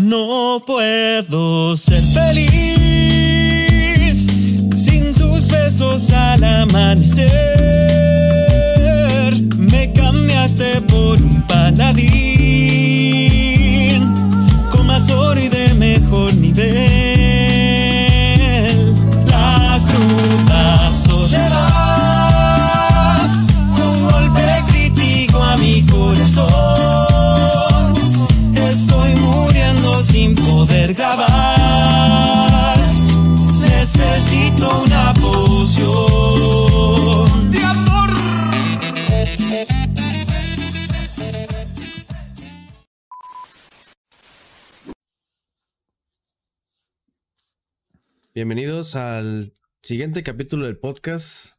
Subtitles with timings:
[0.00, 2.48] No puedo ser feliz
[4.74, 7.28] sin tus besos al amanecer.
[9.58, 12.00] Me cambiaste por un paladín
[14.70, 16.99] con más oro y de mejor nivel.
[48.40, 51.58] Bienvenidos al siguiente capítulo del podcast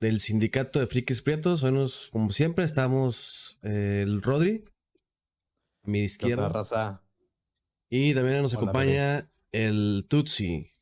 [0.00, 1.62] del Sindicato de Frikis Prietos.
[1.62, 4.64] Hoy nos, como siempre, estamos eh, el Rodri,
[5.84, 7.02] a mi ¿Qué onda, izquierda, raza?
[7.88, 10.72] y también nos Hola, acompaña el Tutsi.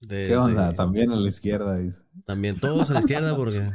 [0.00, 0.68] de- ¿Qué onda?
[0.68, 1.78] de- También a la izquierda.
[1.78, 1.98] dice.
[2.26, 3.72] También todos a la izquierda porque A la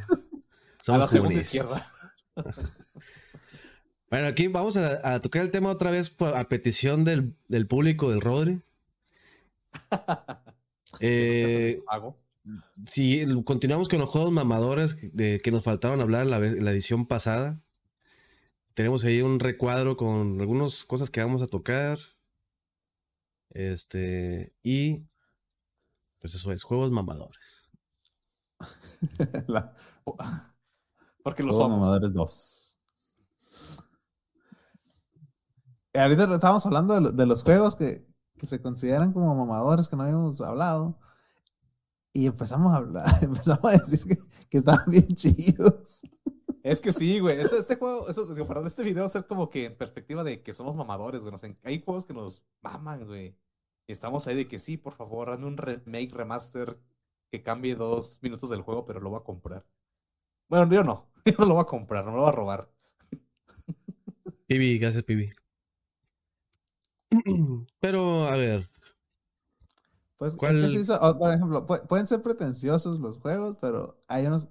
[0.83, 1.55] somos segunda comunistas.
[1.55, 1.81] izquierda.
[4.11, 8.11] Bueno, aquí vamos a, a tocar el tema otra vez a petición del, del público
[8.11, 8.61] del Rodri.
[10.99, 12.17] Eh, Hago.
[12.89, 17.61] Si continuamos con los juegos mamadores de, que nos faltaron hablar en la, edición pasada,
[18.75, 21.97] tenemos ahí un recuadro con algunas cosas que vamos a tocar.
[23.49, 25.07] Este, y
[26.19, 27.71] pues eso es, juegos mamadores.
[29.47, 29.73] La-
[31.23, 31.79] Porque lo Juego somos.
[31.79, 32.77] Mamadores 2.
[35.93, 38.05] Eh, Ahorita estábamos hablando de los juegos que,
[38.37, 40.99] que se consideran como mamadores que no habíamos hablado.
[42.13, 44.17] Y empezamos a hablar, empezamos a decir que,
[44.49, 46.01] que estaban bien chidos.
[46.63, 47.39] Es que sí, güey.
[47.39, 50.23] Este, este juego, eso, digo, perdón, este video va a ser como que en perspectiva
[50.23, 51.31] de que somos mamadores, güey.
[51.31, 53.37] Nos hay juegos que nos maman, güey.
[53.87, 56.79] Y estamos ahí de que sí, por favor, hazme un remake, remaster
[57.31, 59.63] que cambie dos minutos del juego, pero lo voy a comprar.
[60.49, 61.11] Bueno, yo no.
[61.25, 62.69] Yo no lo voy a comprar, no me lo voy a robar.
[64.47, 65.29] Pibi, gracias, Pibi.
[67.79, 68.63] Pero, a ver,
[70.17, 74.25] Pues, es ¿Cuál- que sí por ejemplo, pu- pueden ser pretenciosos los juegos, pero hay
[74.25, 74.47] unos.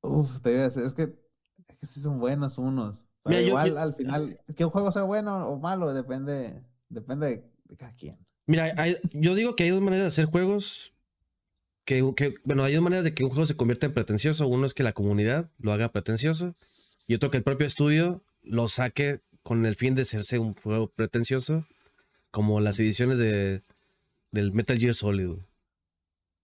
[0.00, 1.02] Uf, te iba a decir, es que,
[1.68, 3.04] es que sí son buenos unos.
[3.24, 7.26] Pero Mira, igual yo- al final, que un juego sea bueno o malo depende, depende
[7.26, 8.18] de, de cada quien.
[8.46, 10.94] mira, hay- yo digo que hay dos maneras de hacer juegos.
[11.84, 14.46] Que, que- bueno, hay dos maneras de que un juego se convierta en pretencioso.
[14.46, 16.54] Uno es que la comunidad lo haga pretencioso.
[17.06, 20.88] Y otro que el propio estudio lo saque con el fin de hacerse un juego
[20.88, 21.64] pretencioso.
[22.30, 23.64] Como las ediciones de,
[24.30, 25.26] del Metal Gear Solid.
[25.28, 25.40] güey.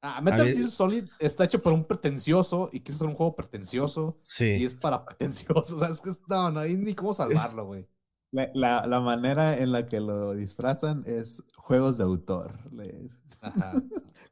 [0.00, 4.16] Ah, Metal Gear Solid está hecho por un pretencioso y quiso ser un juego pretencioso.
[4.22, 4.64] Y Sí.
[4.64, 5.72] es para pretenciosos.
[5.74, 7.86] O sea, es que no, no hay ni cómo salvarlo, güey.
[8.32, 12.58] La, la- la manera en la que lo disfrazan es juegos de autor.
[13.42, 13.74] Ajá.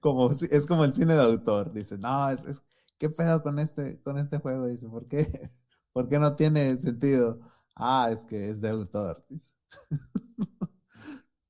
[0.01, 1.73] Como, es como el cine de autor.
[1.75, 2.63] Dice, no, es, es-
[2.99, 4.67] ¿qué pedo con este, con este juego?
[4.67, 5.27] Dice, ¿por qué?
[5.93, 7.39] ¿Por qué no tiene sentido?
[7.77, 9.25] Ah, es que es de autor.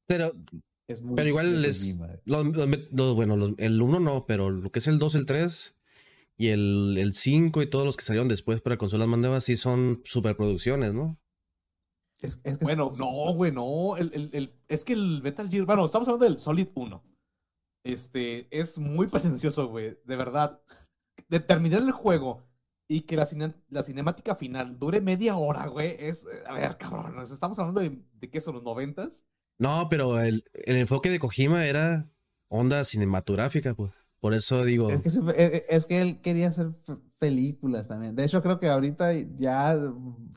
[0.06, 0.32] Pero
[0.88, 2.08] Es muy Pero igual es- Kojima.
[2.26, 5.24] Los- los met- los- bueno, el 1 no, pero lo que es el 2, el
[5.26, 5.76] 3
[6.36, 9.56] y el, el 5 y todos los que salieron después para consolas más nuevas sí
[9.56, 11.18] son superproducciones, ¿no?
[12.20, 13.96] Es- es que Bueno, no, güey, no.
[13.96, 17.02] El, el- el- es que el Metal Gear, bueno, estamos hablando del Solid 1.
[17.84, 19.06] Este, es muy
[19.40, 19.96] pretencioso, güey.
[20.04, 20.60] De verdad.
[21.28, 22.42] De terminar el juego
[22.96, 25.96] y que la, cine- la cinemática final dure media hora, güey.
[25.98, 29.24] Es, eh, a ver, cabrón, nos estamos hablando de, de qué son los noventas.
[29.58, 32.10] No, pero el, el enfoque de Kojima era
[32.48, 33.92] onda cinematográfica, pues.
[34.20, 36.68] Por eso digo, Es que, se- es- es que él quería hacer
[37.18, 38.14] películas también.
[38.14, 39.76] De hecho, creo que ahorita ya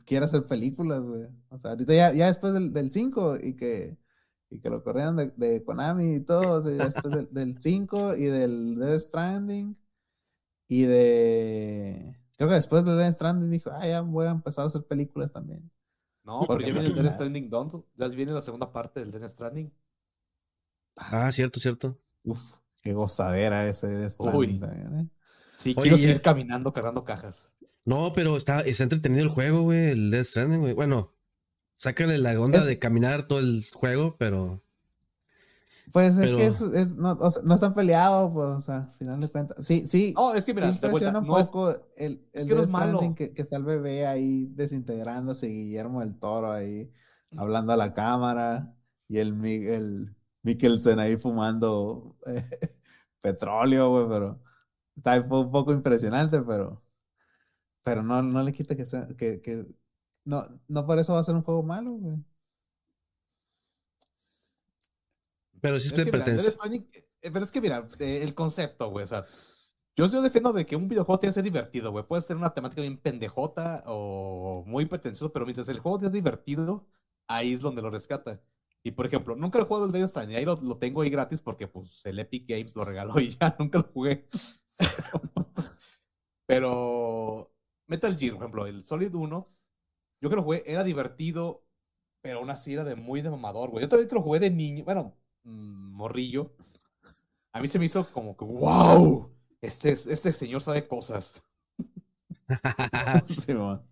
[0.04, 1.26] quiere hacer películas, güey.
[1.50, 3.96] O sea, ahorita ya, ya después del, del 5 y que,
[4.50, 8.16] y que lo corrieron de, de Konami y todo, o sea, después del, del 5
[8.16, 9.76] y del Death Stranding
[10.68, 12.16] y de...
[12.36, 15.32] Creo que después de Death Stranding dijo, ah, ya voy a empezar a hacer películas
[15.32, 15.70] también.
[16.24, 17.76] No, pero Porque ya viene el Death Stranding 2.
[17.96, 19.72] Ya viene la segunda parte del Death Stranding.
[20.96, 21.98] ah, cierto, cierto.
[22.24, 22.40] Uf,
[22.82, 24.58] qué gozadera ese Death Stranding Uy.
[24.60, 25.08] también, ¿eh?
[25.56, 27.50] Sí, Oye, quiero seguir caminando cargando cajas.
[27.84, 30.72] No, pero está, está entretenido el juego, güey, el Death Stranding, güey.
[30.74, 31.14] Bueno,
[31.78, 34.62] sácale la onda Es- de caminar todo el juego, pero
[35.92, 38.94] Pues es que es, es- no, o sea, no están peleados, pues, o sea, al
[38.98, 39.64] final de cuentas.
[39.64, 42.48] Sí, sí, No, es que mira, sí impresiona un no es- poco el, es el
[42.48, 43.14] que no es malo.
[43.14, 46.90] Que, que está el bebé ahí desintegrándose Guillermo del Toro ahí
[47.36, 48.74] hablando a la cámara
[49.08, 52.44] y el, el Mikkelsen ahí fumando eh,
[53.20, 54.40] petróleo, güey, pero
[54.96, 56.82] está un poco impresionante, pero
[57.84, 59.64] pero no, no le quita que sea, que, que
[60.24, 62.16] no, no por eso va a ser un juego malo, güey.
[65.60, 66.42] Pero sí es Es que, mira.
[66.42, 66.88] Stranding,
[67.22, 69.24] eh, pero es que mira, el concepto, güey, o sea,
[69.96, 72.04] yo, yo defiendo de que un videojuego tiene que ser divertido, güey.
[72.06, 76.86] Puedes tener una temática bien pendejota o muy pretencioso, pero mientras el juego es divertido,
[77.26, 78.40] ahí es donde lo rescata.
[78.82, 81.40] Y por ejemplo, nunca he jugado el Death Stranding, ahí lo, lo tengo ahí gratis
[81.40, 84.28] porque pues el Epic Games lo regaló y ya nunca lo jugué.
[86.46, 87.52] pero
[87.86, 89.46] Metal Gear, por ejemplo, el Solid 1,
[90.20, 91.64] yo que lo jugué, era divertido,
[92.20, 93.82] pero aún así era de muy de mamador, güey.
[93.82, 96.52] Yo también que lo jugué de niño, bueno, morrillo.
[97.52, 101.42] A mí se me hizo como que, wow, este, este señor sabe cosas.
[103.28, 103.82] Sí, man.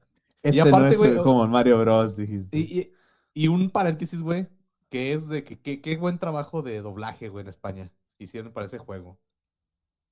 [0.43, 2.57] Este aparte, no es güey, como en Mario Bros, dijiste.
[2.57, 2.93] Y, y-
[3.37, 4.47] y un paréntesis, güey,
[4.91, 7.91] que es de que qué buen trabajo de doblaje, güey, en España.
[8.19, 9.19] Hicieron para ese juego.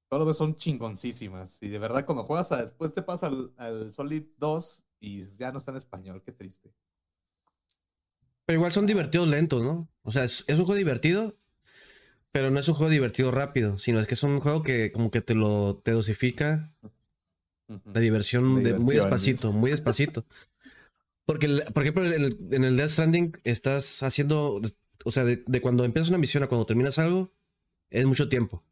[0.09, 1.63] Todas las son chingoncísimas.
[1.63, 5.53] Y de verdad, cuando juegas a, después te pasas al, al Solid 2 y ya
[5.53, 6.23] no está en español.
[6.25, 6.75] Qué triste.
[8.47, 9.89] Pero igual son divertidos lentos, ¿no?
[10.03, 11.37] O sea, es, es un juego divertido,
[12.33, 15.11] pero no es un juego divertido rápido, sino es que es un juego que como
[15.11, 16.73] que te lo te dosifica
[17.95, 20.27] la diversión, La de- muy despacito, muy despacito.
[21.25, 24.61] Porque, el- por ejemplo, en el, en el Death Stranding estás haciendo,
[25.05, 27.33] o sea, de, de cuando empiezas una misión a cuando terminas algo,
[27.91, 28.65] es mucho tiempo.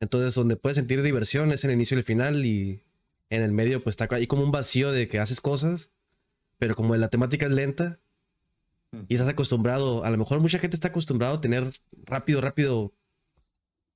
[0.00, 2.82] Entonces, donde puedes sentir diversión es en el inicio y el final y
[3.30, 5.90] en el medio pues está ahí como un vacío de que haces cosas,
[6.58, 7.98] pero como la temática es lenta
[9.08, 11.72] y estás acostumbrado, a lo mejor mucha gente está acostumbrado a tener
[12.04, 12.94] rápido, rápido,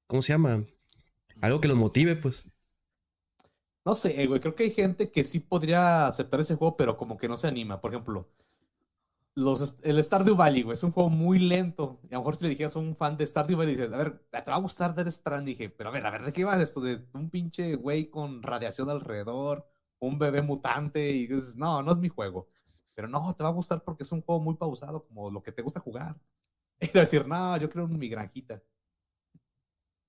[0.07, 0.65] ¿cómo se llama?
[1.41, 2.47] Algo que los motive, pues.
[3.85, 7.17] No sé, güey, creo que hay gente que sí podría aceptar ese juego, pero como
[7.17, 7.81] que no se anima.
[7.81, 8.29] Por ejemplo,
[9.35, 11.99] los, el Stardew Valley, güey, es un juego muy lento.
[12.05, 13.97] Y a lo mejor si le dijeras a un fan de Stardew Valley, dices, a
[13.97, 15.57] ver, ¿te va a gustar Death Stranding?
[15.57, 16.81] Dije, pero a ver, a ver, ¿de qué va esto?
[16.81, 19.67] De un pinche güey con radiación alrededor,
[19.99, 22.49] un bebé mutante, y dices, no, no es mi juego.
[23.01, 25.53] Pero no, te va a gustar porque es un juego muy pausado, como lo que
[25.53, 26.21] te gusta jugar.
[26.83, 28.63] Y decir, no, yo creo en mi granjita.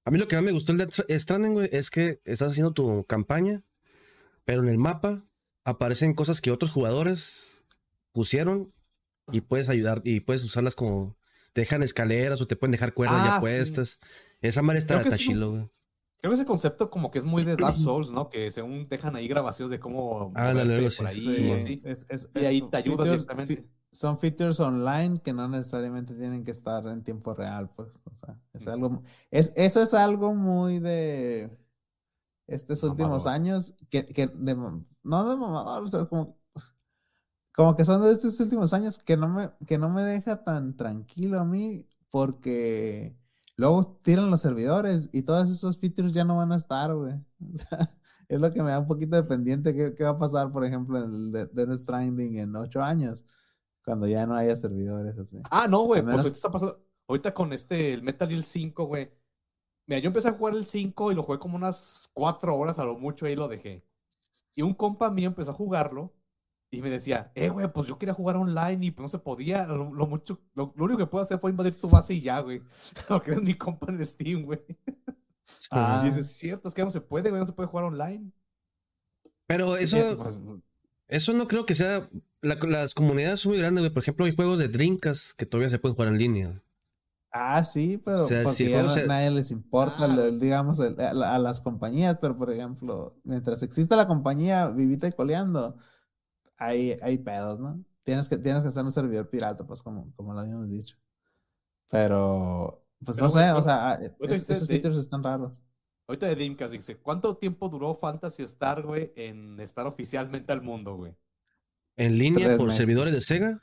[0.06, 2.74] A mí lo que más me gustó el Death Stranding, güey, es que estás haciendo
[2.74, 3.64] tu campaña,
[4.44, 5.26] pero en el mapa
[5.64, 7.64] aparecen cosas que otros jugadores
[8.12, 8.74] pusieron
[9.32, 11.18] y puedes ayudar y puedes usarlas como
[11.54, 13.40] te dejan escaleras o te pueden dejar cuerdas Ah, ya sí.
[13.40, 14.00] puestas.
[14.42, 15.70] Esa madre está, chilo, güey.
[16.22, 18.30] Creo que ese concepto como que es muy de Dark Souls, ¿no?
[18.30, 21.56] Que según dejan ahí grabaciones de cómo Ah, algo por así, ahí sí, y man.
[21.58, 21.82] así.
[21.84, 23.68] Es- es- Y ahí te ayuda features- directamente.
[23.94, 28.00] Son features online que no necesariamente tienen que estar en tiempo real, pues.
[28.10, 29.04] O sea, es algo.
[29.32, 31.50] Es, eso es algo muy de
[32.48, 33.34] estos últimos Mamador.
[33.34, 33.76] años.
[33.90, 36.38] Que, que de no de mamador, o sea, como,
[37.54, 40.78] como que son de estos últimos años que no me, que no me deja tan
[40.78, 43.18] tranquilo a mí, porque
[43.58, 47.14] luego tiran los servidores y todos esos features ya no van a estar, güey.
[47.54, 47.96] O sea,
[48.30, 49.76] es lo que me da un poquito de pendiente.
[49.76, 53.26] ¿Qué, qué va a pasar, por ejemplo, en el de- Death Stranding en ocho años?
[53.84, 55.42] Cuando ya no haya servidores así.
[55.50, 56.82] Ah, no, güey, pues menos- ahorita está pasando.
[57.08, 59.12] Ahorita con este, el Metal Gear 5, güey.
[59.88, 62.86] Mira, yo empecé a jugar el 5 y lo jugué como unas 4 horas a
[62.86, 63.84] lo mucho y ahí lo dejé.
[64.54, 66.14] Y un compa mío empezó a jugarlo
[66.74, 69.68] y me decía, eh, güey, pues yo quería jugar online y pues no se podía.
[69.68, 72.40] Lo, lo mucho, lo, lo único que puedo hacer fue invadir tu base y ya,
[72.40, 72.62] güey.
[73.08, 74.60] Porque eres mi compa en Steam, güey.
[75.70, 76.02] Ah.
[76.04, 78.32] Y dices, cierto, es que no se puede, güey, no se puede jugar online.
[79.48, 80.40] Pero eso, pues,
[81.08, 82.08] eso no creo que sea.
[82.42, 83.94] la- las comunidades son muy grandes, güey.
[83.94, 86.64] Por ejemplo, hay juegos de Drinkas que todavía se pueden jugar en línea.
[87.34, 90.32] Ah, sí, pero O sea, porque si ya juego no- se- nadie les importa, Ah.
[90.32, 95.76] digamos, a las compañías, pero por ejemplo, mientras exista la compañía vivita y coleando,
[96.62, 97.84] hay, hay pedos, ¿no?
[98.04, 100.96] Tienes que, tienes que hacer un servidor pirata, pues como, como lo habíamos dicho.
[101.90, 105.54] Pero, pues Pero, no sé, o sea, ahorita es- dices esos de- features están raros.
[106.08, 110.96] Ahorita de Dreamcast dice, ¿cuánto tiempo duró Fantasy Star, güey, en estar oficialmente al mundo,
[110.96, 111.16] güey?
[111.96, 112.78] En línea Tres por meses.
[112.78, 113.62] servidores de Sega.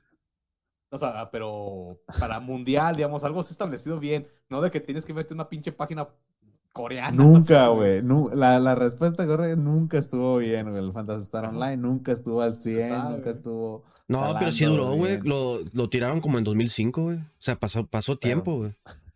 [0.91, 5.13] O sea, pero para mundial, digamos, algo así establecido bien, no de que tienes que
[5.13, 6.09] verte una pinche página
[6.73, 7.11] coreana.
[7.11, 8.03] no Nunca, güey.
[8.03, 10.83] nu- la, la respuesta correcta nunca estuvo bien, güey.
[10.85, 11.47] El Phantasy Star.
[11.47, 13.85] Online nunca estuvo al 100, Está, nunca estuvo.
[14.07, 15.21] No, pero sí duró, güey.
[15.23, 17.17] Lo, lo tiraron como en 2005, güey.
[17.19, 18.75] O sea, pasó, pasó tiempo, güey.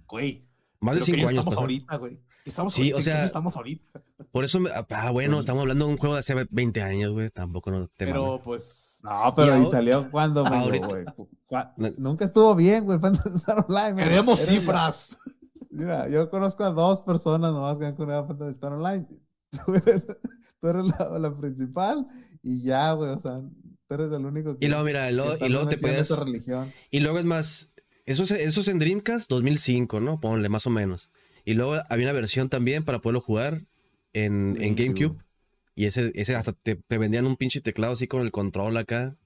[0.09, 0.44] Güey.
[0.80, 1.30] Más de cinco años.
[1.32, 1.61] estamos pasó.
[1.61, 2.18] ahorita, güey.
[2.44, 4.02] Estamos Sí, o ¿en qué año sea, estamos ahorita.
[4.32, 7.30] Por eso, me- ah, bueno, estamos hablando de un juego de hace 20 años, güey.
[7.30, 8.40] Tampoco no te Pero mames.
[8.44, 8.88] pues.
[9.04, 10.80] No, pero Y ¿y salió cuando, güey?
[11.76, 11.92] No.
[11.99, 14.02] Nunca estuvo bien, güey, el Phantasy Star Online.
[14.02, 15.16] Queremos cifras.
[15.72, 19.06] Mira, yo conozco a dos personas nomás que han jugado Phantasy Star Online.
[19.66, 20.06] Tú eres,
[20.60, 22.06] tú eres la, la principal
[22.42, 23.42] y ya, güey, o sea,
[23.86, 24.64] tú eres el único que.
[24.64, 26.10] Y luego, mira, y luego, y te puedes.
[26.90, 27.72] Y luego es más.
[28.06, 30.20] Eso es, eso es en Dreamcast 2005, ¿no?
[30.20, 31.10] Ponle más o menos.
[31.44, 33.66] Y luego había una versión también para poderlo jugar
[34.12, 35.08] en, en GameCube.
[35.08, 35.24] GameCube.
[35.74, 39.16] Y ese, ese hasta te, te vendían un pinche teclado así con el control acá.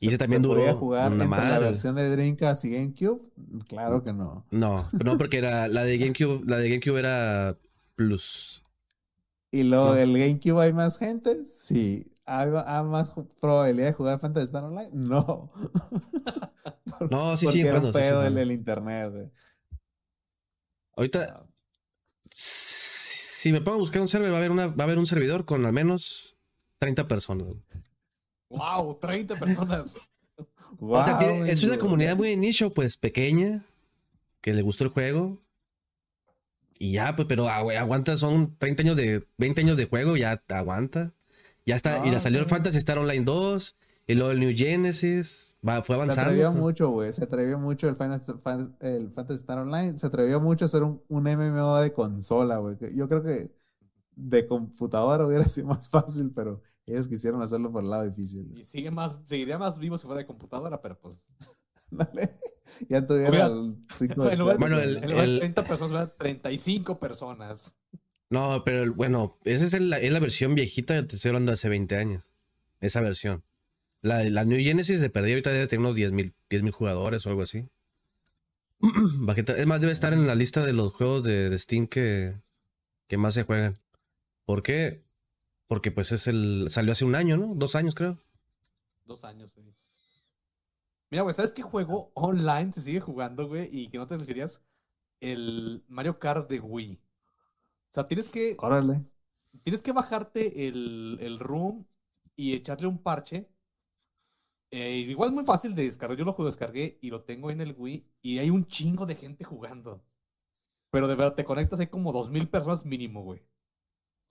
[0.00, 1.64] Y ese también ¿Se podía duró jugar una entre la madre.
[1.66, 3.20] versión de Dreamcast y GameCube?
[3.68, 4.44] Claro que no.
[4.50, 7.56] No, no, porque era la de GameCube, la de GameCube era
[7.96, 8.62] Plus.
[9.50, 9.96] ¿Y luego No.
[9.96, 11.44] el GameCube hay más gente?
[11.46, 12.12] Sí.
[12.26, 14.90] ¿Hay, hay más probabilidad de jugar Phantasy Star Online?
[14.92, 15.50] No.
[17.10, 18.40] No, sí siguen era un sí pedo el, jugando.
[18.40, 19.30] el internet, güey.
[20.96, 21.46] Ahorita,
[22.30, 25.06] si me pongo a buscar un server, va a haber, una, va a haber un
[25.06, 26.36] servidor con al menos
[26.78, 27.44] 30 personas.
[27.46, 27.58] güey.
[28.50, 28.98] ¡Wow!
[29.00, 29.96] 30 personas.
[30.80, 33.64] o sea, tiene- es una comunidad muy de nicho, pues pequeña,
[34.40, 35.38] que le gustó el juego.
[36.78, 40.42] Y ya, pues, pero ah, aguanta, son 30 años de, 20 años de juego, ya
[40.48, 41.12] aguanta.
[41.66, 42.46] Ya está, y Ah, le salió el.
[42.46, 43.76] Fantasy Star Online 2,
[44.06, 46.30] y luego el New Genesis, va, fue Se avanzando.
[46.30, 46.62] atrevió pues.
[46.62, 47.12] mucho, güey.
[47.12, 48.22] Se atrevió mucho el, Final,
[48.80, 49.98] el Fantasy Star Online.
[49.98, 52.76] Se atrevió mucho a hacer un, un MMO de consola, güey.
[52.96, 53.50] Yo creo que
[54.14, 58.52] de computadora hubiera sido más fácil, pero ellos quisieron hacerlo por el lado difícil.
[58.56, 61.20] Y sigue más, seguiría más vivo si fuera de computadora, pero pues.
[61.90, 62.38] Dale.
[62.88, 66.12] Ya tuvieron Oiga, al cinco En lugar, Bueno, de- el- de el- 30 personas, eran
[66.18, 67.76] 35 personas.
[68.30, 71.54] No, pero el- bueno, esa es, el- es la versión viejita, te estoy hablando de
[71.54, 72.30] hace 20 años.
[72.80, 73.42] Esa versión.
[74.02, 76.34] La, la New Genesis de perdida ahorita debe tener unos 10 mil
[76.70, 77.68] jugadores o algo así.
[79.56, 82.36] Es más, debe estar en la lista de los juegos de, de Steam que,
[83.08, 83.74] que más se juegan.
[84.44, 85.02] ¿Por qué?
[85.68, 86.66] Porque pues es el.
[86.70, 87.54] Salió hace un año, ¿no?
[87.54, 88.18] Dos años, creo.
[89.06, 89.74] Dos años, sí.
[91.10, 93.68] Mira, güey, ¿sabes qué juego online se sigue jugando, güey?
[93.72, 94.62] Y que no te referías
[95.20, 96.94] el Mario Kart de Wii.
[97.90, 99.04] O sea, tienes que, Órale.
[99.64, 101.86] tienes que bajarte el, el room
[102.36, 103.48] y echarle un parche.
[104.70, 106.18] Eh, igual es muy fácil de descargar.
[106.18, 109.44] Yo lo descargué y lo tengo en el Wii y hay un chingo de gente
[109.44, 110.02] jugando.
[110.90, 113.42] Pero de verdad, te conectas, hay como dos mil personas mínimo, güey.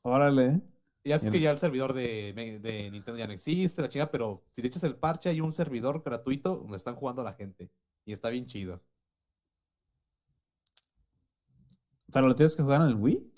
[0.04, 0.62] Órale.
[1.04, 4.44] Ya es que ya el servidor de, de Nintendo ya no existe, la chinga, pero
[4.52, 7.70] si le echas el parche hay un servidor gratuito donde están jugando la gente.
[8.06, 8.82] Y está bien chido.
[12.12, 13.34] ¿Pero lo tienes que jugar en el Wii?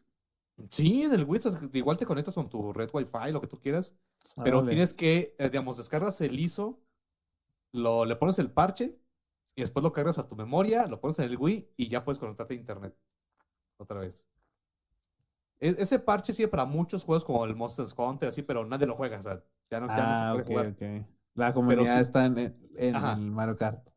[0.70, 1.42] Sí, en el Wii
[1.74, 3.96] igual te conectas con tu red Wi-Fi, lo que tú quieras,
[4.44, 6.80] pero tienes que, eh, digamos, descargas el ISO,
[7.72, 8.98] lo, le pones el parche
[9.56, 12.20] y después lo cargas a tu memoria, lo pones en el Wii y ya puedes
[12.20, 12.96] conectarte a internet.
[13.78, 14.28] Otra vez.
[15.60, 19.20] Ese parche sirve para muchos juegos como el Monster Hunter, así, pero nadie lo juega,
[19.20, 20.75] o sea, ya no, ya no Ah, se ok, puede jugar.
[21.36, 22.38] La comunidad está en,
[22.78, 23.88] en el Mario Kart.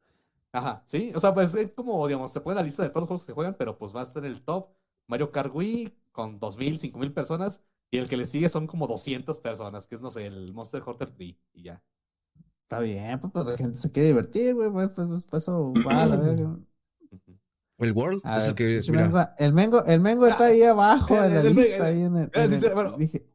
[0.52, 3.08] Ajá, sí, o sea, pues es como, digamos, se pone la lista de todos los
[3.08, 4.68] juegos que se juegan, pero pues va a estar en el top
[5.06, 9.38] Mario Kart Wii con 2.000, 5.000 personas y el que le sigue son como 200
[9.38, 11.82] personas, que es, no sé, el Monster Hunter 3 y ya.
[12.64, 14.70] Está bien, pues, pues, la gente se quiere divertir, güey.
[14.70, 16.58] Pues, pues, pues, pues, eso va a la verga.
[17.84, 18.20] El World.
[18.24, 21.16] A es el ver, que, pinche mira, Mengo- el Mengo, el Mengo está ahí abajo
[21.16, 21.76] el- en la el- el- lista.
[21.76, 22.96] el- ahí en el, en sí, el- sí, bueno.
[22.96, 23.26] dije,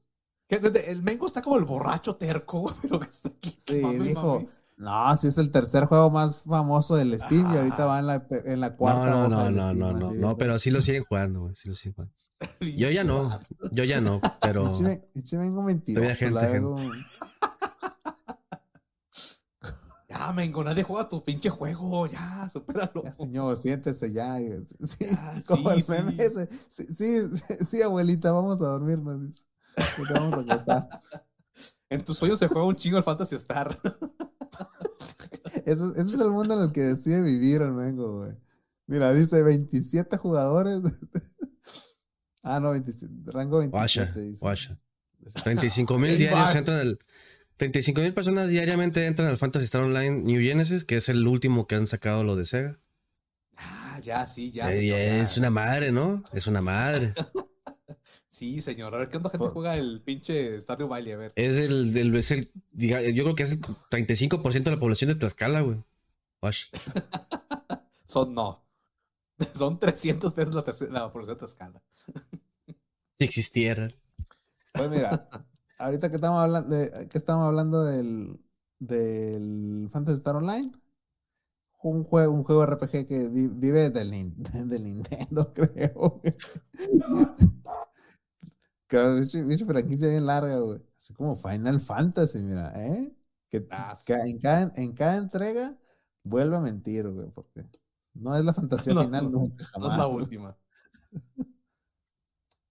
[0.49, 0.55] Que
[0.87, 3.57] El Mengo está como el borracho terco, güey, pero que está aquí.
[3.67, 4.49] sí, mame, dijo, mame.
[4.77, 7.85] no, si es el tercer juego más famoso del Steam y ahorita Ah.
[7.85, 9.09] va en la, en la no, cuarta.
[9.09, 11.55] no, no, del no, Steam, no, no, no, pero sí lo siguen jugando, güey.
[11.55, 12.13] Sí lo siguen jugando.
[12.77, 13.39] Yo ya no,
[13.71, 14.71] yo ya no, pero.
[15.11, 16.01] Pinche Mengo mentiroso.
[16.03, 16.83] Todavía gente, la gente.
[20.17, 23.03] Ya, Mengo, nadie juega tu pinche juego, ya, supéralo.
[23.03, 24.39] Ya, señor, siéntese ya.
[24.41, 26.17] y- Sí, Ya, como sí, el meme sí.
[26.21, 26.49] ese.
[26.67, 27.21] Sí, sí,
[27.65, 29.47] sí, abuelita, vamos a dormirnos.
[30.13, 30.89] vamos a.
[31.89, 33.77] En tus sueños se juega un chingo el Fantasy Star.
[35.65, 38.33] Ese, ese es el mundo en el que decide vivir el Mengo, güey.
[38.87, 40.81] Mira, dice 27 jugadores.
[42.43, 43.69] ah, no, 27, rango 27.
[43.69, 44.39] Guasha, dice.
[44.39, 44.77] guasha.
[45.43, 46.99] 35 mil diarios entran al.
[47.57, 51.67] 35 mil personas diariamente entran al Fantasy Star Online New Genesis, que es el último
[51.67, 52.79] que han sacado lo de Sega.
[53.55, 54.71] Ah, ya, sí, ya.
[54.71, 55.21] Eh, señor, ya.
[55.23, 56.23] es una madre, ¿no?
[56.33, 57.13] Es una madre.
[58.29, 58.93] Sí, señor.
[58.93, 61.13] A ver, ¿qué onda gente juega el pinche Stardew Valley?
[61.13, 61.33] A ver.
[61.35, 65.07] Es el, del- es el- diga- yo creo que es el 35% de la población
[65.07, 65.83] de Tlaxcala, güey.
[66.43, 66.65] Wash.
[68.05, 68.63] Son no.
[69.55, 70.53] Son 300 veces
[70.91, 71.81] la, población de escala.
[73.17, 73.89] Si existiera.
[74.73, 75.27] Pues mira,
[75.77, 78.39] ahorita que estamos hablando, de, que estamos hablando del,
[78.79, 80.71] del Fantasy Star Online,
[81.83, 84.11] un juego, un juego RPG que vi- vive del,
[84.69, 86.21] del Nintendo, creo.
[88.87, 89.15] Claro,
[89.45, 90.81] bicho franquicia bien larga, güey.
[90.97, 93.11] Así como Final Fantasy, mira, ¿eh?
[93.49, 94.05] Que, Ah, sí.
[94.05, 95.77] que en, cada, en cada entrega
[96.23, 97.65] vuelve a mentir, güey, porque
[98.13, 99.91] no es la fantasía No, final nunca, No jamás.
[99.91, 100.57] es la última.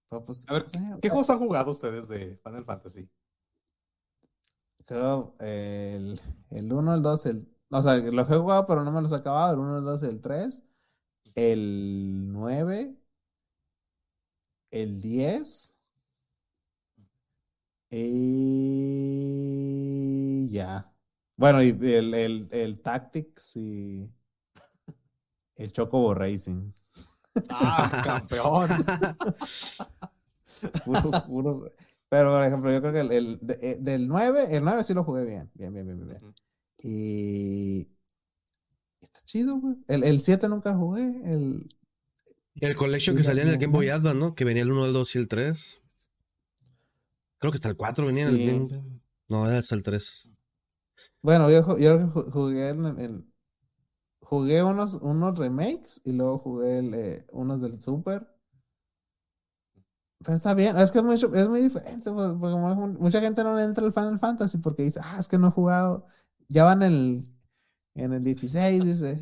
[0.09, 3.09] Pero, pues, A ver, o sea, ¿Qué juegos han jugado ustedes de Final Fantasy?
[4.87, 6.21] Creo el,
[6.51, 7.49] el 1, el 2, el...
[7.71, 9.55] O sea, los he jugado, pero no me los he acabado.
[9.55, 10.63] El 1, el 2, el 3.
[11.35, 12.97] El 9.
[14.71, 15.81] El 10.
[17.91, 19.19] Y
[20.51, 20.93] ya.
[21.37, 24.11] Bueno, y el, el, el Tactics y
[25.57, 26.73] el Chocobo Racing.
[27.51, 28.69] Ah, campeón.
[30.85, 31.73] Puro- puro-
[32.09, 34.95] Pero, por ejemplo, yo creo que el, el- de- eh, del 9, el 9 sí
[34.95, 35.51] lo jugué bien.
[35.55, 36.09] Bien, bien, bien, bien.
[36.09, 36.25] bien.
[36.25, 36.35] Ujú.
[36.83, 37.89] Y.
[39.01, 39.77] Está chido, güey.
[39.89, 41.03] El, el 7 nunca lo jugué.
[41.25, 41.67] El,
[42.61, 43.89] El collection Sí, que salía en el Game Boy.
[43.91, 44.35] Advance, ¿no?
[44.35, 45.81] Que venía el 1, el 2 y el 3.
[47.39, 48.47] Creo que hasta el 4 venía en el Sí.
[48.47, 50.29] Game No, era hasta el 3.
[51.23, 53.25] Bueno, yo, yo ju- jugué en el-
[54.27, 58.29] jugué unos, unos remakes y luego jugué el, eh, unos del Super.
[60.25, 63.45] Pero está bien, es que es, mucho- es muy diferente, pues, porque mu- mucha gente
[63.45, 66.07] no le entra al Final Fantasy porque dice, ah, es que no he jugado,
[66.49, 67.33] ya van en el,
[67.95, 69.21] en el 16, dice,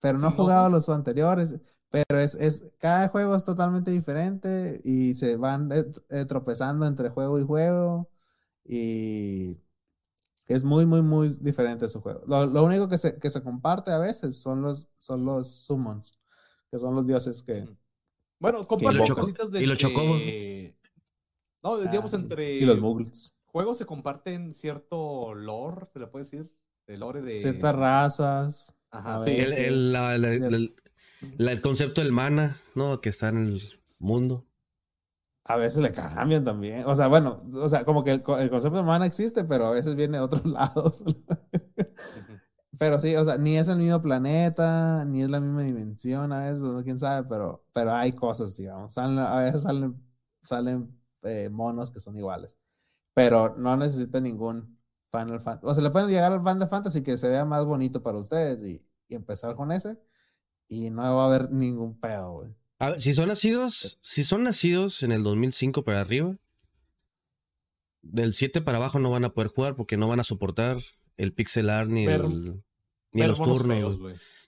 [0.00, 1.56] pero no he jugado los anteriores,
[1.90, 7.10] pero es, es, cada juego es totalmente diferente y se van eh, eh, tropezando entre
[7.10, 8.10] juego y juego
[8.64, 9.58] y
[10.46, 12.22] es muy, muy, muy diferente su juego.
[12.26, 16.18] Lo, lo único que se, que se comparte a veces son los, son los summons,
[16.70, 17.66] que son los dioses que...
[18.40, 20.18] Bueno, choco- cositas de y los chocobos.
[20.18, 20.76] que-
[21.62, 23.34] No, digamos, Ah, entre Y los muggles.
[23.46, 26.52] juegos se comparten cierto lore, se le puede decir,
[26.86, 27.40] de lore de...
[27.40, 28.74] Ciertas razas.
[28.90, 29.30] Ajá, sí.
[29.30, 30.56] El, el, la- la- Cierto.
[30.56, 30.74] el-
[31.38, 33.00] la- el concepto del mana, ¿no?
[33.00, 34.44] Que está en el mundo.
[35.46, 36.84] A veces le cambian también.
[36.86, 39.70] O sea, bueno, o sea, como que el, el concepto de mana existe, pero a
[39.70, 41.04] veces viene de otros lados.
[42.78, 46.40] Pero sí, o sea, ni es el mismo planeta, ni es la misma dimensión a
[46.40, 48.92] veces, no quién sabe, pero, pero hay cosas, digamos.
[48.94, 49.94] Salen- a veces salen,
[50.42, 52.58] salen eh, monos que son iguales.
[53.14, 54.78] Pero no necesita ningún
[55.12, 55.70] Final Fantasy.
[55.70, 58.62] O sea, le pueden llegar al Final Fantasy que se vea más bonito para ustedes
[58.64, 59.98] y, y empezar con ese.
[60.68, 62.54] Y no va a haber ningún pedo, güey.
[62.84, 66.36] A ver, si son nacidos, si son nacidos en el 2005 para arriba,
[68.02, 70.78] del 7 para abajo no van a poder jugar porque no van a soportar
[71.16, 72.62] el pixel art ni, Ver- el-
[73.12, 73.98] ni los turnos, feos,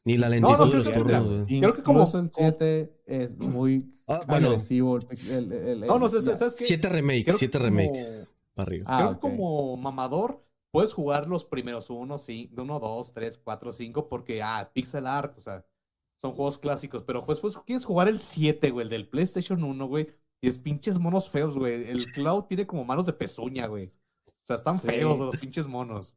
[0.04, 1.46] ni la no, lentitud creo de los que- turnos.
[1.48, 4.98] Creo que como- el 7 es muy Ah, bueno, agresivo.
[4.98, 6.20] el el- el- No, no, sé.
[6.22, 6.64] ¿sabes qué?
[6.64, 8.84] 7 remake, Creo que 7 como- remake para arriba.
[8.88, 9.14] Ah, Creo ok.
[9.14, 14.08] que como mamador puedes jugar los primeros uno, sí, de uno, dos, tres, cuatro, cinco,
[14.10, 15.64] porque, ah, pixel art, o sea,
[16.26, 19.86] son juegos clásicos, pero pues, pues quieres jugar el 7, güey, el del PlayStation 1,
[19.86, 20.08] güey,
[20.40, 21.88] y es pinches monos feos, güey.
[21.88, 23.92] El Cloud tiene como manos de pezuña, güey.
[24.26, 24.86] O sea, están Sí.
[24.88, 26.16] feos los pinches monos.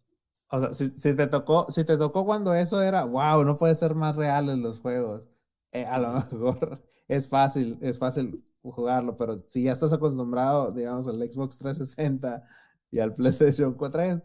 [0.51, 3.75] O sea, si, si te tocó, si te tocó cuando eso era, wow, no puede
[3.75, 5.23] ser más real en los juegos.
[5.71, 11.07] eh, a lo mejor es fácil, es fácil jugarlo, pero si ya estás acostumbrado, digamos,
[11.07, 12.43] al Xbox 360
[12.91, 14.21] y al PlayStation 4,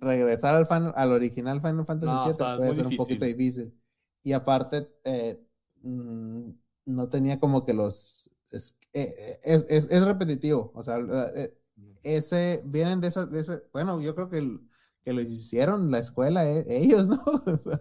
[0.00, 3.79] regresar al, Final- al original Final Fantasy No, VII puede ser un poquito difícil.
[4.22, 5.40] Y aparte, eh,
[5.82, 6.50] mm,
[6.86, 8.30] no tenía como que los...
[8.50, 10.98] Es, eh, es, es- es repetitivo, o sea,
[11.36, 11.56] eh,
[12.02, 14.60] ese, vienen de esa, de ese, bueno, yo creo que, el-
[15.04, 17.22] que lo hicieron la escuela, eh, ellos, ¿no?
[17.24, 17.80] O sea,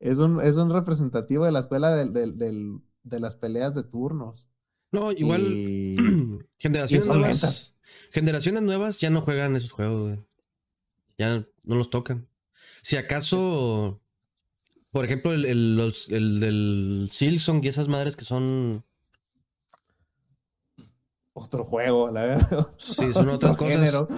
[0.00, 4.48] es un, es un representativo de la escuela del- de las peleas de turnos.
[4.90, 5.96] No, igual Y-
[6.58, 7.74] generaciones y nuevas.
[8.10, 10.26] Generaciones nuevas ya no juegan esos juegos, güey.
[11.18, 12.26] Ya no los tocan.
[12.82, 14.00] Si acaso,
[14.96, 18.82] por ejemplo, el, el, los- el del Silsong y esas madres que son.
[21.34, 22.74] Otro juego, la verdad.
[22.78, 23.74] Sí, son otras Otro cosas.
[23.76, 24.08] género.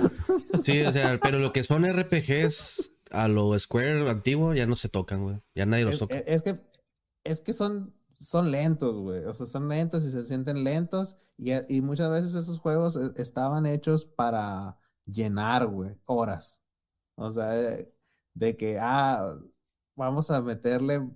[0.64, 4.88] Sí, o sea, pero lo que son RPGs a lo Square antiguo ya no se
[4.88, 5.41] tocan, güey.
[5.55, 6.19] Ya nadie los Es, toca.
[6.19, 6.61] es- que,
[7.25, 9.25] es que son, son lentos, güey.
[9.25, 11.17] O sea, son lentos y se sienten lentos.
[11.37, 16.62] Y, y muchas veces esos juegos eh, estaban hechos para llenar, güey, horas.
[17.17, 17.49] O sea,
[18.35, 19.37] de que, ah,
[19.98, 21.06] vamos a meterle.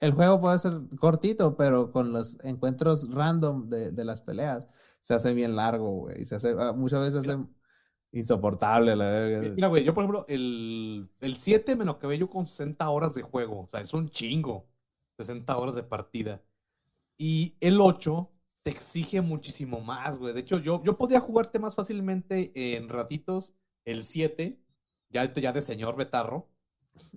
[0.00, 4.66] El juego puede ser cortito, pero con los encuentros random de, de las peleas
[5.00, 6.22] se hace bien largo, güey.
[6.22, 7.44] Y se hace, ah, muchas veces se hace
[8.12, 9.52] insoportable, la verga.
[9.54, 13.14] Mira, güey, yo por ejemplo, el, el 7 me lo acabé yo con 60 horas
[13.14, 13.62] de juego.
[13.62, 14.68] O sea, es un chingo.
[15.18, 16.42] 60 horas de partida.
[17.16, 18.30] Y el 8
[18.62, 20.32] te exige muchísimo más, güey.
[20.32, 24.58] De hecho, yo, yo podía jugarte más fácilmente en ratitos el 7,
[25.10, 26.48] ya, ya de señor Betarro.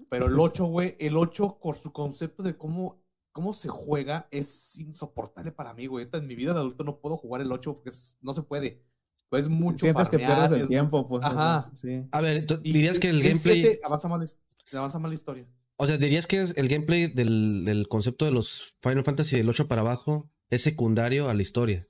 [0.09, 4.77] Pero el 8, güey, el 8 por su concepto de cómo, cómo se juega es
[4.79, 6.07] insoportable para mí, güey.
[6.11, 8.83] En mi vida de adulto no puedo jugar el 8 porque es- no se puede.
[9.31, 11.23] Es mucho Sientes que farmear, pierdes el es- tiempo, pues.
[11.23, 11.69] Ajá.
[11.75, 12.05] Sí.
[12.11, 13.61] A ver, ¿tú y- dirías que el gameplay.
[13.61, 14.37] 7 avanza his-
[14.73, 15.45] avanza más la historia.
[15.75, 19.49] O sea, dirías que es el gameplay del, del concepto de los Final Fantasy del
[19.49, 21.87] 8 para abajo es secundario a la historia.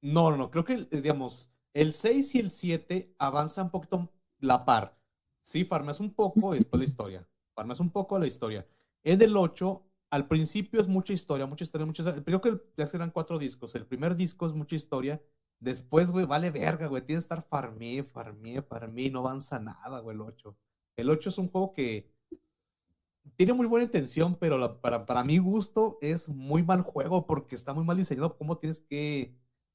[0.00, 0.50] No, no, no.
[0.50, 4.10] Creo que, digamos, el 6 y el 7 avanzan un poquito
[4.40, 4.98] la par.
[5.44, 7.28] Sí, farmeas un poco y después la historia.
[7.54, 8.66] Farmeas un poco la historia.
[9.02, 12.24] En el 8, al principio es mucha historia, mucha historia, mucha historia.
[12.24, 13.74] Creo que ya serán cuatro discos.
[13.74, 15.22] El primer disco es mucha historia.
[15.60, 17.02] Después, güey, vale verga, güey.
[17.04, 19.10] Tienes que estar farmé, farmé, farmé.
[19.10, 20.56] No avanza nada, güey, el 8.
[20.96, 22.10] El 8 es un juego que
[23.36, 27.54] tiene muy buena intención, pero la- para, para mi gusto es muy mal juego porque
[27.54, 29.34] está muy mal diseñado cómo tienes que...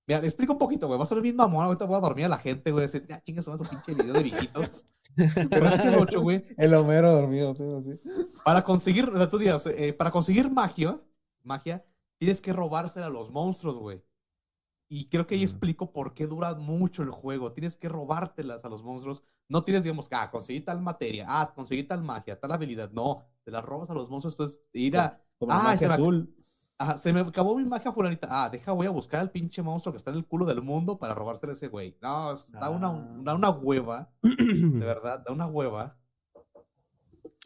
[0.09, 0.97] Mira, le explico un poquito, güey.
[0.97, 1.63] Va a ser bien mamón.
[1.65, 2.81] Ahorita voy a dormir a la gente, güey.
[2.87, 4.83] Decir, ya chingue su madre, su pinche video de viejitos.
[5.49, 7.99] Pero es que el 8, güey, El Homero dormido, tío, así.
[8.43, 10.99] para conseguir, o sea, tú digas, eh, para conseguir magia,
[11.43, 11.85] magia,
[12.17, 14.03] tienes que robársela a los monstruos, güey.
[14.91, 15.43] Y creo que ahí Mm.
[15.43, 17.51] explico por qué dura mucho el juego.
[17.51, 19.21] Tienes que robártelas a los monstruos.
[19.47, 22.89] No tienes, digamos, que, ah, conseguí tal materia, ah, conseguí tal magia, tal habilidad.
[22.91, 24.33] No, te las robas a los monstruos.
[24.33, 26.35] Entonces, ir a, Como Ah, magia azul.
[26.81, 28.27] Ajá, se me acabó mi magia fulanita.
[28.31, 30.97] Ah, deja, voy a buscar al pinche monstruo que está en el culo del mundo
[30.97, 31.97] para robársela a ese güey.
[32.01, 33.17] No, da, una, Ah.
[33.21, 34.31] da una hueva, de
[34.85, 35.97] verdad, da una hueva.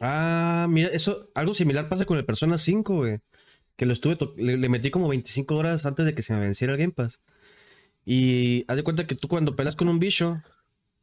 [0.00, 3.18] Ah, mira, eso, algo similar pasa con el Persona 5, güey.
[3.76, 6.72] Que lo estuve, le, le metí como 25 horas antes de que se me venciera
[6.74, 7.20] el Game Pass.
[8.04, 10.36] Y haz de cuenta que tú cuando peleas con un bicho,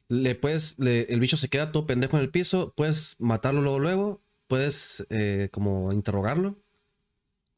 [0.08, 3.80] le puedes, le- el bicho se queda todo pendejo en el piso, puedes matarlo luego,
[3.80, 6.58] luego, puedes eh, como interrogarlo.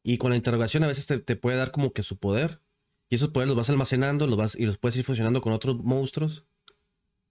[0.04, 2.62] Y con la interrogación a veces te, te puede dar como que su poder.
[3.10, 5.78] Y esos poderes los vas almacenando los vas, y los puedes ir fusionando con otros
[5.84, 6.46] monstruos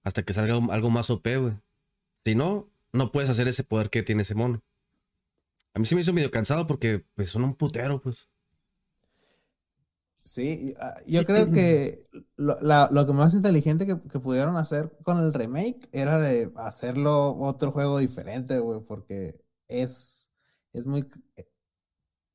[0.03, 1.55] hasta que salga algo más OP, güey.
[2.25, 4.63] Si no, no puedes hacer ese poder que tiene ese mono.
[5.75, 8.27] A mí se me hizo medio cansado porque pues son un putero, pues.
[10.23, 12.07] Sí, ah, yo creo que
[12.37, 16.51] lo, la- lo que más inteligente que, que pudieron hacer con el remake era de
[16.55, 20.31] hacerlo otro juego diferente, güey, porque es,
[20.71, 21.05] es muy,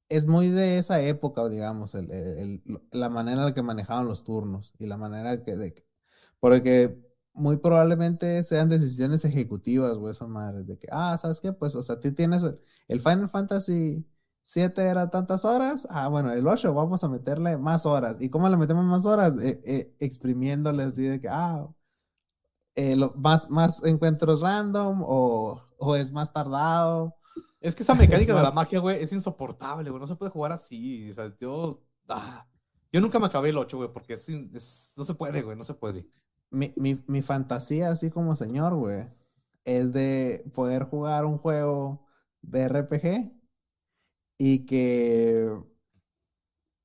[0.09, 4.25] es muy de esa época, digamos, el- el- la manera en la que manejaban los
[4.25, 5.75] turnos y la manera que,
[6.41, 6.99] porque
[7.35, 11.53] muy probablemente sean decisiones ejecutivas, güey, esa madre, de que, ah, ¿sabes qué?
[11.53, 12.43] Pues, o sea, tú tienes
[12.89, 14.07] el, Final Fantasy
[14.43, 18.21] 7 era tantas horas, ah, bueno, el 8 vamos a meterle más horas.
[18.21, 19.37] ¿Y cómo le metemos más horas?
[19.43, 21.69] Eh, exprimiéndole así de que, ah,
[22.75, 27.15] eh, más, más encuentros random o, o es más tardado.
[27.61, 30.01] Es que esa mecánica de la magia, güey, es insoportable, güey.
[30.01, 31.11] No se puede jugar así.
[31.11, 31.83] O sea, yo.
[32.09, 32.47] ah,
[32.93, 35.75] yo nunca me acabé el 8, güey, porque es, no se puede, güey, no se
[35.75, 36.07] puede.
[36.51, 39.07] Mi, mi, mi fantasía, así como señor, güey,
[39.65, 42.07] es de poder jugar un juego
[42.43, 43.33] de RPG
[44.39, 45.51] y que...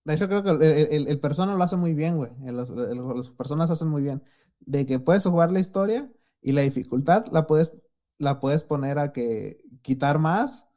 [0.06, 2.32] De hecho, creo que el, el, el persona lo hace muy bien, güey.
[2.46, 4.22] Los, las personas hacen muy bien.
[4.60, 7.72] De que puedes jugar la historia y la dificultad la puedes,
[8.20, 10.68] la puedes poner a que quitar más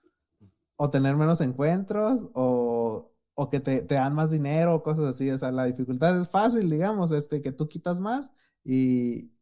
[0.77, 5.31] o tener menos encuentros o, o que te, te dan más dinero o cosas así.
[5.31, 8.31] O sea, la dificultad es fácil, digamos, este, que tú quitas más
[8.64, 9.33] y,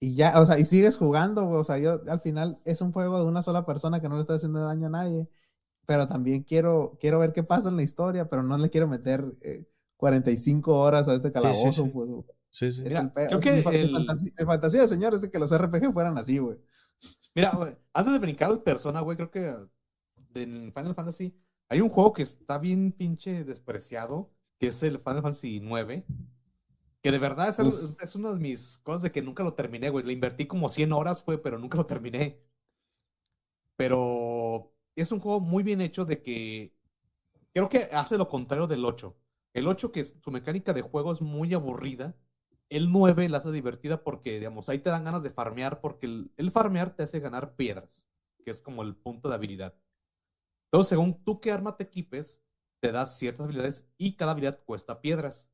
[0.00, 1.60] y ya, o sea, y sigues jugando, güey.
[1.60, 4.22] O sea, yo al final es un juego de una sola persona que no le
[4.22, 5.28] está haciendo daño a nadie,
[5.86, 9.24] pero también quiero, quiero ver qué pasa en la historia, pero no le quiero meter
[9.42, 11.90] eh, 45 horas a este calabozo, sí.
[11.92, 12.10] pues.
[12.50, 12.82] Sí, sí.
[12.82, 15.52] Es Mira, el creo que mi, el- fantasía, mi fantasía, señor, es de que los
[15.52, 16.58] RPG fueran así, güey.
[17.34, 19.54] Mira, güey, antes de brincar al persona, güey, creo que
[20.34, 21.34] en Final Fantasy
[21.68, 26.04] hay un juego que está bien pinche despreciado, que es el Final Fantasy 9.
[27.02, 29.90] Que de verdad es, el- es una de mis cosas de que nunca lo terminé,
[29.90, 30.04] güey.
[30.04, 32.40] Le invertí como 100 horas, fue, pero nunca lo terminé.
[33.76, 36.74] Pero es un juego muy bien hecho de que
[37.54, 39.16] creo que hace lo contrario del 8.
[39.54, 42.16] El 8, que su mecánica de juego es muy aburrida.
[42.70, 46.32] El 9 la hace divertida porque, digamos, ahí te dan ganas de farmear porque el,
[46.38, 48.06] el farmear te hace ganar piedras,
[48.44, 49.74] que es como el punto de habilidad.
[50.72, 52.42] Entonces, según tú qué arma te equipes,
[52.80, 55.50] te das ciertas habilidades y cada habilidad cuesta piedras.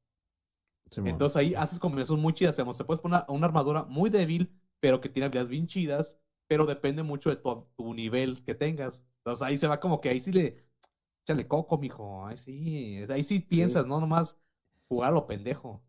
[1.04, 2.56] Entonces ahí haces combinaciones muy chidas.
[2.56, 6.20] Digamos, te puedes poner una, una armadura muy débil, pero que tiene habilidades bien chidas,
[6.48, 9.04] pero depende mucho de tu, tu nivel que tengas.
[9.18, 10.66] Entonces ahí se va como que ahí sí le.
[11.24, 12.26] Échale coco, mijo.
[12.26, 13.04] Ahí sí.
[13.10, 14.38] Ahí sí piensas, no nomás
[14.88, 15.84] jugar a lo pendejo.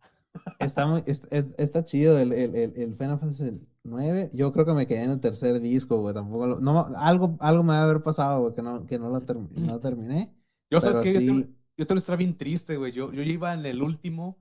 [0.60, 4.32] Está, muy, es- es- está chido el, el, el, el Final Fantasy 9.
[4.34, 6.14] Yo creo que me quedé en el tercer disco, güey.
[6.14, 9.22] Tampoco lo- no, algo, algo me debe haber pasado, güey, que no, que no lo
[9.22, 10.34] term- no terminé.
[10.70, 11.26] Yo sabes que
[11.78, 12.92] yo, tengo una historia bien triste, güey.
[12.92, 14.38] Yo, yo ya iba en el último,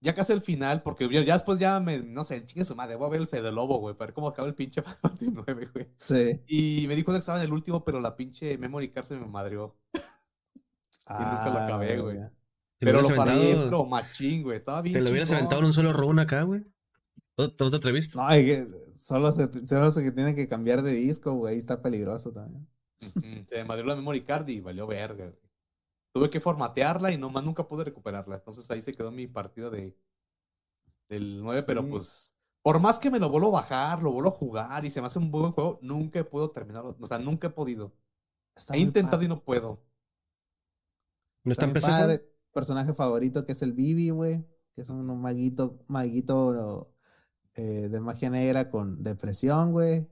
[0.00, 2.96] ya casi al final, porque yo- ya después ya me, no sé, chingue su madre,
[2.96, 5.30] voy a ver el Fede Lobo, güey, para ver cómo acaba el pinche Final Fantasy
[5.32, 5.86] 9, güey.
[6.00, 6.40] Sí.
[6.48, 9.16] Y me di cuenta que estaba en el último, pero la pinche memory card se
[9.16, 9.76] me madreó.
[11.08, 12.18] nunca lo acabé, Ah, güey.
[12.78, 14.58] Pero lo lo aventado, pero machín, güey.
[14.58, 16.62] Estaba bien te lo hubieras aventado en un solo run acá, güey.
[17.38, 18.16] ¿No, no te atreviste?
[18.16, 21.54] No, es que solo se, solo se que tiene que cambiar de disco, güey.
[21.54, 22.66] ahí Está peligroso también.
[23.48, 25.46] Se me madreó la memory card y valió verga, güey.
[26.12, 28.36] Tuve que formatearla y nomás nunca pude recuperarla.
[28.36, 29.96] Entonces ahí se quedó mi partida de
[31.08, 34.32] del 9, pero pues por más que me lo vuelvo a bajar, lo vuelvo a
[34.32, 36.96] jugar y se me hace un buen juego, nunca he podido terminarlo.
[36.98, 37.94] O sea, nunca he podido.
[38.56, 39.84] Está He intentado padre, y no puedo.
[41.44, 42.35] ¿No está en PC?
[42.56, 44.42] Personaje favorito que es el Bibi, güey.
[44.74, 46.94] Que es un maguito, maguito
[47.54, 50.08] eh, de magia negra con depresión, güey.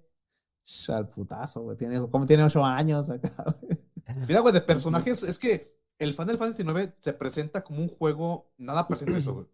[0.89, 1.79] al putazo, güey.
[1.79, 3.81] Tiene, como tiene ocho años acá, güey.
[4.29, 8.53] Mira, güey, de personajes, es que el Final Fantasy IX se presenta como un juego,
[8.59, 9.47] nada presenta eso, güey.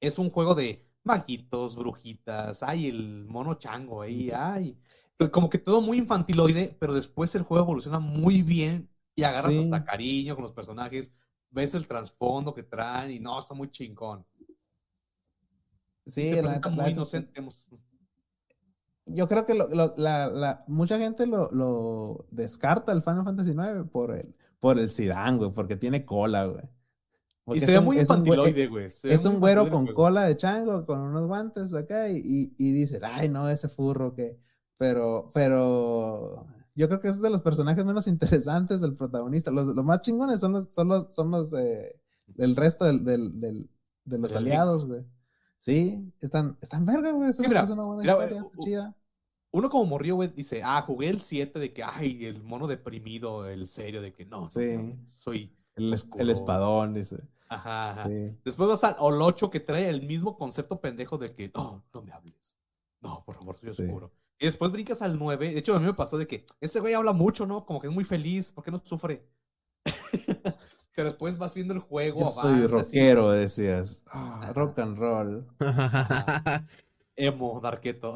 [0.00, 4.78] Es un juego de maguitos, brujitas, ay, el mono chango ahí, ay.
[5.32, 9.58] Como que todo muy infantiloide, pero después el juego evoluciona muy bien y agarras Sí.
[9.60, 11.12] hasta cariño con los personajes,
[11.54, 14.26] ves el trasfondo que traen y no, está muy chingón.
[16.06, 17.32] Sí, se la muy inocente.
[19.06, 23.50] Yo creo que lo- lo- la, la- mucha gente lo, lo descarta el Final Fantasy
[23.52, 26.64] IX por el, por el Zidane, güey, porque tiene cola, güey.
[27.58, 28.86] Y se ve un- muy infantiloide, güey.
[28.86, 32.98] Es un güero con cola de chango, con unos guantes acá, y, y, y dice,
[33.02, 34.38] ay, no, ese furro que.
[34.78, 39.50] Pero, pero yo creo que es de los personajes menos interesantes del protagonista.
[39.50, 42.00] Los, los más chingones son los, son los, son los eh,
[42.36, 43.70] el resto del, del, del-
[44.04, 45.02] de los aliados, güey.
[45.58, 47.30] Sí, están, están verga, güey.
[47.30, 48.96] Es, Sí, una- mira, es una buena mira, historia, está chida.
[49.50, 53.48] Uno como morrió, güey, dice, ah, jugué el 7 de que, ay, el mono deprimido,
[53.48, 54.76] el serio, de que no, Sí.
[54.76, 55.56] no, soy...
[55.76, 55.92] El,
[56.30, 57.18] espadón, dice.
[57.48, 58.08] Ajá, ajá.
[58.08, 58.36] Sí.
[58.44, 62.02] Después vas al al 8 que trae el mismo concepto pendejo de que, no, no
[62.02, 62.58] me hables.
[63.00, 64.12] No, por favor, soy oscuro.
[64.44, 65.54] Y después brincas al 9.
[65.54, 67.64] De hecho, a mí me pasó de que ese güey habla mucho, ¿no?
[67.64, 69.26] Como que es muy feliz, ¿por qué no sufre?
[70.94, 74.02] Pero después vas viendo el juego, Yo soy avanza, así, rockero, decías.
[74.12, 75.46] Ah, rock and roll.
[77.16, 78.14] Emo, darketo.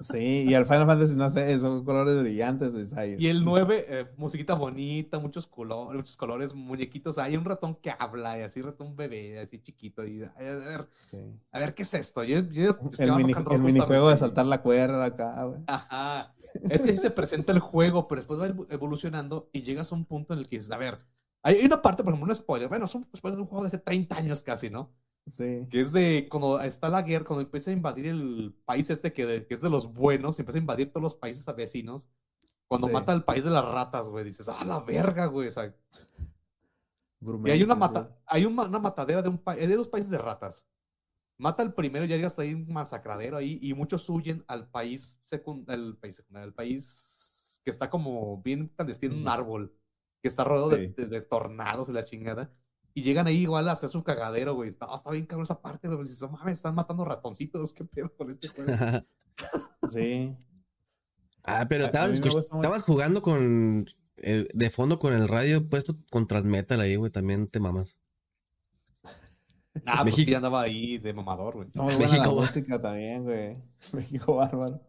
[0.00, 2.72] Sí, y al Final Fantasy, no sé, son colores brillantes.
[2.74, 2.94] es.
[3.20, 7.18] Y el 9, eh, musiquita bonita, muchos colores, muchos colores, muñequitos.
[7.18, 10.06] Hay un ratón que habla y así ratón bebé, así chiquito.
[10.06, 11.18] Y a ver, Sí.
[11.52, 12.24] a ver qué es esto.
[12.24, 15.60] Yo, yo El, mini- and el minijuego de saltar la cuerda acá, güey.
[15.66, 16.34] Ajá.
[16.70, 19.96] Es que ahí se presenta el juego, pero después va evo- evolucionando y llegas a
[19.96, 20.98] un punto en el que dices, a ver,
[21.42, 22.68] hay una parte, por ejemplo, un spoiler.
[22.68, 24.92] Bueno, son spoilers de un juego de hace 30 años casi, ¿no?
[25.26, 25.66] Sí.
[25.70, 29.26] Que es de cuando está la guerra, cuando empieza a invadir el país este que,
[29.26, 32.08] de- que es de los buenos, empieza a invadir todos los países vecinos.
[32.68, 32.92] Cuando Sí.
[32.92, 35.48] mata al país de las ratas, güey, dices, ah, la verga, güey.
[35.48, 35.74] O sea,
[37.44, 40.18] y hay una, mata, hay una, una matadera de, un pa- de dos países de
[40.18, 40.66] ratas.
[41.38, 44.68] Mata al primero y ya llega hasta ahí un masacradero ahí y muchos huyen al
[44.70, 49.72] país secundario, al país secundario, al país que está como bien clandestino, un árbol,
[50.22, 52.52] que está rodeado de- de tornados y la chingada.
[52.94, 54.68] Y llegan ahí igual a hacer su cagadero, güey.
[54.68, 56.02] Está, está bien cabrón esa parte, güey.
[56.02, 58.72] Dices, "No mames, están matando ratoncitos, qué pedo con este juego.
[59.88, 60.36] Sí.
[61.44, 63.86] ah, pero estabas, estabas jugando con.
[64.18, 67.10] eh, de fondo con el radio puesto con Transmetal ahí, güey.
[67.10, 67.96] También te mamas.
[69.86, 70.28] Ah, pues México.
[70.28, 71.68] sí, andaba ahí de mamador, güey.
[71.98, 73.62] México, música también, güey.
[73.92, 74.82] México bárbaro.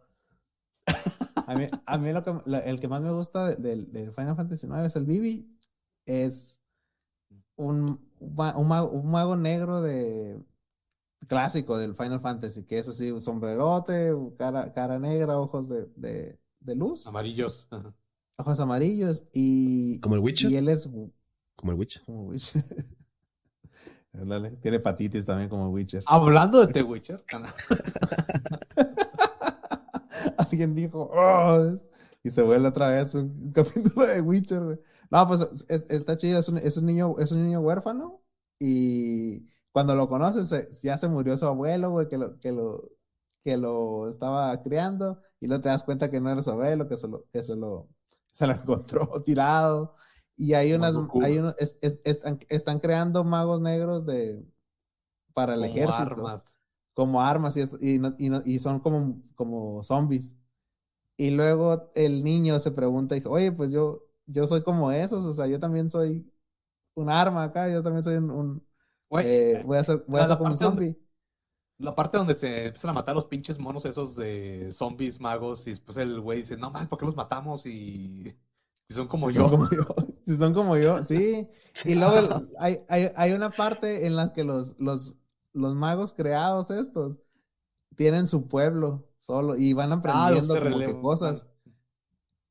[1.48, 2.34] A mí, a mí lo que,
[2.66, 5.58] el que más me gusta de- del, del Final Fantasy IX es el Vivi.
[6.06, 6.61] Es
[7.65, 10.39] un, un ma- un mago, un mago negro de
[11.28, 16.39] clásico del Final Fantasy, que es así, un sombrerote, cara, cara negra, ojos de, de,
[16.60, 17.67] de luz, Amarillos.
[17.71, 17.93] Ajá.
[18.38, 20.50] ojos amarillos y, Como el Witcher.
[20.52, 20.89] y él es
[21.56, 22.04] Como el Witcher.
[22.06, 22.63] como Witcher.
[24.13, 26.04] Ándale, Tiene hepatitis también como Witcher.
[26.06, 27.24] Hablando de The Witcher.
[30.38, 31.76] Alguien dijo, "Oh",
[32.24, 34.80] y se vuelve otra vez un, capítulo de Witcher, güey.
[35.10, 38.22] No, pues es- está chido, es un, es un niño, es un niño huérfano
[38.60, 42.90] y cuando lo conoces se- ya se murió su abuelo, güey, que lo, que lo,
[43.44, 46.98] que lo estaba criando y luego te das cuenta que no era su abuelo, que
[46.98, 47.90] se lo, que se lo,
[48.32, 49.96] se lo encontró tirado.
[50.36, 54.46] Y hay unas, hay unos, es- es- están, están creando magos negros de,
[55.34, 56.58] para el Como ejército armas.
[56.94, 57.64] como armas y,
[57.96, 60.38] y, no- y no- y son como, como zombies.
[61.22, 65.34] Y luego el niño se pregunta, dijo, oye, pues yo, yo soy como esos, o
[65.34, 66.32] sea, yo también soy
[66.96, 68.68] un arma acá, yo también soy un, un,
[69.20, 71.00] eh, voy a ser, voy a ser como un donde- zombie.
[71.78, 75.72] La parte donde se empiezan a matar los pinches monos esos de zombies magos y
[75.72, 77.66] después el güey dice, no más, ¿por qué los matamos?
[77.66, 78.28] Y,
[78.90, 79.50] y son como Si yo.
[79.50, 79.86] son como yo,
[80.24, 81.50] si son como yo, sí.
[81.86, 85.18] Y luego el- hay, hay, hay una parte en la que los, los,
[85.54, 87.20] los magos creados estos
[87.95, 91.01] tienen su pueblo solo y van Ah, aprendiendo como que relevan.
[91.01, 91.47] cosas.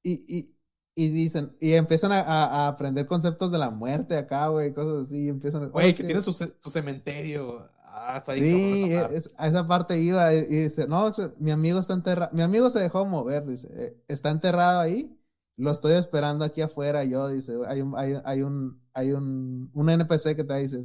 [0.02, 0.56] Y, y,
[0.94, 5.24] y dicen, y empiezan a, a- aprender conceptos de la muerte acá, güey, cosas así,
[5.24, 5.70] y empiezan.
[5.70, 7.68] Güey, "Oh, es que tienen su, su cementerio.
[7.84, 9.16] Ah, ahí Sí, esa parte.
[9.18, 12.78] es- a esa parte iba y, dice, no, mi amigo está enterrado, mi amigo se
[12.80, 15.16] dejó mover, dice, "eh, está enterrado ahí,
[15.56, 19.90] lo estoy esperando aquí afuera, yo, dice, hay un, hay, hay un, hay un, un
[19.90, 20.80] NPC que te dice,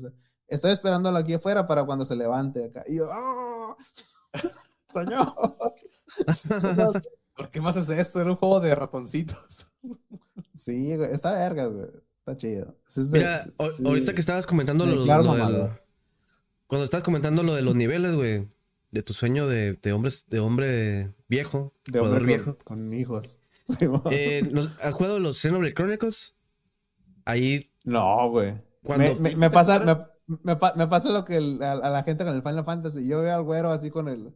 [0.47, 2.83] estoy esperándolo aquí afuera para cuando se levante acá.
[2.87, 3.77] Y yo, ¡ah!
[4.93, 5.34] Señor.
[7.36, 8.21] ¿Por qué más es esto?
[8.21, 9.74] Era un juego de ratoncitos.
[10.54, 11.88] Sí, güey, está vergas, güey,
[12.19, 12.76] está chido.
[12.88, 13.84] Sí, Mira, sí, o- sí.
[13.86, 15.04] ahorita que estabas comentando Me lo,
[15.36, 15.69] del-.
[16.67, 18.48] Cuando estabas comentando lo de los niveles, güey.
[18.91, 22.58] de tu sueño de, de hombres, de hombre viejo, De jugador hombre viejo.
[22.63, 23.38] con, con hijos.
[24.12, 26.36] Eh, ¿nos- ¿Has jugado los Xenoblade Chronicles?
[27.26, 28.54] Ahí, no, güey.
[28.84, 29.15] cuando...
[29.15, 32.03] Me, me- me pasa, me, me pa- me pasa lo que el- a, a la
[32.03, 33.07] gente con el Final Fantasy.
[33.07, 34.33] Yo veo al güero así con el,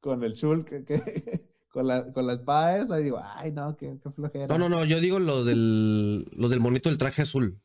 [0.00, 1.02] con el chul, que, que-
[1.72, 4.46] con, la, con la espada esa, y digo, ay, no, qué, qué flojera.
[4.46, 7.58] No, no, no, yo digo los del, los del monito del traje azul.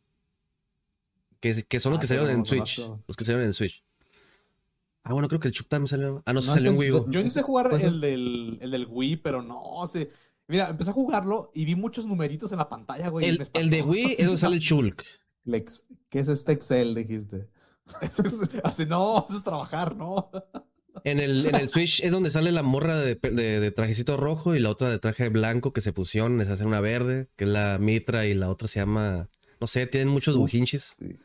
[1.39, 2.75] Que, que son los Ah, que salieron no en lo Switch.
[2.81, 3.03] conozco.
[3.07, 3.83] Los que salieron en Switch.
[5.03, 6.23] Ah, bueno, creo que el Chuck también salió.
[6.25, 7.11] Ah, no, sí No, salió en Wii U.
[7.11, 10.09] Yo quise jugar Pues es- el, del, el del Wii, pero no sé.
[10.47, 13.27] Mira, empecé a jugarlo y vi muchos numeritos en la pantalla, güey.
[13.27, 13.81] El, el de.
[13.83, 15.03] Wii es donde sale el Chulk.
[15.45, 17.47] Lex, ¿Qué es este Excel, dijiste?
[18.01, 20.29] Eso es- Así, no, eso es trabajar, ¿no?
[21.03, 24.55] En el, en el Switch es donde sale la morra de, de- de trajecito rojo
[24.55, 27.49] y la otra de traje blanco que se fusionan, se hace una verde, que es
[27.49, 29.29] la Mitra y la otra se llama,
[29.61, 30.95] no sé, tienen muchos bujinches.
[30.99, 31.15] sí.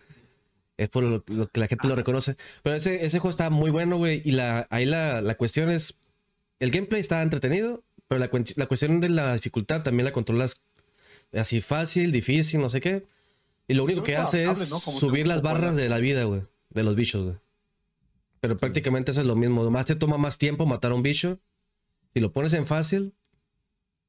[0.78, 2.34] Es por lo, lo que la gente lo reconoce.
[2.62, 4.22] Pero ese, ese juego está muy bueno, güey.
[4.24, 5.98] Y la, ahí la, la cuestión es,
[6.60, 10.62] el gameplay está entretenido, pero la, la cuestión de la dificultad también la controlas
[11.32, 13.04] así fácil, difícil, no sé qué.
[13.68, 14.58] Y lo único que hace es
[14.98, 16.42] subir las barras de la vida, güey.
[16.74, 17.36] De los bichos, güey.
[18.40, 19.68] Pero prácticamente eso es lo mismo.
[19.70, 21.38] Más te toma más tiempo matar a un bicho.
[22.12, 23.14] Si lo pones en fácil,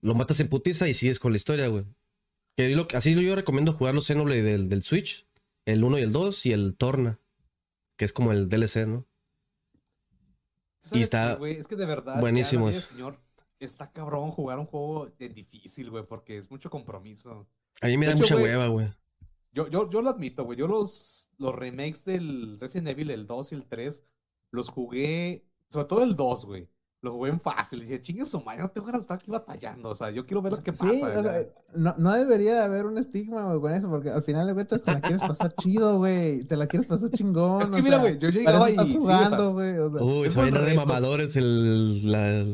[0.01, 1.85] lo matas en putiza y sigues con la historia, güey.
[2.57, 5.25] Que lo- así yo recomiendo jugar los Xenoblade del, del Switch.
[5.65, 7.19] El 1 y el 2 y el Torna.
[7.95, 9.05] Que es como el DLC, ¿no?
[10.81, 11.39] ¿Sabes está?
[11.47, 12.15] Es que de verdad.
[12.15, 13.19] ya buenísimo del señor,
[13.59, 17.47] está cabrón jugar un juego en difícil, güey, porque es mucho compromiso.
[17.81, 18.91] A mí me De da hecho, mucha hueva, güey.
[19.53, 20.57] Yo, yo, yo lo admito, güey.
[20.57, 24.03] Yo los, los remakes del Resident Evil, el 2 y el 3,
[24.51, 26.69] los jugué, sobre todo el 2, güey.
[27.01, 27.79] Lo jugué en fácil.
[27.79, 29.89] Y dije, chingue su madre, no tengo ganas de estar aquí batallando.
[29.89, 30.87] O sea, yo quiero ver qué pasa.
[30.87, 31.21] Sí, o ya".
[31.21, 34.53] sea, no, no debería de haber un estigma, güey, con eso, porque al final de
[34.53, 36.45] cuentas te la quieres pasar chido, güey.
[36.45, 37.61] Te la quieres pasar chingón.
[37.61, 38.71] Es que o mira, güey, yo para llegaba y.
[38.71, 39.77] estás sí, jugando, güey.
[39.79, 42.45] o sea, Uy, es se de mamadores el, la,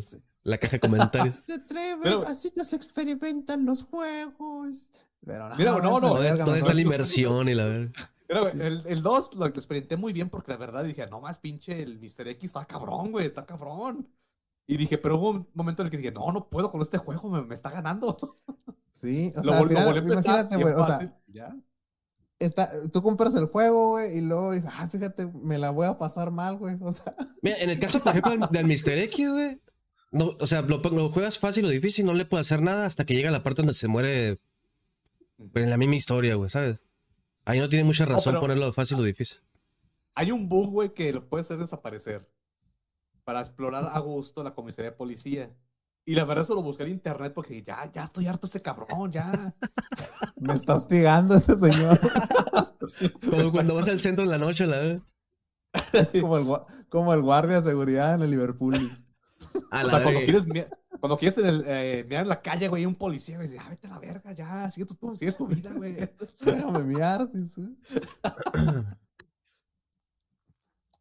[0.44, 1.44] la caja de comentarios.
[1.46, 4.92] Se atreven, Pero- así nos experimentan los juegos.
[5.24, 8.12] Pero no, Mira, no, no, la verga, ¿Dónde está la inversión y la verga?
[8.30, 11.82] Güey, el, el 2 lo experimenté muy bien porque la verdad dije, no más pinche,
[11.82, 12.28] el Mr.
[12.28, 14.08] X está cabrón, güey, está cabrón.
[14.68, 17.00] Y dije, pero hubo un momento en el que dije, no, no puedo con este
[17.00, 18.18] juego, me, me está ganando.
[18.92, 21.56] Sí, o lo, sea, lo final, empezar, imagínate, güey, o sea, ya.
[22.38, 25.98] está, tú compras el juego, güey, y luego dices, ah, fíjate, me la voy a
[25.98, 26.76] pasar mal, güey.
[26.82, 28.98] O sea, Mira, en el caso, por ejemplo, del, del Mr.
[29.04, 29.62] X, güey.
[30.12, 33.06] No, o sea, lo, lo juegas fácil o difícil, no le puedes hacer nada hasta
[33.06, 34.42] que llega la parte donde se muere
[35.54, 36.82] pero en la misma historia, güey, ¿sabes?
[37.50, 39.40] Ahí no tiene mucha razón pero- ponerlo fácil o difícil.
[40.14, 42.30] Hay un bug, güey, que lo puede hacer desaparecer
[43.24, 45.52] para explorar a gusto la comisaría de policía.
[46.06, 48.62] Y la verdad, eso lo busqué en internet porque ya, ya estoy harto de este
[48.62, 49.56] cabrón, ya.
[50.40, 52.00] me está hostigando este señor.
[53.30, 55.02] Como cuando vas al centro en la noche, la verdad.
[56.22, 56.48] como, el,
[56.90, 58.76] como el guardia de seguridad en el Liverpool.
[59.72, 60.64] A O la sea, cuando quieres, mi-
[61.00, 63.70] cuando quieres en el, eh, mirar en la calle, güey, un policía, güey, dice, ah,
[63.70, 65.96] vete a la verga, ya, sigue tu, sigue tu vida, güey.
[66.42, 67.62] Déjame miar, dice.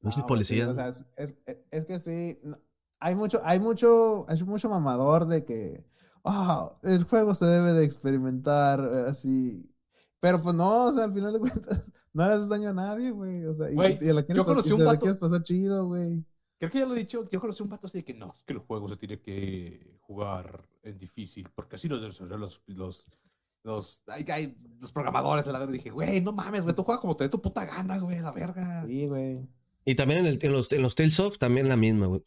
[0.01, 1.05] Pinches Ah, sí, o sea, es,
[1.47, 2.59] es- es que sí, no,
[3.01, 5.85] hay mucho, hay mucho, hay mucho mamador de que
[6.25, 9.73] ah, el juego se debe de experimentar eh, así.
[10.21, 13.11] Pero pues no, o sea, al final de cuentas, no le haces daño a nadie,
[13.11, 13.45] güey.
[13.47, 15.87] O sea, y, Güey, y la quieres yo conocí y un vato- quieres pasar chido,
[15.89, 16.25] güey.
[16.59, 18.43] Creo que ya lo he dicho, yo conocí un vato así de que no, es
[18.43, 22.21] que el juego se tiene que jugar en difícil, porque así los,
[22.67, 23.09] los,
[23.63, 25.73] los, ay, ay, los programadores de la verga.
[25.73, 28.23] Dije, güey, no mames, güey, tú juegas como te dé tu puta gana, güey, a
[28.23, 28.85] la verga.
[28.87, 29.39] Sí, güey.
[29.85, 32.23] Y también en, el- en los, en los Tales of también la misma, güey.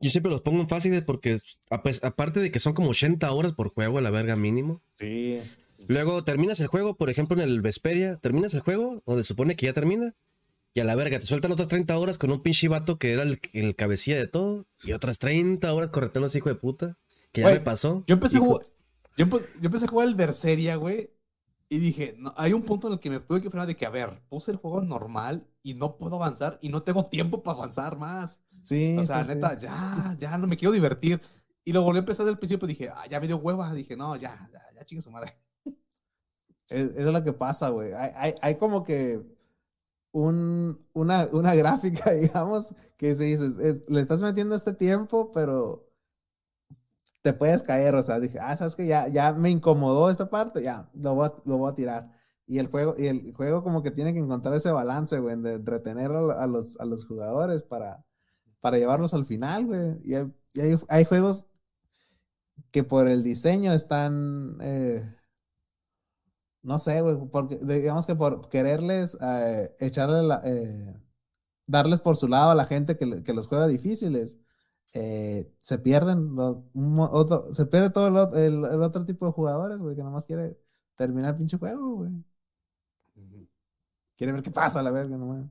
[0.00, 1.38] Yo siempre los pongo en fáciles porque,
[1.70, 4.82] a pes- aparte de que son como 80 horas por juego, a la verga mínimo.
[4.98, 5.40] Sí.
[5.88, 9.66] Luego terminas el juego, por ejemplo, en el Vesperia, terminas el juego, donde supone que
[9.66, 10.14] ya termina,
[10.74, 13.22] y a la verga, te sueltan otras 30 horas con un pinche vato que era
[13.22, 16.98] el, el cabecilla de todo, y otras 30 horas correteando a ese hijo de puta,
[17.32, 18.04] que ya me pasó.
[18.06, 18.66] Yo empecé, a jugar,
[19.16, 21.10] yo, yo empecé a jugar el Berseria, güey.
[21.68, 23.86] Y dije, no, hay un punto en el que me tuve que frenar de que,
[23.86, 27.56] a ver, puse el juego normal y no puedo avanzar y no tengo tiempo para
[27.56, 28.40] avanzar más.
[28.60, 29.34] Sí, O sea, sí, sí.
[29.34, 31.20] neta, ya, ya no me quiero divertir.
[31.64, 33.72] Y lo volví a empezar del principio y dije, ah, ya me dio hueva.
[33.72, 35.34] Dije, no, ya, ya, ya chingue su madre.
[36.68, 37.92] Es, es lo que pasa, güey.
[37.92, 39.22] Hay, hay, hay como que
[40.12, 45.88] un, una, una gráfica, digamos, que se dices, es- le estás metiendo este tiempo, pero
[47.22, 47.94] te puedes caer.
[47.94, 51.26] O sea, dije, ah, sabes que ya, ya me incomodó esta parte, ya, lo voy
[51.28, 52.10] a, lo voy a tirar.
[52.46, 55.58] Y el juego, y el juego como que tiene que encontrar ese balance, güey, de
[55.58, 58.04] retener a, los, a los jugadores para,
[58.60, 59.98] para llevarlos al final, güey.
[60.04, 61.46] Y hay, y hay, hay juegos
[62.70, 65.02] que por el diseño están, eh,
[66.62, 70.94] no sé, güey, porque digamos que por quererles eh, echarle la, eh,
[71.66, 74.40] darles por su lado a la gente que, que los juega difíciles,
[74.94, 79.26] eh, se pierden los- un mo- otro, se pierde todo el, el- el otro tipo
[79.26, 80.58] de jugadores, güey, que nomás quiere
[80.96, 82.12] terminar el pinche juego, güey.
[84.16, 85.46] Quiere ver qué pasa a la verga nomás.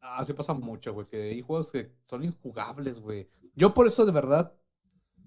[0.00, 3.28] Ah, sí pasa mucho, güey, que hay juegos que son injugables, güey.
[3.54, 4.52] Yo por eso, de verdad,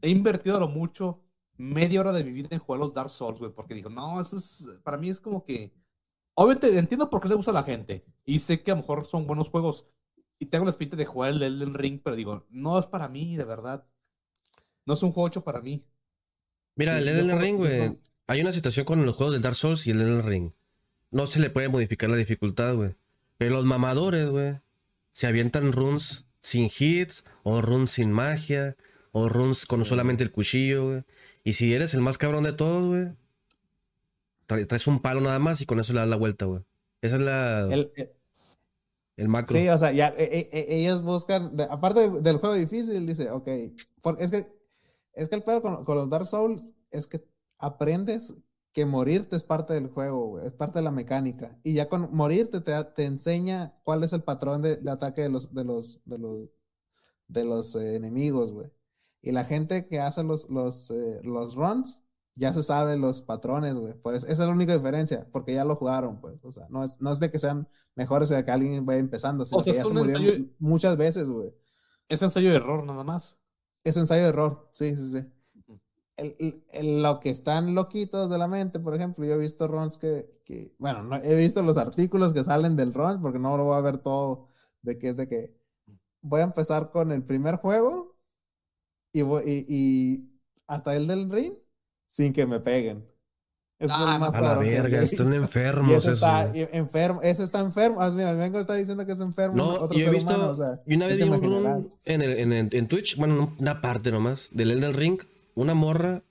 [0.01, 1.23] he invertido lo mucho
[1.57, 4.37] media hora de mi vida en jugar los Dark Souls, güey, porque digo, no, eso
[4.37, 5.73] es, para mí es como que...
[6.37, 9.05] Obviamente entiendo por qué le gusta a la gente, y sé que a lo mejor
[9.05, 9.87] son buenos juegos,
[10.39, 13.37] y tengo la espinita de jugar el Elden Ring, pero digo, no es para mí,
[13.37, 13.85] de verdad.
[14.85, 15.85] No es un juego hecho para mí.
[16.75, 17.99] Mira, Sí, el Elden Ring, güey.
[18.27, 20.51] Hay una situación con los juegos del Dark Souls y el Elden Ring.
[21.11, 22.95] No se le puede modificar la dificultad, güey.
[23.37, 24.59] Pero los mamadores, güey,
[25.11, 28.75] se avientan runs sin hits, o runs sin magia,
[29.11, 31.03] o runs con solamente el cuchillo, güey.
[31.45, 33.15] Y si eres el más cabrón de todos, güey,
[34.47, 36.63] tra- traes un palo nada más y con eso le das la vuelta, güey.
[37.01, 38.11] Esa es la, el, El-
[39.17, 39.57] el- macro.
[39.57, 43.47] Sí, o sea, ya e- e- ellos buscan, aparte de- del juego difícil, dice, ok,
[44.01, 44.43] por- es que
[45.13, 47.25] es que el pedo con, con los Dark Souls es que
[47.57, 48.33] aprendes
[48.73, 51.57] que morirte es parte del juego, güey, es parte de la mecánica.
[51.63, 55.29] Y ya con morirte te, te enseña cuál es el patrón de, de ataque de
[55.29, 56.49] los, de los, de los,
[57.29, 58.69] de los eh, enemigos, güey.
[59.25, 62.03] Y la gente que hace los, los, eh, los runs
[62.35, 63.93] ya se sabe los patrones, güey.
[63.93, 66.43] Por eso- esa es la única diferencia, porque ya lo jugaron, pues.
[66.45, 68.99] O sea, no es, no es de que sean mejores o de que alguien vaya
[68.99, 71.53] empezando, sino sea, que ya se ensayo- muchas veces, güey.
[72.07, 73.39] Es ensayo de error nada más.
[73.83, 75.25] Es ensayo de error, sí, sí, sí.
[76.17, 79.67] El- el- el- lo que están loquitos de la mente, por ejemplo, yo he visto
[79.67, 83.57] runs que, que- bueno, no, he visto los artículos que salen del run, porque no
[83.57, 84.47] lo voy a ver todo,
[84.81, 85.57] de que es de que
[86.21, 88.14] voy a empezar con el primer juego
[89.19, 90.29] y, y, y
[90.67, 91.53] hasta el del ring
[92.07, 93.05] sin que me peguen.
[93.77, 97.43] Eso es Ah, el más A la verga, están enfermos ese esos, está enfermo, ese
[97.43, 98.01] está enfermo.
[98.01, 99.57] Ah, mira, el Vengo está diciendo que es enfermo.
[99.57, 100.33] No, otro yo he visto.
[100.33, 103.53] humano, o sea, y una vez vi un en, el, en, el- en Twitch, bueno,
[103.59, 105.19] una parte nomás, del Elden Ring,
[105.55, 106.23] una morra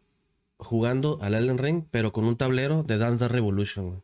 [0.57, 4.03] jugando al Elden Ring, pero con un tablero de Dance Revolution, güey.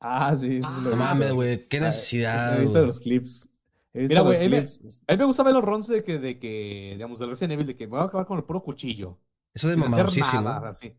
[0.00, 0.60] Ah, sí.
[0.64, 3.48] Ah, No mames, güey, qué Ah, necesidad, He visto los clips.
[3.94, 4.58] He Mira, güey, me-.
[4.58, 7.66] A mí me gusta ver los runs de que, de que, digamos, del Resident Evil,
[7.68, 9.18] de que voy a acabar con el puro cuchillo.
[9.54, 10.42] Eso es mamadosísimo.
[10.42, 10.96] nada, así.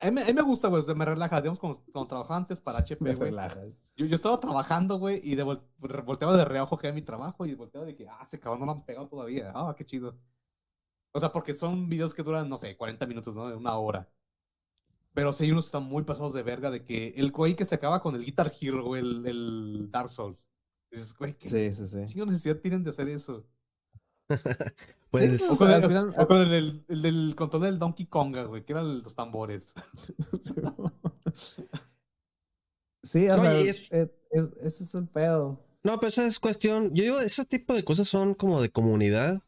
[0.00, 1.40] A mí, me- a mí me gusta, güey, o sea, me relaja.
[1.40, 3.30] Digamos, cuando, cuando trabajaba antes para HP, Me güey.
[3.96, 5.62] Yo, yo estaba trabajando, güey, y de vol-
[6.04, 8.66] volteaba de reojo que era mi trabajo y volteaba de que, ah, ese cabrón no
[8.66, 9.52] lo han pegado todavía.
[9.54, 10.18] Ah, qué chido.
[11.12, 13.48] O sea, porque son videos que duran, no sé, 40 minutos, ¿no?
[13.48, 14.08] De una hora.
[15.12, 17.64] Pero sí hay unos que están muy pasados de verga de que el güey que
[17.64, 20.48] se acaba con el Guitar Hero, güey, el, el Dark Souls.
[20.90, 22.04] Dices, güey, ¿qué Sí, sí, sí.
[22.06, 23.44] chingo necesidad tienen de hacer eso?
[25.10, 28.44] Pues, O con, el, final- o con el, el- el del control del Donkey Konga,
[28.44, 29.74] güey, que eran los tambores.
[33.02, 35.64] Sí, No, y es- es- es- ese es el pedo.
[35.82, 36.94] no, pero esa es cuestión.
[36.94, 39.42] Yo digo, ese tipo de cosas son como de comunidad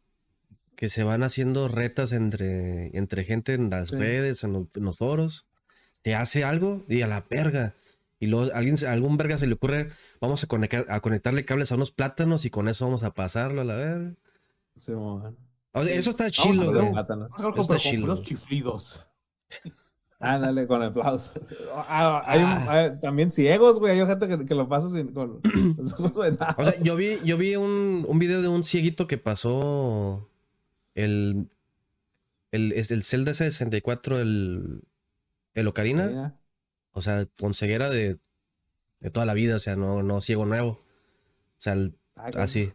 [0.74, 3.96] que se van haciendo retas entre, entre gente en las Sí.
[3.96, 5.46] redes, en los, en los foros.
[6.02, 7.74] Te hace algo y a la verga.
[8.22, 9.88] Y luego alguien, se- algún verga se le ocurre,
[10.20, 13.62] vamos a, conectar, a conectarle cables a unos plátanos y con eso vamos a pasarlo
[13.62, 14.14] a la verga.
[14.76, 15.36] Sí, man.
[15.72, 16.86] O sea, eso está a chilo, güey.
[16.96, 18.22] a Está puros güey.
[18.22, 19.04] chiflidos.
[20.20, 21.32] Ándale, con aplausos.
[21.74, 22.66] Ah, hay Ah.
[22.70, 23.98] hay también ciegos, güey.
[23.98, 25.40] Hay gente que, que lo pasa sin, con
[25.78, 25.92] los.
[26.00, 30.28] O sea, yo vi, yo vi un, un video de un cieguito que pasó
[30.94, 31.48] el,
[32.52, 34.82] el, es el Zelda 64, el,
[35.54, 36.38] el Ocarina.
[36.92, 38.18] O sea, con ceguera de,
[39.00, 40.68] de toda la vida, o sea, no, no ciego nuevo.
[40.70, 40.80] O
[41.58, 42.72] sea, el- Ah, así.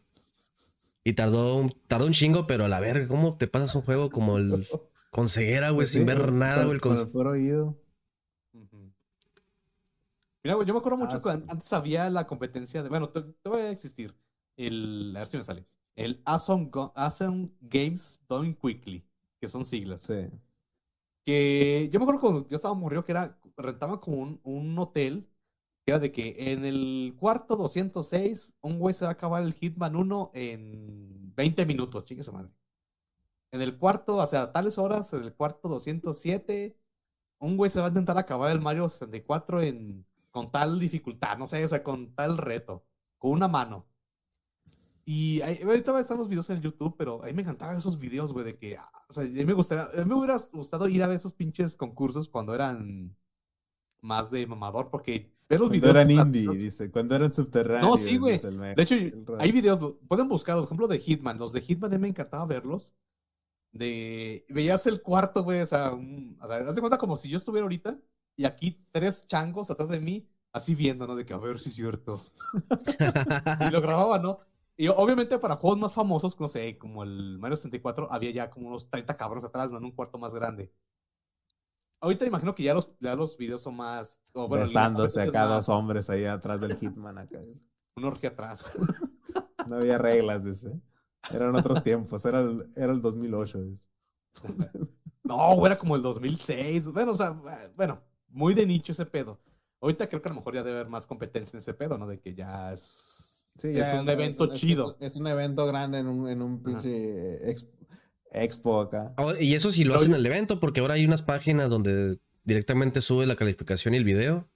[1.04, 4.10] Y tardó un, tardó un chingo, pero a la verga, ¿cómo te pasas un juego
[4.10, 4.68] como el
[5.12, 6.80] con ceguera, güey, Pues sin sí, ver nada, güey?
[6.80, 7.78] Con, el oído.
[10.44, 11.46] Mira, güey, yo me acuerdo mucho Ah, que sí.
[11.50, 12.90] antes había la competencia de.
[12.90, 14.16] Bueno, te, te voy a existir.
[14.56, 15.66] El, a ver si me sale.
[15.96, 19.04] El Awesome, Go- Awesome Games Done Quickly,
[19.40, 20.04] que son siglas.
[20.04, 20.28] Sí.
[21.26, 23.38] Que yo me acuerdo cuando yo estaba morrido que era.
[23.58, 25.28] Rentaba como un, un hotel.
[25.86, 30.32] De que en el cuarto 206, un güey se va a acabar el Hitman 1
[30.34, 32.52] en 20 minutos, chingue su madre.
[33.52, 36.78] En el cuarto, o sea, a tales horas, en el cuarto 207,
[37.40, 41.48] un güey se va a intentar acabar el Mario 64 en, con tal dificultad, no
[41.48, 42.86] sé, o sea, con tal reto,
[43.18, 43.88] con una mano.
[45.06, 48.46] Y ahorita están los videos en YouTube, pero a mí me encantaban esos videos, güey,
[48.46, 51.02] de que, ah, o sea, a mí me gustaría, a mí me hubiera gustado ir
[51.02, 53.16] a ver esos pinches concursos cuando eran
[54.08, 56.92] más de mamador, porque ver los Cuando videos eran indie, dice.
[56.92, 58.00] Cuando eran subterráneos.
[58.02, 58.40] sí, güey.
[58.40, 58.96] de hecho,
[59.40, 61.38] hay videos, pueden buscar, por ejemplo, de Hitman.
[61.38, 62.96] Los de Hitman a mí me encantaba verlos.
[63.72, 67.30] De, veías el cuarto, güey, o sea, un- o sea, haz de cuenta como si
[67.30, 68.00] yo estuviera ahorita
[68.36, 71.16] y aquí tres changos atrás de mí, así viendo, ¿no?
[71.16, 72.22] De que a ver si es cierto.
[73.68, 74.40] Y lo grababa, ¿no?
[74.78, 78.68] Y obviamente para juegos más famosos, no sé, como el Mario 64, había ya como
[78.70, 79.78] unos 30 cabrones atrás, ¿no?
[79.78, 80.72] En un cuarto más grande.
[82.00, 84.20] Ahorita imagino que ya los, ya los videos son más...
[84.34, 87.40] o bueno, Besándose acá dos hombres ahí atrás del Hitman acá.
[87.98, 88.72] Una orgía atrás.
[89.68, 90.72] No había reglas, dice.
[91.30, 93.60] Eran otros tiempos, era el, era el 2008.
[93.64, 93.84] dice.
[95.24, 96.86] No, era como el 2006.
[96.94, 97.32] Bueno, o sea,
[97.76, 99.38] bueno, muy de nicho ese pedo.
[99.82, 102.08] Ahorita creo que a lo mejor ya debe haber más competencia en ese pedo, ¿no?
[102.08, 104.96] De que ya es, Sí, es ya, un evento es- chido.
[105.02, 107.68] Es, un evento grande en un, en un pinche eh, ex-
[108.32, 109.14] expo acá.
[109.18, 111.22] Oh, Y eso sí lo Pero hacen yo- en el evento, porque ahora hay unas
[111.22, 114.50] páginas donde directamente sube la calificación y el video.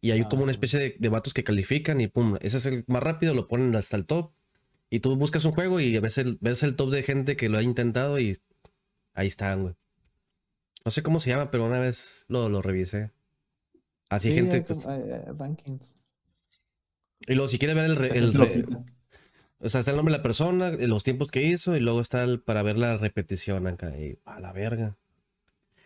[0.00, 0.54] Y hay como una Ah.
[0.54, 3.74] especie de, de vatos que califican y pum, ese es el más rápido, lo ponen
[3.74, 4.32] hasta el top.
[4.90, 7.58] Y tú buscas un juego y ves el, ves el top de gente que lo
[7.58, 8.38] ha intentado y
[9.14, 9.74] ahí están, güey.
[10.84, 13.10] No sé cómo se llama, pero una vez lo, lo revisé.
[14.08, 14.56] Así Sí, gente.
[14.56, 15.98] hay pues, hay- hay rankings.
[17.26, 18.80] y luego si quieres ver el, el gente lo re- quita.
[19.66, 22.00] O sea, está el nombre de la persona, eh, los tiempos que hizo y luego
[22.00, 23.96] está el para ver la repetición acá.
[23.98, 24.96] Y a la verga.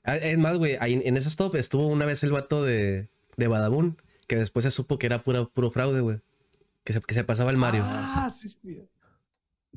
[0.05, 3.97] Ah, Es más, güey, en ese stop estuvo una vez el vato de, de Badabun,
[4.29, 6.21] que después se supo que era pura, puro fraude, güey.
[6.85, 7.83] Que se, que se pasaba el Mario.
[7.87, 8.83] Ah, sí, sí.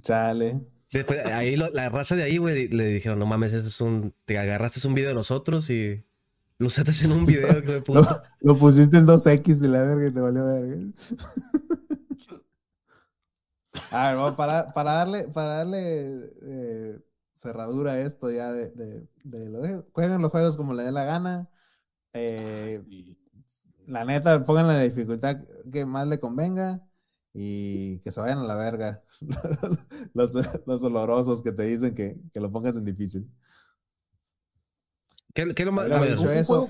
[0.02, 0.62] Chale.
[0.92, 4.14] Después, ahí lo- la raza de ahí, güey, le dijeron, no mames, ese es un.
[4.26, 6.04] Te agarraste un video de nosotros y
[6.60, 8.24] lo usaste en un video, que de Lo, puta.
[8.42, 10.78] lo pusiste en 2X y la verga y te valió verga.
[13.92, 17.00] A ver, para, para darle, para darle eh,
[17.36, 20.92] cerradura a esto ya de, de, de lo de- jueguen los juegos como les dé
[20.92, 21.50] la gana.
[22.14, 23.18] Eh, Ah, sí.
[23.88, 25.38] la neta, pónganle la dificultad
[25.72, 26.88] que más le convenga
[27.34, 29.04] y que se vayan a la verga.
[30.14, 30.34] los,
[30.68, 33.28] los olorosos que te dicen que, que lo pongas en difícil.
[35.34, 36.70] ¿Qué, qué lo más- eso,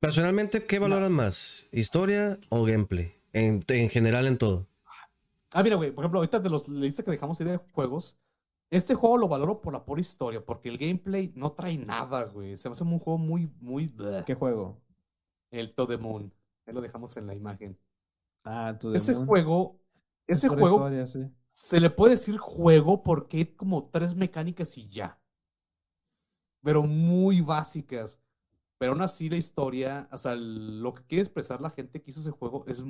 [0.00, 1.66] personalmente, ¿qué valoras más?
[1.72, 3.14] ¿Historia o gameplay?
[3.32, 4.66] En, en general, en todo.
[5.52, 8.18] Ah, mira, güey, por ejemplo, ahorita de los listas que dejamos de juegos,
[8.70, 12.56] este juego lo valoro por la pura historia, porque el gameplay no trae nada, güey.
[12.56, 13.88] Se me hace un juego muy, muy...
[13.88, 14.24] bleh.
[14.24, 14.80] ¿qué juego?
[15.50, 16.32] El To The Moon.
[16.66, 17.78] Ahí lo dejamos en la imagen.
[18.44, 19.26] Ah, To The Ese Moon.
[19.26, 19.80] juego,
[20.26, 21.30] Es ese juego historia, sí.
[21.50, 25.20] se le puede decir juego porque hay como tres mecánicas y ya.
[26.62, 28.20] Pero muy básicas.
[28.78, 32.20] Pero aún así la historia, o sea, lo que quiere expresar la gente que hizo
[32.20, 32.82] ese juego es,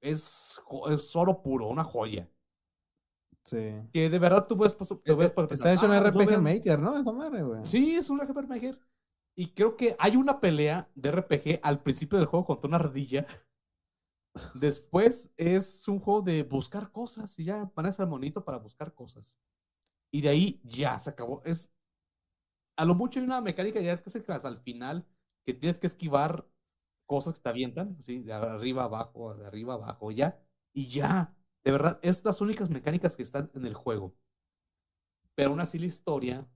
[0.00, 2.28] es, es oro puro, una joya.
[3.44, 3.72] Sí.
[3.92, 6.26] Que de verdad tú puedes, pas- te puedes Está pensar, hecho en "Ah, no RPG
[6.26, 6.42] vean".
[6.42, 6.98] Maker, ¿no?
[6.98, 7.64] Esa madre, güey.
[7.64, 8.78] Sí, es un RPG Maker.
[9.36, 13.26] Y creo que hay una pelea de RPG al principio del juego contra una ardilla.
[14.54, 19.38] Después es un juego de buscar cosas y ya pones al monito para buscar cosas.
[20.12, 21.42] Y de ahí ya se acabó.
[21.44, 21.72] Es
[22.78, 25.04] a lo mucho hay una mecánica ya que se hasta al final
[25.46, 26.46] que tienes que esquivar
[27.08, 30.40] cosas que te avientan, así, de arriba abajo, de arriba abajo, ya.
[30.74, 31.34] Y ya.
[31.64, 34.16] De verdad, es las únicas mecánicas que están en el juego.
[35.34, 36.46] Pero aún así la historia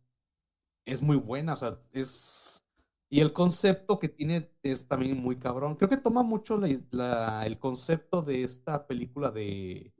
[0.87, 2.63] es muy buena, o sea, es...
[3.11, 5.77] Y el concepto que tiene es también muy cabrón.
[5.77, 9.95] Creo que toma mucho el concepto de esta película de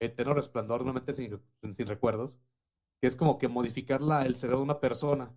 [0.00, 1.40] Eterno Resplandor, metes sin,
[1.72, 2.40] sin recuerdos,
[3.00, 5.34] que es como que modificar la- el cerebro de una persona.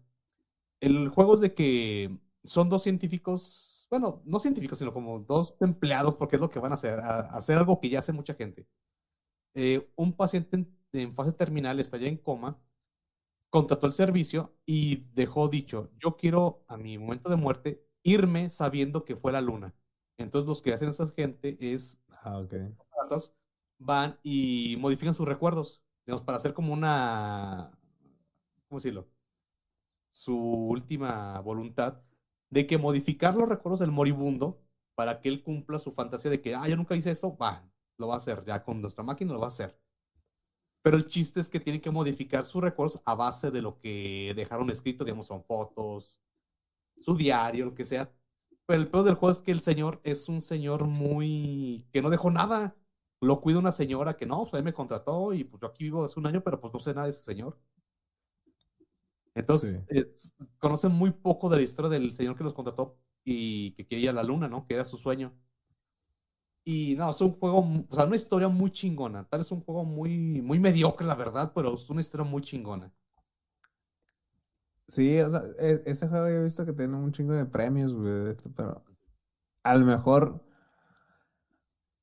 [0.81, 6.15] El juego es de que son dos científicos, bueno, no científicos, sino como dos empleados,
[6.15, 8.35] porque es lo que van a hacer, a, a hacer algo que ya hace mucha
[8.35, 8.67] gente.
[9.55, 12.59] Eh, un paciente en, en fase terminal está ya en coma
[13.49, 19.05] contrató el servicio y dejó dicho, yo quiero a mi momento de muerte irme sabiendo
[19.05, 19.75] que fue la luna.
[20.17, 22.53] Entonces los que hacen esa gente es, Ah, ok.
[23.01, 23.33] ratas,
[23.79, 27.71] van y modifican sus recuerdos, digamos, para hacer como una,
[28.67, 29.09] ¿cómo decirlo?
[30.13, 32.01] Su última voluntad
[32.51, 34.61] de que modificar los recuerdos del moribundo
[34.95, 38.07] para que él cumpla su fantasía de que, ah, yo nunca hice esto, va, lo
[38.09, 39.77] va a hacer, ya con nuestra máquina lo va a hacer.
[40.83, 44.33] Pero el chiste es que tienen que modificar sus recuerdos a base de lo que
[44.35, 46.19] dejaron escrito, digamos, son fotos,
[46.99, 48.11] su diario, lo que sea.
[48.65, 51.87] Pero el peor del juego es que el señor es un señor muy...
[51.91, 52.75] que no dejó nada.
[53.21, 56.03] Lo cuida una señora que no, pues él me contrató y pues yo aquí vivo
[56.05, 57.57] hace un año, pero pues no sé nada de ese señor.
[59.35, 59.79] Entonces, Sí.
[59.89, 64.11] es- conocen muy poco de la historia del señor que los contrató y que quería
[64.13, 64.65] la luna, ¿no?
[64.67, 65.33] Que era su sueño.
[66.63, 67.59] Y no, es un juego,
[67.89, 69.27] o sea, una historia muy chingona.
[69.27, 72.91] Tal es un juego muy, muy mediocre, la verdad, pero es una historia muy chingona.
[74.87, 78.35] Sí, o sea, e- ese juego he visto que tiene un chingo de premios, güey,
[78.55, 78.83] pero
[79.63, 80.43] a lo mejor,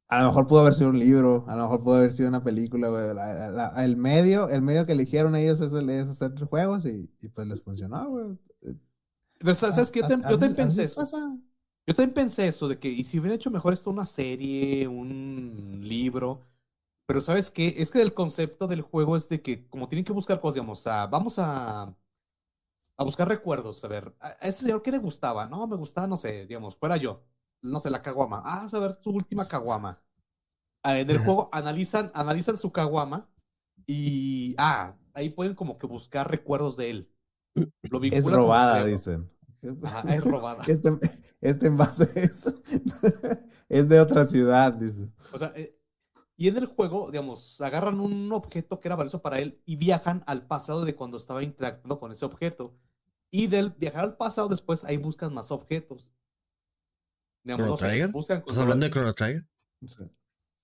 [0.09, 2.43] a lo mejor pudo haber sido un libro, a lo mejor pudo haber sido una
[2.45, 3.15] película, güey.
[3.15, 7.11] la- la- el medio, el medio que eligieron ellos es, el- es hacer juegos y,
[7.21, 8.39] y pues les funcionó, güey.
[9.39, 10.01] Pero, ¿sabes qué?
[10.01, 10.95] Yo, A- también pensé eso.
[10.95, 11.19] pasa.
[11.87, 15.81] Yo también pensé eso, de que, y si hubiera hecho mejor esto una serie, un
[15.85, 16.47] libro,
[17.07, 17.75] Pero ¿sabes qué?
[17.79, 20.87] Es que el concepto del juego es de que como tienen que buscar cosas, digamos,
[20.89, 21.97] ah, vamos a,
[22.97, 26.07] a buscar recuerdos, a ver, a a ese señor qué le gustaba, no, me gustaba,
[26.07, 27.23] no sé, digamos, fuera yo,
[27.63, 30.03] no sé, la caguama, ah, vamos a ver su última caguama.
[30.83, 33.29] Ah, en el juego analizan, analizan su caguama
[33.87, 37.13] y, ah, ahí pueden como que buscar recuerdos de él.
[37.83, 39.31] Lo Es robada, dicen.
[39.83, 40.65] Ajá, es robada.
[40.69, 40.91] Este,
[41.41, 42.45] este envase es,
[43.69, 45.11] es de otra ciudad, dice.
[45.33, 45.79] O sea, eh,
[46.37, 50.23] y en el juego, digamos, agarran un objeto que era valioso para él y viajan
[50.27, 52.77] al pasado de cuando estaba interactuando con ese objeto.
[53.31, 56.13] Y del viajar al pasado después ahí buscan más objetos.
[57.57, 59.47] Digamos, ¿Chrono no ¿Estás hablando de Chrono Trigger?
[59.87, 60.03] Sí.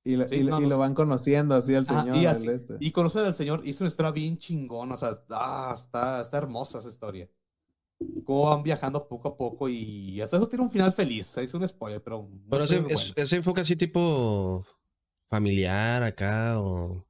[0.06, 2.16] Y, lo, Sí, y no, y lo van conociendo así al señor.
[2.18, 2.76] y, así- este.
[2.78, 6.36] y conocen al señor, y es una historia bien chingona, o sea, ah, está, está
[6.36, 7.28] hermosa esa historia.
[8.24, 11.66] Cómo van viajando poco a poco y hasta eso tiene un final feliz, es un
[11.66, 12.28] spoiler, pero...
[12.50, 14.66] Pero ese, muy es- ese enfoque así tipo
[15.30, 17.02] familiar acá o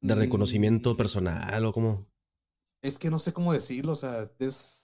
[0.00, 0.96] de reconocimiento Mm.
[0.96, 2.06] personal o como...
[2.82, 4.79] Es que no sé cómo decirlo, o sea, es...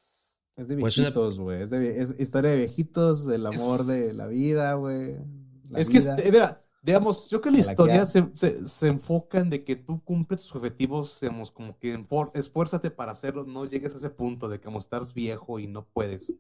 [0.57, 1.63] Es de Pues una- viejitos, güey.
[1.63, 5.17] Es, de vie- es historia de viejitos, el amor Es- de la vida, güey.
[5.75, 6.17] Es que, vida.
[6.17, 9.51] este, mira, digamos, yo creo que la la historia que se, se, se enfoca en
[9.51, 13.93] de que tú cumples tus objetivos, digamos, como que enfor- esfuérzate para hacerlo, no llegues
[13.95, 16.33] a ese punto de que como estás viejo y no puedes.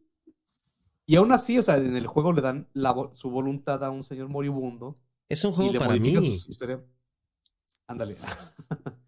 [1.09, 4.03] Y aún así, o sea, en el juego le dan la su voluntad a un
[4.03, 4.99] señor moribundo
[5.29, 6.39] Es un y juego le para modifica mí.
[6.39, 6.83] su historia.
[7.87, 8.17] Ándale.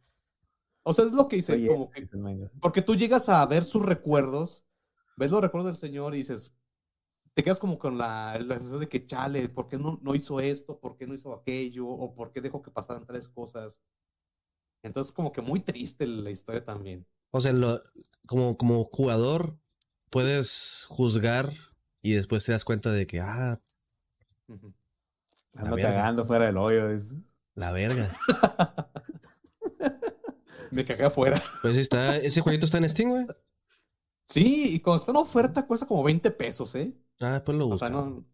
[0.84, 2.06] o sea, es lo que dice, Oye, como que
[2.61, 4.64] porque tú llegas a ver sus recuerdos,
[5.18, 6.54] ves los recuerdos del señor y dices,
[7.34, 10.40] te quedas como con la, la sensación de que, chale, ¿por qué no, no hizo
[10.40, 10.78] esto?
[10.78, 11.86] ¿Por qué no hizo aquello?
[11.88, 13.80] ¿O por qué dejó que pasaran tales cosas?
[14.82, 17.04] Entonces, como que muy triste la historia también.
[17.30, 17.80] O sea, lo-
[18.26, 19.58] como, como jugador
[20.10, 21.52] puedes juzgar
[22.00, 23.60] y después te das cuenta de que, ah,
[24.48, 24.72] Ujú.
[25.54, 25.90] Ando verga.
[25.90, 26.88] cagando fuera del hoyo.
[26.88, 27.16] dice.
[27.54, 28.08] la verga.
[30.70, 31.42] Me cagué afuera.
[31.62, 33.26] Pues sí está, ese jueguito está en Steam, güey.
[34.28, 36.92] Sí, y cuando está en oferta cuesta como 20 pesos, ¿eh?
[37.20, 38.02] Ah, pues lo O sea, busco.
[38.02, 38.24] no...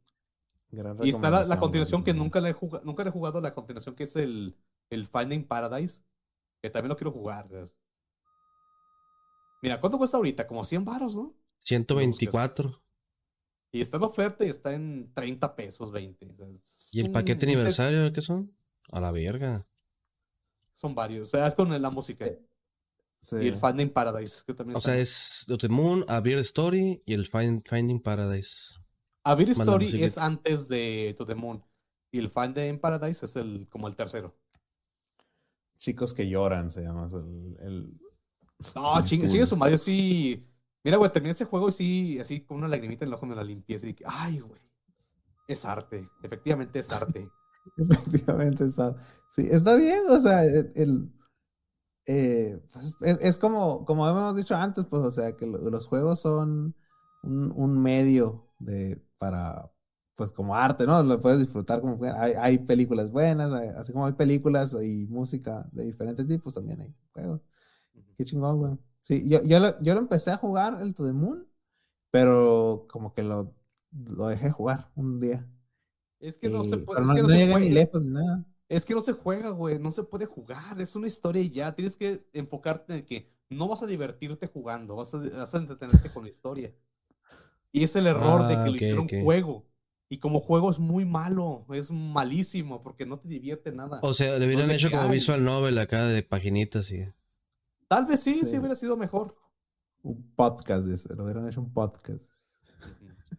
[0.71, 3.55] Gran Y está la, continuación que nunca le he jugado, nunca le he jugado, la
[3.55, 4.57] continuación que es el,
[4.91, 6.03] el Finding Paradise,
[6.63, 7.49] que también lo quiero jugar.
[9.63, 10.47] Mira, ¿cuánto cuesta ahorita?
[10.47, 11.35] Como 100 varos, ¿no?
[11.65, 12.83] 124.
[13.73, 16.27] Y está en oferta y está en 30 pesos, 20.
[16.31, 18.57] O sea, es ¿Y el un- paquete un aniversario qué son?
[18.91, 19.67] A la verga.
[20.75, 21.29] Son varios.
[21.29, 22.27] O sea, es con la música.
[23.25, 23.37] Sí.
[23.37, 24.93] Y el Finding Paradise, que también O está.
[24.93, 28.75] sea, es The Moon, A Beer Story y el Find- Finding Paradise.
[29.25, 31.65] A Beer Story es antes de To the Moon.
[32.13, 34.37] Y el Finding Paradise es el, como el tercero.
[35.79, 37.09] Chicos que lloran se llama.
[37.13, 38.01] el, el-
[38.75, 40.47] No, el chingue, su madre, sí.
[40.85, 43.35] Mira, güey, terminé ese juego y sí, así con una lagrimita en el ojo me
[43.35, 43.77] la limpié.
[43.77, 44.61] Así de que, ay, güey.
[45.49, 46.09] Es arte.
[46.23, 47.27] Efectivamente es arte.
[47.79, 48.95] Efectivamente, está,
[49.31, 51.11] sí, está bien, o sea, el, el-
[52.07, 55.87] eh, pues, es, es como, como hemos dicho antes, pues, o sea, que lo- los
[55.87, 56.75] juegos son
[57.23, 59.71] un, un medio de, para,
[60.15, 61.03] pues, como arte, ¿no?
[61.03, 61.99] Lo puedes disfrutar como.
[62.19, 66.81] Hay, hay películas buenas, hay- así como hay películas y música de diferentes tipos, también
[66.83, 67.41] hay juegos.
[68.17, 68.79] Qué chingón, güey.
[69.03, 71.47] Sí, yo, yo, lo, yo lo empecé a jugar, el To The Moon,
[72.11, 73.55] pero como que lo,
[73.93, 75.49] lo dejé jugar un día.
[76.21, 77.03] Es que no se puede.
[77.05, 77.67] Es no, que no no se llegué puede.
[77.67, 78.45] ni lejos ni nada.
[78.69, 81.75] Es que no se juega, güey, no se puede jugar, es una historia y ya,
[81.75, 86.11] tienes que enfocarte en que no vas a divertirte jugando, vas a, vas a entretenerte
[86.13, 86.73] con la historia.
[87.73, 89.67] Y es el error de Ah, que lo ok, hicieron juego.
[90.09, 93.99] Y como juego es muy malo, es malísimo, porque no te divierte nada.
[94.03, 95.11] O sea, le hubieran de hecho como hay.
[95.11, 97.07] visual novel acá de paginitas y.
[97.89, 98.59] Tal vez sí, sí, Sí.
[98.59, 99.37] hubiera sido mejor.
[100.03, 102.25] Un podcast, dice, lo hubieran hecho un podcast.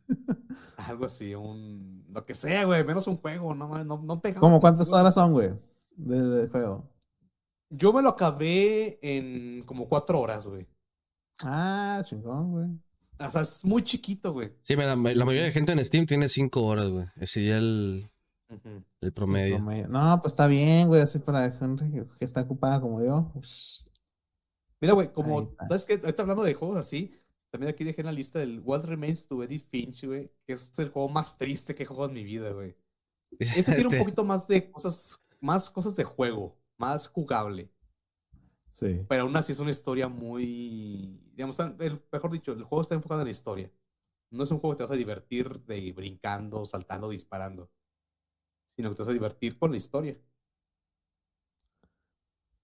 [0.77, 2.05] Algo así, un...
[2.13, 5.33] Lo que sea, güey, menos un juego, no, no, no pegaba ¿Cómo cuántas horas son,
[5.33, 5.51] güey?
[5.95, 6.89] De, de juego.
[7.69, 10.67] Yo me lo acabé en como cuatro horas, güey.
[11.41, 12.67] Ah, chingón, güey.
[13.19, 14.51] O sea, es muy chiquito, güey.
[14.63, 17.05] Sí, mira, la mayoría de gente en Steam tiene 5 horas, güey.
[17.15, 18.09] Ese sería el,
[19.01, 19.55] el promedio.
[19.57, 19.87] Promedio.
[19.87, 23.31] No, pues está bien, güey, así para gente que- está ocupada como yo.
[24.81, 25.49] Mira, güey, como.
[25.67, 25.93] ¿sabes qué?
[25.93, 27.11] Ahorita hablando de juegos así,
[27.55, 30.77] también aquí dejé en la lista el What Remains to Edith Finch, güey, que es
[30.79, 32.75] el juego más triste que he jugado en mi vida, güey.
[33.51, 37.71] Ese tiene Este, un poquito más de cosas, más cosas de juego, más jugable,
[38.69, 39.07] sí.
[39.07, 43.21] pero aún así es una historia muy, digamos, el- mejor dicho, el juego está enfocado
[43.21, 43.71] en la historia.
[44.31, 47.71] No es un juego que te vas a divertir de brincando, saltando, disparando,
[48.75, 50.17] sino que te vas a divertir con la historia.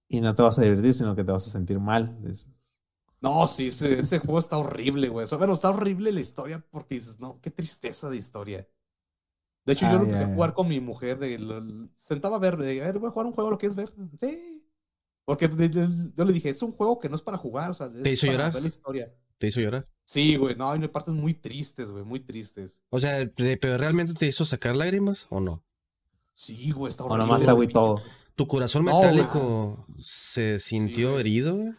[0.10, 2.16] Y no te vas a divertir, sino que te vas a sentir mal.
[2.22, 2.48] dices.
[3.22, 5.26] No, sí, ese, ese juego está horrible, güey.
[5.26, 8.68] O sea, bueno, está horrible la historia porque dices, no, qué tristeza de historia.
[9.64, 11.20] De hecho, yo lo empecé a jugar con mi mujer.
[11.20, 13.68] De, lo- sentaba a ver, de, a ver, voy a jugar un juego, lo que
[13.68, 13.94] es ver.
[14.20, 14.66] Sí.
[15.24, 17.74] Porque de- de- yo le dije, es un juego que no es para jugar, o
[17.76, 18.54] sea, es ¿Te hizo para llorar?
[18.54, 19.14] ver la historia.
[19.38, 19.88] ¿Te hizo llorar?
[20.04, 22.82] Sí, güey, no, hay partes muy tristes, güey, muy tristes.
[22.90, 25.64] O sea, ¿pero realmente te hizo sacar lágrimas o no?
[26.34, 27.26] Sí, güey, está O horrible.
[27.26, 28.02] nomás te agüitó.
[28.36, 31.72] ¿Tu corazón No, metálico se sintió herido, güey?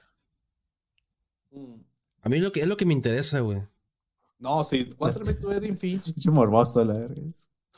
[2.23, 3.63] A mí lo que, es lo que me interesa, güey.
[4.39, 6.05] No, sí, cuatro meses de Eddie Finch.
[6.15, 7.23] Pinche morboso, la verga.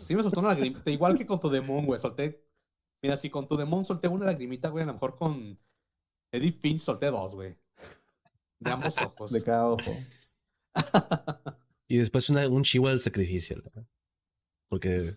[0.07, 2.45] Sí me soltó una lagrimita, igual que con tu Demon, güey, solté.
[3.03, 5.59] Mira, si con tu Demon solté una lagrimita, güey, a lo mejor con
[6.33, 7.57] Eddie Finch solté dos, güey.
[8.61, 9.31] De ambos ojos.
[9.31, 9.91] De cada ojo.
[11.87, 13.87] Y después una- un chihuahua del sacrificio, la verdad.
[14.70, 15.14] Porque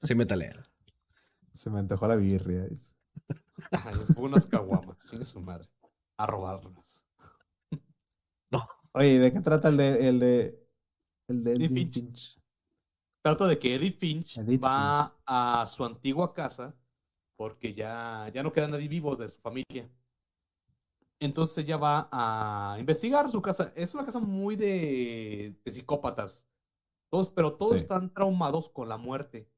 [0.00, 0.62] se metalera.
[1.52, 2.66] Se me antojó la birria.
[3.70, 5.68] Ay, unas caguamas, chingue su madre.
[6.16, 7.02] A robarlas.
[8.94, 10.68] Oye, ¿de qué trata el de el de
[11.28, 11.94] el de Eddie Eddie Finch.
[11.94, 12.40] Finch?
[13.22, 16.74] Trata de que Eddie Finch Edith va a su antigua casa
[17.36, 19.88] porque ya, ya no queda nadie vivo de su familia.
[21.20, 23.72] Entonces ella va a investigar su casa.
[23.76, 26.46] Es una casa muy de, de psicópatas.
[27.10, 27.78] Todos, pero todos Sí.
[27.78, 29.48] están traumados con la muerte.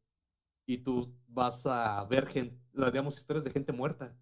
[0.67, 4.17] Y tú vas a ver gente, digamos, historias de gente muerta.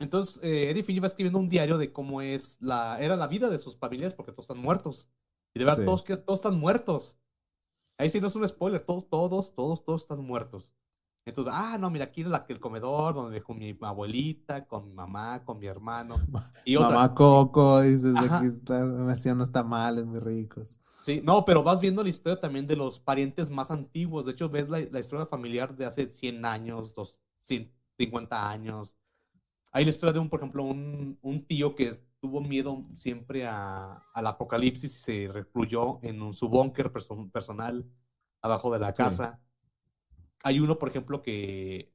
[0.00, 3.48] Entonces, eh, Eddie Finch va escribiendo un diario de cómo es la, era la vida
[3.50, 5.08] de sus familiares porque todos están muertos.
[5.54, 5.84] Y de verdad, Sí.
[5.84, 7.18] todos, todos están muertos.
[7.98, 10.72] Ahí sí no es un spoiler, todos, todos, todos, todos están muertos.
[11.26, 14.94] Entonces, ah, no, mira, aquí era la, el comedor donde dejó mi abuelita, con mi
[14.94, 16.16] mamá, con mi hermano.
[16.64, 16.96] Y otra.
[16.96, 18.38] Mamá Coco, dices, Ajá.
[18.38, 20.78] aquí está, me hacían unos tamales muy ricos.
[21.02, 24.24] Sí, no, pero vas viendo la historia también de los parientes más antiguos.
[24.24, 28.96] De hecho, ves la, la historia familiar de hace 100 años, dos, 150 años.
[29.72, 33.46] Hay la historia de un, por ejemplo, un, un tío que es- tuvo miedo siempre
[33.46, 37.86] a- al apocalipsis y se recluyó en un, su búnker perso- personal
[38.42, 38.94] abajo de la Sí.
[38.96, 39.40] casa.
[40.42, 41.94] Hay uno, por ejemplo, que...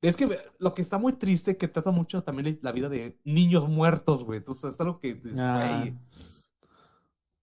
[0.00, 3.68] Es que lo que está muy triste que trata mucho también la vida de niños
[3.68, 4.38] muertos, güey.
[4.38, 5.78] Entonces, está lo que dices, Ah.
[5.80, 5.94] güey,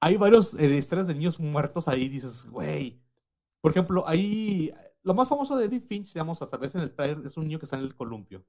[0.01, 3.01] hay varios eh, historias de niños muertos ahí, dices, güey.
[3.61, 7.25] Por ejemplo, ahí, lo más famoso de Eddie Finch, digamos, hasta vez en el trailer,
[7.25, 8.43] es un niño que está en el columpio.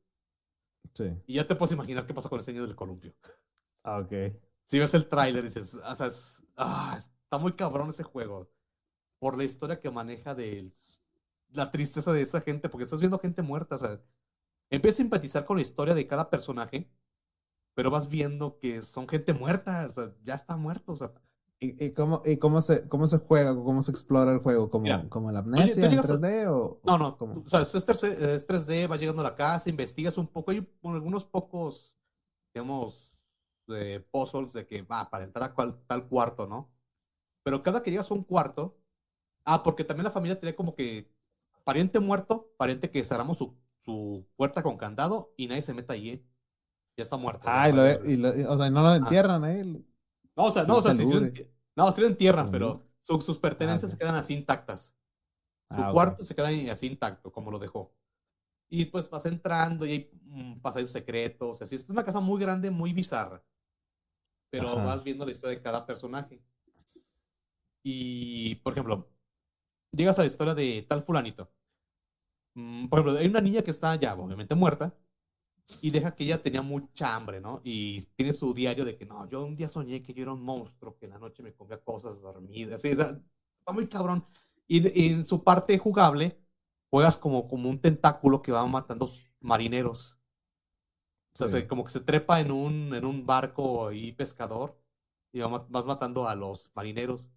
[0.94, 1.04] Sí.
[1.26, 3.14] Y ya te puedes imaginar qué pasa con ese niño del columpio.
[3.82, 4.12] Ah, ok.
[4.64, 8.50] Si ves el tráiler, dices, o sea, es- ah, está muy cabrón ese juego.
[9.18, 10.72] Por la historia que maneja de
[11.50, 14.00] la tristeza de esa gente, porque estás viendo gente muerta, o sea,
[14.70, 16.90] empiezas a simpatizar con la historia de cada personaje,
[17.74, 21.12] pero vas viendo que son gente muerta, o sea, ya está muerto, o sea,
[21.62, 24.70] ¿Y, y cómo, y cómo, se, cómo se juega, cómo se explora el juego?
[24.70, 27.16] ¿Como, Mira, como la amnesia en llegas a- 3D o, No, no.
[27.18, 27.44] cómo?
[27.44, 30.50] O sea, es, 3D, es 3D, vas llegando a la casa, investigas un poco.
[30.52, 31.94] Hay algunos pocos,
[32.54, 33.12] digamos,
[33.68, 36.70] eh, puzzles de que va para entrar a cual- tal cuarto, ¿no?
[37.44, 38.76] Pero cada que llegas a un cuarto.
[39.44, 41.11] Ah, porque también la familia tiene como que
[41.64, 46.11] pariente muerto, pariente que cerramos su, su puerta con candado y nadie se meta ahí,
[46.11, 46.24] ¿eh?
[46.96, 47.42] Ya está muerto.
[47.46, 49.82] Ah, y lo, y lo- o sea, no lo entierran, ¿eh?
[50.41, 51.14] No, o sea, no, o sea, sí, sí
[51.76, 52.51] no, sí lo entierran, Ujú.
[52.51, 53.93] pero su- sus pertenencias ok.
[53.93, 54.95] se quedan así intactas.
[55.74, 57.95] Su Ah, cuarto se queda así intacto, como lo dejó.
[58.70, 61.62] Y pues vas entrando y hay mm, pasillos secretos.
[61.62, 63.45] Así es una casa muy grande, muy bizarra.
[64.53, 64.84] Pero Ajá.
[64.84, 66.41] vas viendo la historia de cada personaje.
[67.82, 69.11] Y, por ejemplo,
[69.93, 71.51] llegas a la historia de tal fulanito.
[72.55, 74.95] Mm, Por ejemplo, hay una niña que está ya obviamente muerta
[75.80, 77.60] y deja que ella tenía mucha hambre, ¿no?
[77.64, 80.42] Y tiene su diario de que no, yo un día soñé que yo era un
[80.42, 82.80] monstruo, que en la noche me comía cosas dormidas.
[82.80, 83.06] Así, o sea,
[83.58, 84.24] está muy cabrón.
[84.66, 86.38] Y, y en su parte jugable,
[86.90, 89.08] juegas como, como un tentáculo que va matando
[89.40, 90.18] marineros.
[91.34, 91.56] O sea, Sí.
[91.60, 94.78] se- como que se trepa en un, en un barco ahí pescador
[95.32, 97.30] y va vas matando a los marineros.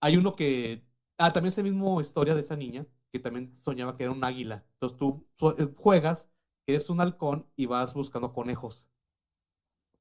[0.00, 0.84] Hay uno que.
[1.18, 4.22] Ah, también es la misma historia de esa niña que también soñaba que era un
[4.24, 4.64] águila.
[4.74, 5.26] Entonces tú
[5.58, 6.30] eh, juegas,
[6.66, 8.88] eres un halcón y vas buscando conejos.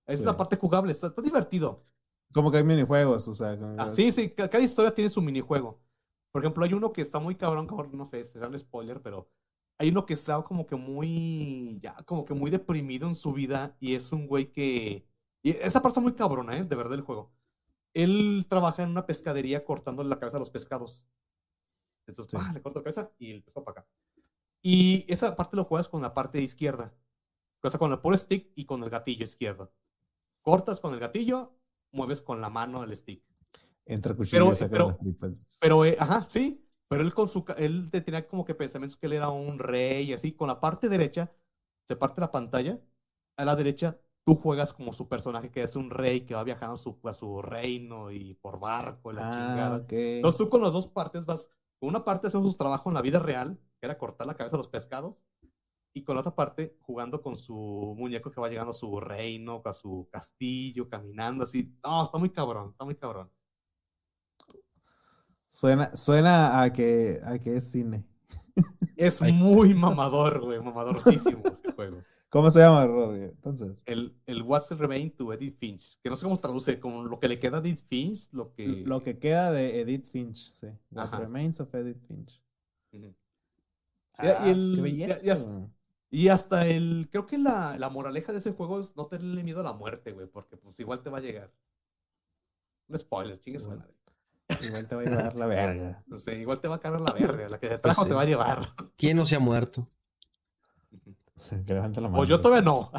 [0.05, 0.25] Esa es Sí.
[0.25, 1.83] la parte jugable, está, está divertido.
[2.33, 3.57] Como que hay minijuegos, o sea.
[3.57, 5.79] como- Ah, sí, sí, ca- cada historia tiene su minijuego.
[6.31, 9.29] Por ejemplo, hay uno que está muy cabrón, cabrón, no sé, se sale spoiler, pero
[9.77, 13.75] hay uno que está como que muy, ya, como que muy deprimido en su vida
[13.79, 15.07] y es un güey que...
[15.43, 16.63] Y esa parte está muy cabrona, ¿eh?
[16.65, 17.31] De verdad, el juego.
[17.93, 21.07] Él trabaja en una pescadería cortando la cabeza a los pescados.
[22.07, 22.53] Entonces, Sí.
[22.53, 23.89] le corto la cabeza y el pescado para acá.
[24.67, 26.91] Y esa parte lo juegas con la parte izquierda.
[27.61, 29.71] O sea, con el puro stick y con el gatillo izquierdo.
[30.41, 31.53] Cortas con el gatillo,
[31.91, 33.23] mueves con la mano el stick.
[33.85, 35.57] Entre cuchillos Pero- pero- las tripas.
[35.61, 36.65] Pero, eh, ajá, sí.
[36.87, 40.09] Pero él con su, él te tenía como que pensamientos que él era un rey,
[40.09, 40.31] y así.
[40.31, 41.31] Con la parte derecha,
[41.87, 42.79] se parte la pantalla.
[43.37, 46.73] A la derecha, tú juegas como su personaje, que es un rey que va viajando
[46.73, 49.77] a su, a su reino y por barco, la Ah, chingada.
[49.77, 49.91] ok.
[49.91, 53.01] Entonces tú con las dos partes vas Con una parte haciendo su trabajo en la
[53.03, 55.25] vida real, que era cortar la cabeza a los pescados,
[55.93, 59.61] y con la otra parte jugando con su muñeco que va llegando a su reino,
[59.63, 61.73] a su castillo, caminando así.
[61.83, 63.29] No, está muy cabrón, está muy cabrón.
[65.47, 68.05] Suena, suena a que, a que es cine.
[68.97, 72.01] Es muy mamador, güey, mamadorcísimo este juego.
[72.29, 73.23] ¿Cómo se llama, Rory?
[73.23, 77.03] Entonces, El, el What's Remain to Edith Finch, que no sé cómo se traduce, como
[77.03, 78.67] lo que le queda a Edith Finch, lo que...
[78.67, 80.67] lo que queda de Edith Finch, sí.
[80.91, 81.19] What Ajá.
[81.19, 82.41] Remains of Edith Finch.
[82.91, 83.15] Ujú.
[84.17, 85.45] Ah, Y- pues qué belleza.
[86.11, 89.59] Y hasta el, creo que la, la moraleja de ese juego es no tenerle miedo
[89.59, 91.51] a la muerte, güey, porque pues igual te va a llegar.
[92.87, 93.79] Un spoiler, chingue su Igual.
[93.79, 93.95] madre.
[94.67, 96.03] Igual te va a llevar la verga.
[96.07, 98.09] No sé, igual te va a caer la verga, la que te trajo sí.
[98.09, 98.69] te va a llevar.
[98.95, 99.87] ¿Quién no se ha muerto?
[101.35, 102.21] Sí, que levante la mano.
[102.21, 102.91] O yo todavía no.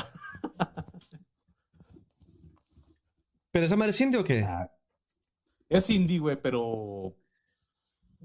[3.51, 4.43] ¿Pero esa madre es indie o qué?
[4.45, 4.71] Ah,
[5.69, 7.15] Es indie, güey, pero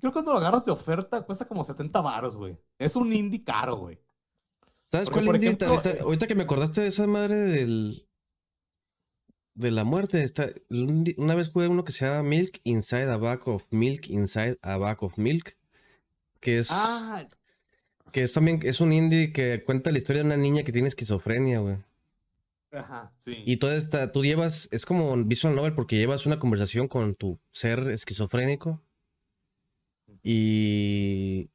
[0.01, 2.57] creo que cuando lo agarras de oferta cuesta como 70 varos, güey.
[2.77, 3.99] Es un indie caro, güey.
[4.83, 5.51] ¿Sabes porque, cuál indie?
[5.51, 8.05] ejemplo, ahorita, ahorita que me acordaste de esa madre del.
[9.53, 10.23] de la muerte.
[10.23, 14.59] Está, una vez jugué uno que se llama Milk Inside a Bag of Milk Inside
[14.61, 15.55] a Bag of Milk.
[16.41, 16.69] Que es.
[16.71, 17.25] Ah,
[18.11, 18.59] Que es también.
[18.63, 21.77] Es un indie que cuenta la historia de una niña que tiene esquizofrenia, güey.
[22.73, 23.43] ajá, sí.
[23.45, 24.11] Y toda esta.
[24.11, 24.67] Tú llevas.
[24.71, 28.81] Es como un visual novel porque llevas una conversación con tu ser esquizofrénico.
[30.23, 31.49] Y.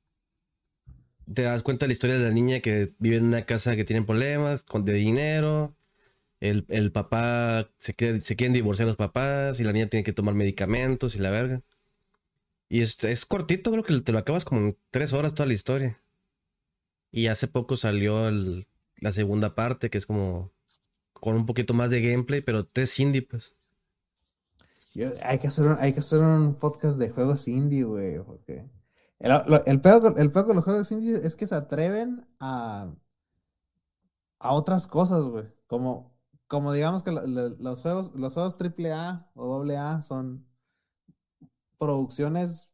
[1.32, 3.84] Te das cuenta de la historia de la niña que vive en una casa que
[3.84, 5.76] tiene problemas con, de dinero.
[6.40, 10.12] El, el papá se, quiere- se quieren divorciar los papás y la niña tiene que
[10.14, 11.62] tomar medicamentos y la verga.
[12.68, 15.54] Y es, es cortito, creo que te lo acabas como en tres horas toda la
[15.54, 16.00] historia.
[17.10, 18.30] Y hace poco salió
[18.98, 20.52] la segunda parte, que es como
[21.14, 23.55] con un poquito más de gameplay, pero es indie, pues.
[25.22, 28.18] Hay, que hacer un, hay que hacer un podcast de juegos indie, güey.
[28.24, 28.68] Porque
[29.18, 29.32] el,
[29.66, 32.92] el pedo, con- el pedo con los juegos indie es que se atreven a,
[34.38, 35.44] a otras cosas, güey.
[35.66, 36.14] Como,
[36.46, 40.46] como digamos que lo- lo- los juegos, los juegos AAA o AA son
[41.78, 42.72] producciones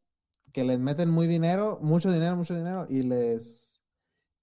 [0.53, 3.83] que les meten muy dinero, mucho dinero, mucho dinero, y les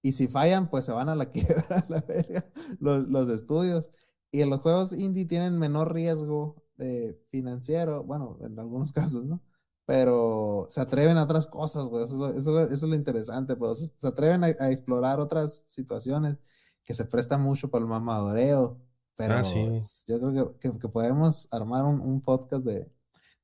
[0.02, 2.46] y si fallan, pues se van a la quiebra, la verga,
[2.80, 3.90] los, los estudios.
[4.32, 9.40] Y los juegos indie tienen menor riesgo eh, financiero, bueno, en algunos casos, ¿no?
[9.86, 12.04] Pero se atreven a otras cosas, güey.
[12.04, 13.92] Eso, es lo- eso, eso es lo interesante, pues.
[13.98, 16.36] Se, atreven a, a explorar otras situaciones
[16.84, 18.78] que se prestan mucho para el mamadoreo.
[19.16, 19.68] Pero Ah, sí.
[20.06, 22.80] yo creo que, que- que podemos armar un, un podcast de,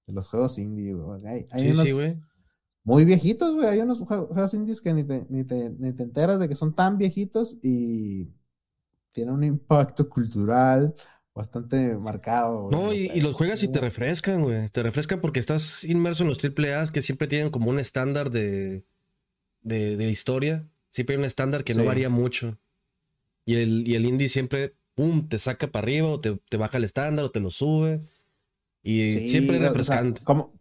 [0.06, 1.26] de los juegos indie, güey.
[1.26, 2.20] Hay, hay Sí, unos sí, güey.
[2.84, 3.66] muy viejitos, güey.
[3.66, 6.54] Hay unos jue- juegos indies que ni te, ni, te, ni te enteras de que
[6.54, 8.28] son tan viejitos y
[9.12, 10.94] tienen un impacto cultural
[11.36, 12.68] bastante marcado.
[12.70, 14.68] No, y, y los juegas y te refrescan, güey.
[14.70, 18.84] Te refrescan porque estás inmerso en los AAA que siempre tienen como un estándar de,
[19.62, 20.68] de, de historia.
[20.90, 22.58] Siempre hay un estándar que no varía mucho.
[23.46, 26.78] Y el, y el indie siempre, pum, te saca para arriba o te, te baja
[26.78, 28.00] el estándar o te lo sube.
[28.82, 30.22] Y Sí, siempre es o sea, refrescante.
[30.24, 30.52] como,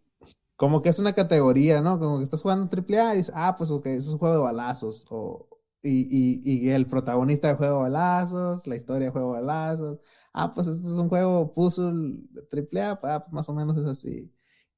[0.56, 2.00] como que es una categoría, ¿no?
[2.00, 4.42] Como que estás jugando AAA y dices, ah, pues ok, eso es un juego de
[4.44, 5.06] balazos.
[5.10, 5.48] O,
[5.84, 10.00] y, y, y el protagonista de juego de balazos, la historia de juego de balazos.
[10.38, 13.86] Ah, pues este es un juego puzzle de AAA, ah, pues más o menos es
[13.86, 14.34] así.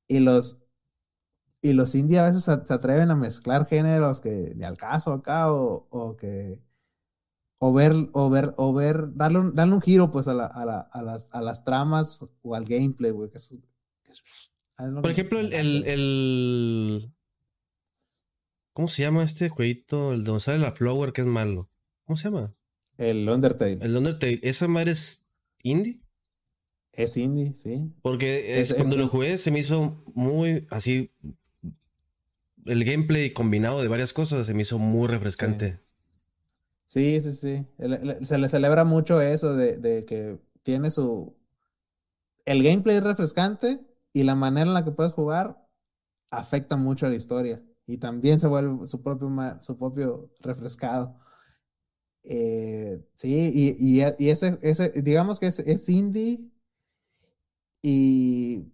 [0.08, 0.60] Y los,
[1.64, 5.52] y los indie a veces se, atreven a mezclar géneros que ni al caso acá,
[5.52, 6.60] o, o que.
[7.60, 10.64] O ver, o ver, o ver, darle un, darle un giro pues a, la, a,
[10.64, 13.32] la- a las, a las tramas o al gameplay, güey.
[13.32, 13.50] Que es,
[14.04, 14.22] que es-
[14.78, 17.14] es lo Por ejemplo, el, el, el-
[18.74, 20.12] ¿Cómo se llama este jueguito?
[20.14, 21.68] El de donde sale la Flower, que es malo.
[22.06, 22.54] ¿Cómo se llama?
[23.00, 23.80] el Undertale.
[23.82, 24.40] El Undertale.
[24.44, 25.27] ¿Esa madre es
[25.72, 26.02] indie?
[26.94, 27.92] Es indie, sí.
[28.02, 31.12] Porque Es- es- cuando es- lo jugué se me hizo muy así.
[32.66, 35.80] El gameplay combinado de varias cosas se me hizo muy refrescante.
[36.86, 37.66] Sí, sí, sí.
[37.78, 41.36] El- el- Se le celebra mucho eso de, de que tiene su...
[42.46, 43.82] El gameplay es refrescante
[44.14, 45.68] y la manera en la que puedes jugar
[46.32, 47.62] afecta mucho a la historia.
[47.86, 49.30] Y también se vuelve su propio,
[49.62, 51.20] su propio refrescado.
[52.30, 56.42] Eh, sí, y, y, y ese, ese, digamos que es, es indie
[57.82, 58.72] y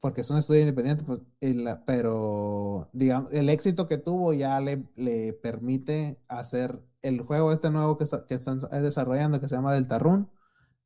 [0.00, 4.84] porque es un estudio independiente, pues, la- pero digamos, el éxito que tuvo ya le,
[4.96, 9.74] le permite hacer el juego este nuevo que, está- que están desarrollando, que se llama
[9.74, 10.26] Deltarune.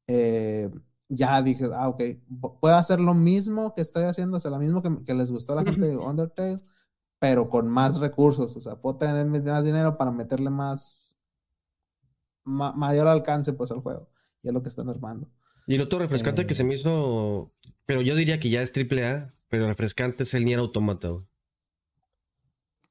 [0.09, 0.71] eh,
[1.11, 2.01] ya dije, ah, ok,
[2.41, 5.31] pu- puedo hacer lo mismo que estoy haciendo, o sea, lo mismo que, que les
[5.31, 6.61] gustó a la gente de Undertale,
[7.19, 11.12] pero con más recursos, o sea, puedo tener más dinero para meterle más,
[12.45, 14.09] ma- mayor alcance, pues, al juego,
[14.43, 15.29] y es lo que están armando.
[15.67, 16.57] Y el otro refrescante que Eh.
[16.57, 17.53] se me hizo.
[17.87, 21.09] Pero yo diría que ya es triple A, pero refrescante es el Nier Automata.
[21.11, 21.19] me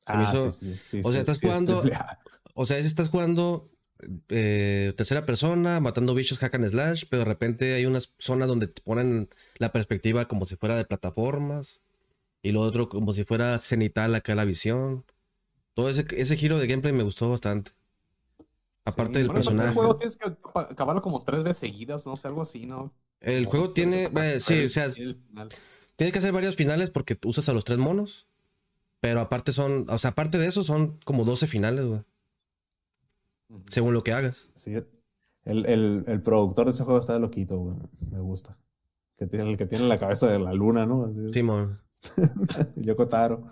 [0.07, 1.83] Ah, hizo- sí, sí, sí, o sea, estás es jugando-.
[2.55, 3.69] O sea, es estás jugando
[4.29, 8.67] eh, tercera persona, matando bichos hack and slash, pero de repente hay unas zonas donde
[8.67, 9.29] te ponen
[9.59, 11.81] la perspectiva como si fuera de plataformas
[12.41, 15.05] y lo otro como si fuera cenital acá la visión.
[15.75, 17.73] Todo ese, ese giro de gameplay me gustó bastante.
[18.93, 19.67] Aparte Sí, del Bueno, pero personaje.
[19.67, 22.93] El juego tienes que acabarlo como tres veces seguidas, no sé, algo así, ¿no?
[23.19, 24.89] El Como juego tiene, eh, sí, o sea,
[25.95, 28.27] tienes que hacer varios finales porque usas a los tres monos.
[29.01, 32.01] Pero aparte son, o sea, aparte de eso son como 12 finales, güey.
[33.69, 34.49] Según lo que hagas.
[34.55, 37.77] Sí, el, el, el productor de ese juego está loquito, güey.
[38.11, 38.57] Me gusta.
[39.17, 41.05] Que tiene, el que tiene la cabeza de la luna, ¿no?
[41.05, 41.31] Así es.
[41.31, 41.79] Simón.
[42.75, 43.43] Yoko Taro.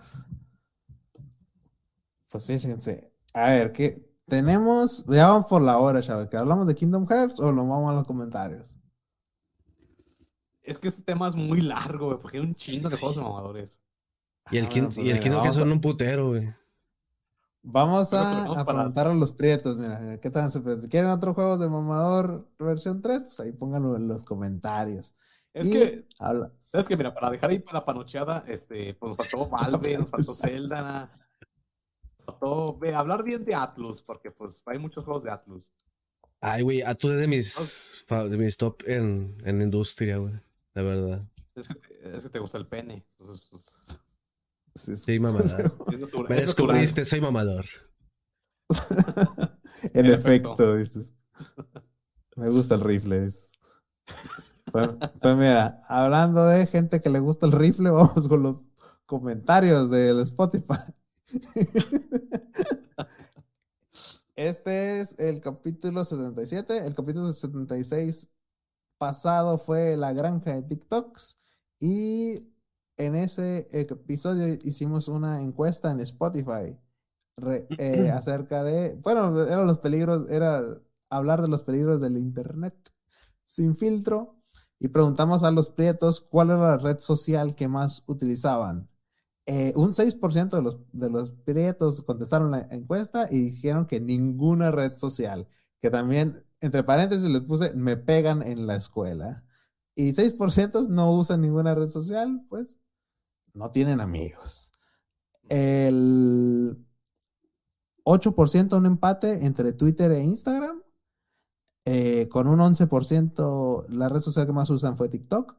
[2.32, 3.12] Pues fíjense.
[3.34, 5.06] A ver, ¿qué tenemos?
[5.08, 6.30] Ya vamos por la hora, chaval.
[6.30, 8.80] ¿Que hablamos de Kingdom Hearts o lo vamos a los comentarios?
[10.62, 13.24] Es que este tema es muy largo, güey, porque hay un chingo de juegos de
[13.24, 13.82] mamadores.
[14.52, 16.28] Y el, Ah, bueno, pues y el venga, Kingdom Hearts vamos a- son un putero,
[16.30, 16.54] güey.
[17.62, 20.50] Vamos a, tenemos a para- preguntar a los prietos, mira, mira, ¿qué tal?
[20.52, 25.14] Si quieren otro juego de mamador versión 3, pues ahí pónganlo en los comentarios.
[25.54, 29.10] Es Y que, habla- es que mira, para dejar ahí para la panocheada, este, pues
[29.10, 31.12] nos faltó Valve, nos faltó Zelda,
[32.32, 35.72] faltó ve, hablar bien de Atlus, porque pues hay muchos juegos de Atlus.
[36.42, 40.34] Ay, güey, a tú de mis, de mis top en, en industria, güey.
[40.74, 41.28] La verdad.
[41.56, 43.06] Es que, te- es que te gusta el pene.
[43.20, 43.66] Entonces, pues,
[44.88, 45.08] es
[46.00, 46.30] natural.
[46.30, 47.66] Me es descubriste, soy mamador.
[49.94, 50.76] En efecto.
[50.76, 51.16] dices.
[52.36, 53.22] Me gusta el rifle.
[53.26, 53.58] dices.
[54.72, 54.90] Pues,
[55.22, 58.58] pues mira, hablando de gente que le gusta el rifle, vamos con los
[59.06, 60.94] comentarios del Spotify.
[64.36, 66.78] Este es el capítulo 77.
[66.86, 68.30] El capítulo 76
[68.98, 71.38] pasado fue la granja de TikToks.
[71.80, 72.48] Y
[72.98, 76.78] en ese episodio hicimos una encuesta en Spotify
[77.38, 80.64] re- eh, acerca de, bueno, eran los peligros, era
[81.10, 82.76] hablar de los peligros del Internet
[83.44, 84.38] sin filtro.
[84.80, 88.90] Y preguntamos a los prietos cuál era la red social que más utilizaban.
[89.52, 94.70] Eh, un 6% de los, de los prietos contestaron la encuesta y dijeron que ninguna
[94.70, 95.48] red social.
[95.82, 99.44] Que también, entre paréntesis, les puse, me pegan en la escuela.
[99.96, 102.78] Y 6% no usan ninguna red social, pues
[103.56, 104.72] no tienen amigos.
[105.50, 106.86] El
[108.04, 110.84] 8% un empate entre Twitter e Instagram.
[111.86, 115.56] Eh, con un 11%, la red social que más usan fue TikTok.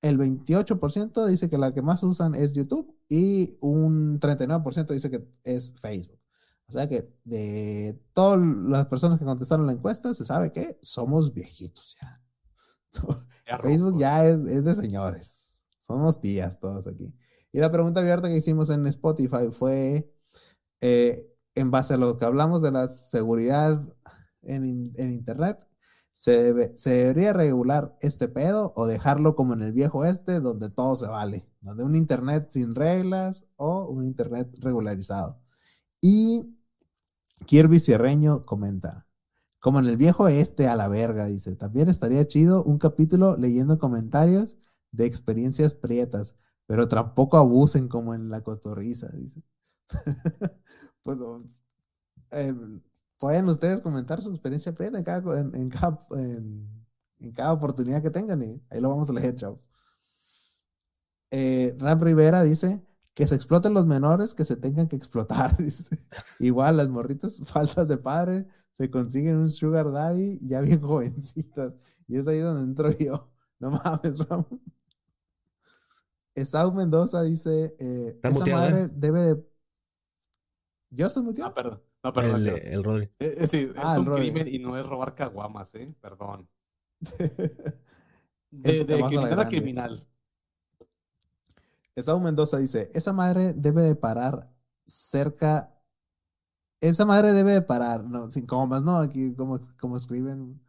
[0.00, 5.26] El 28% dice que la que más usan es YouTube y un 39% dice que
[5.42, 6.18] es Facebook.
[6.68, 11.32] O sea que de todas las personas que contestaron la encuesta, se sabe que somos
[11.32, 12.22] viejitos ya.
[13.46, 15.62] Ya Facebook ya es, es de señores.
[15.80, 17.14] Somos tías todos aquí.
[17.50, 20.12] Y la pregunta abierta que hicimos en Spotify fue,
[20.82, 23.82] eh, en base a lo que hablamos de la seguridad
[24.42, 25.66] en, en Internet,
[26.18, 30.70] ¿se, debe- ¿se debería regular este pedo o dejarlo como en el viejo este, donde
[30.70, 31.48] todo se vale?
[31.60, 35.40] Donde un Internet sin reglas o un Internet regularizado.
[36.02, 36.46] Y
[37.46, 39.06] Kirby Cierreño comenta,
[39.60, 43.78] como en el viejo este a la verga, dice, también estaría chido un capítulo leyendo
[43.78, 44.58] comentarios
[44.92, 49.42] de experiencias prietas, pero tampoco abusen como en la cotorriza, dice.
[51.02, 51.18] pues
[52.30, 52.52] eh,
[53.18, 56.68] pueden ustedes comentar su experiencia prieta en cada, en, en cada, en-
[57.20, 59.68] en cada oportunidad que tengan y ahí lo vamos a leer, chavos.
[61.30, 62.82] Eh, Ram Rivera dice
[63.14, 65.98] que se exploten los menores que se tengan que explotar, dice.
[66.38, 71.74] Igual las morritas faltas de padre se consiguen un sugar daddy ya bien jovencitas.
[72.06, 73.30] Y es ahí donde entro yo.
[73.58, 74.44] No mames, Ram.
[76.34, 78.88] Esau Mendoza dice, eh, esa muteado, madre ¿eh?
[78.92, 79.44] debe de...
[80.90, 81.50] ¿Yo estoy muteado?
[81.50, 81.82] Ah, perdón.
[82.08, 82.46] No, perdón.
[82.46, 83.10] El, el Rodri.
[83.20, 84.30] Eh, Es decir, Ah, es el un Rodri.
[84.30, 85.94] crimen y no es robar caguamas, ¿eh?
[86.00, 86.48] Perdón.
[88.50, 89.48] De, de criminal a grande.
[89.48, 90.06] criminal.
[91.96, 94.50] Esau Mendoza dice, esa madre debe de parar
[94.86, 95.74] cerca,
[96.80, 100.60] esa madre debe de parar, no, sin comas, no, aquí como, como escriben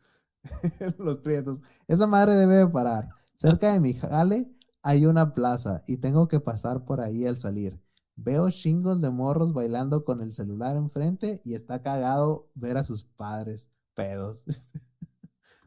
[0.98, 3.10] los prietos, esa madre debe de parar.
[3.36, 7.80] Cerca de mi jale hay una plaza y tengo que pasar por ahí al salir.
[8.22, 13.04] Veo chingos de morros bailando con el celular enfrente y está cagado ver a sus
[13.04, 14.46] padres pedos.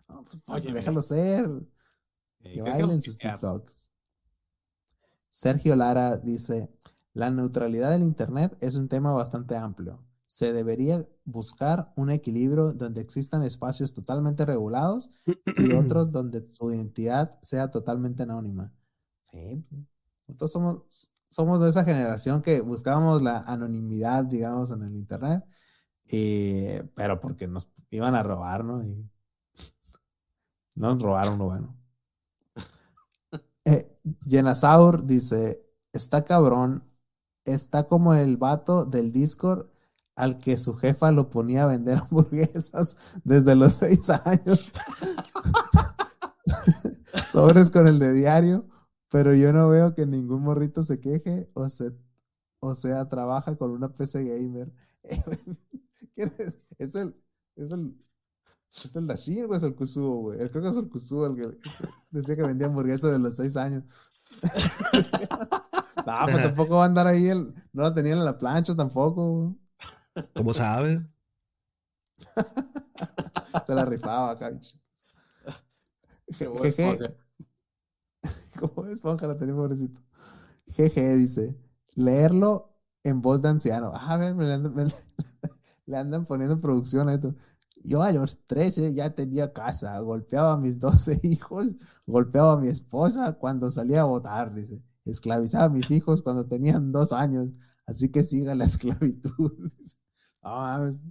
[0.09, 1.49] No, pues, déjalo ser.
[2.41, 3.17] Eh, Que bailen sus.
[3.17, 3.89] TikToks.
[5.31, 6.69] Sergio Lara dice,
[7.15, 10.05] la neutralidad del Internet es un tema bastante amplio.
[10.27, 15.11] Se debería buscar un equilibrio donde existan espacios totalmente regulados
[15.57, 18.71] y otros donde su identidad sea totalmente anónima.
[19.23, 19.65] Sí,
[20.27, 25.45] nosotros somos, somos de esa generación que buscábamos la anonimidad, digamos, en el internet,
[26.11, 28.85] y- pero porque nos iban a robar, ¿no?
[28.85, 29.11] Y
[30.77, 31.77] no nos robaron lo bueno.
[33.65, 33.89] Eh,
[34.27, 35.63] Yenasaur dice,
[35.93, 36.85] está cabrón,
[37.45, 39.67] está como el vato del Discord
[40.17, 44.73] al que su jefa lo ponía a vender hamburguesas desde los seis años.
[47.31, 48.67] Sobres con el de diario,
[49.13, 51.93] pero yo no veo que ningún morrito se queje o, se,
[52.61, 54.73] o sea, trabaja con una PC gamer.
[56.15, 56.55] ¿Quién es?
[56.79, 57.15] Es el,
[57.57, 57.97] es el,
[58.85, 60.41] es el Dashin o es el Kusuo, güey.
[60.41, 61.59] El- Creo que es el Kusuo el que
[62.11, 63.85] decía que vendía hamburguesas de los seis años.
[66.07, 69.33] no, pues tampoco va a andar ahí, el, no la tenían en la plancha tampoco,
[69.33, 69.57] güey.
[70.35, 71.07] ¿Cómo sabe?
[73.67, 74.51] Se la rifaba acá.
[74.51, 74.77] bicho.
[76.77, 77.15] Qué.
[78.61, 80.01] Como esponja la tenía pobrecito.
[80.69, 81.59] Jeje, dice.
[81.95, 82.75] Leerlo
[83.05, 83.93] en voz de anciano.
[83.95, 84.87] Ah, a ver, me le andan, me-
[85.87, 87.35] le andan poniendo producción a esto.
[87.85, 91.75] Yo a los 13 ya tenía casa, golpeaba a mis 12 hijos,
[92.07, 94.83] golpeaba a mi esposa cuando salía a votar, dice.
[95.05, 97.49] Esclavizaba a mis hijos cuando tenían dos años,
[97.87, 99.71] así que siga la esclavitud.
[100.43, 101.03] mames.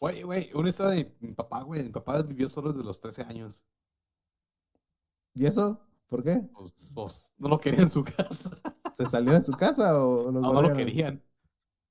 [0.00, 1.82] Güey, güey, una historia de mi papá, güey.
[1.84, 3.64] Mi papá vivió solo desde los 13 años.
[5.34, 5.85] ¿Y eso?
[6.08, 6.48] ¿Por qué?
[6.54, 8.50] Pues, pues, no lo quería en su casa.
[8.96, 11.22] ¿Se salió de su casa o lo No, no lo querían.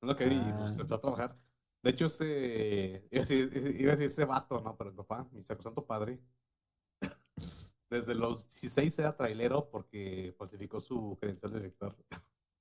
[0.01, 0.57] No lo querían y Ah.
[0.59, 1.37] pues, se empezó a trabajar.
[1.83, 3.07] De hecho, ese.
[3.11, 4.75] Iba a decir, iba a decir ese vato, ¿no?
[4.75, 6.19] Pero mi papá, mi sacrosanto padre.
[7.89, 11.95] Desde los 16 era trailero porque falsificó su credencial de director.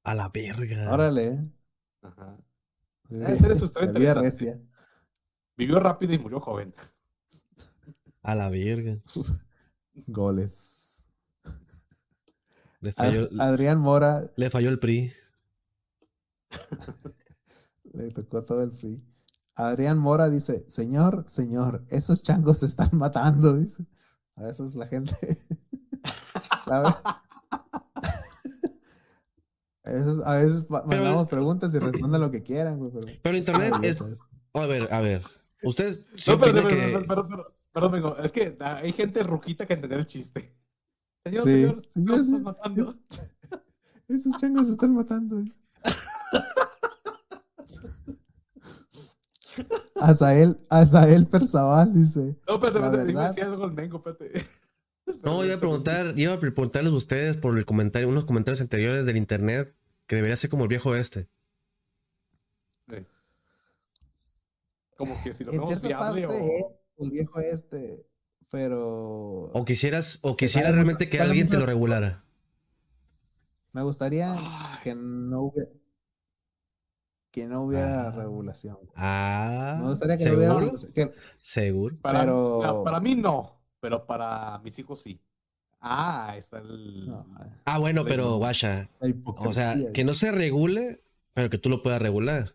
[0.02, 0.92] A la verga.
[0.92, 1.26] Órale.
[1.28, 1.48] eh.
[2.02, 2.36] Ajá.
[3.08, 4.60] Sí, Eh, tiene su historia recia.
[5.56, 6.74] Vivió rápido y murió joven.
[8.22, 8.98] A la verga.
[10.06, 10.80] Goles.
[12.84, 15.10] Le Ad- falló, Adrián Mora le falló el PRI.
[17.94, 19.02] le tocó todo el free.
[19.54, 23.86] Adrián Mora dice, señor, señor, esos changos se están matando, dice.
[24.36, 25.16] A veces la gente...
[26.66, 26.94] a veces,
[29.84, 32.90] a veces, a veces pa- Pero- mandamos preguntas y responden lo que quieran, güey.
[32.92, 33.06] Pero...
[33.22, 34.02] Pero internet Ah, es.
[34.54, 35.22] A ver, a ver.
[35.62, 37.06] Ustedes sí No, perdón, que.
[37.72, 38.14] perdón.
[38.22, 40.54] Es que ah, hay gente ruquita que entendió el chiste.
[41.24, 42.22] Señor, Sí, señor, sí, ¿nos sí.
[42.22, 42.94] están matando?
[44.08, 45.42] Esos changos se están matando.
[50.00, 54.44] Azael, Azael Perzaval dice, No, espérate, iba a decir algo el mengo, espérate.
[55.22, 59.06] No, iba a preguntar, iba a preguntarles a ustedes por el comentario, unos comentarios anteriores
[59.06, 59.74] del internet
[60.06, 61.28] que debería ser como el viejo este.
[62.88, 62.96] Sí.
[64.96, 66.60] Como que si lo vemos viable parte
[66.98, 67.04] o...
[67.04, 68.06] el viejo este,
[68.54, 72.22] pero O quisieras, o Se quisiera sale realmente que alguien te lo regulara.
[73.72, 74.36] me gustaría
[74.84, 75.70] que no hubiera,
[77.32, 78.10] que no hubiera Ah.
[78.12, 78.78] regulación.
[78.94, 81.96] Ah, Me gustaría que no hubiera seguro, que- seguro.
[82.00, 83.50] Para, Pero- para, para mí no,
[83.80, 85.20] pero para mis hijos sí.
[85.80, 87.08] Ah, está el...
[87.08, 87.26] no,
[87.64, 88.88] Ah, bueno, pero guacha,
[89.36, 91.02] o sea, que no se regule,
[91.32, 92.54] pero que tú lo puedas regular.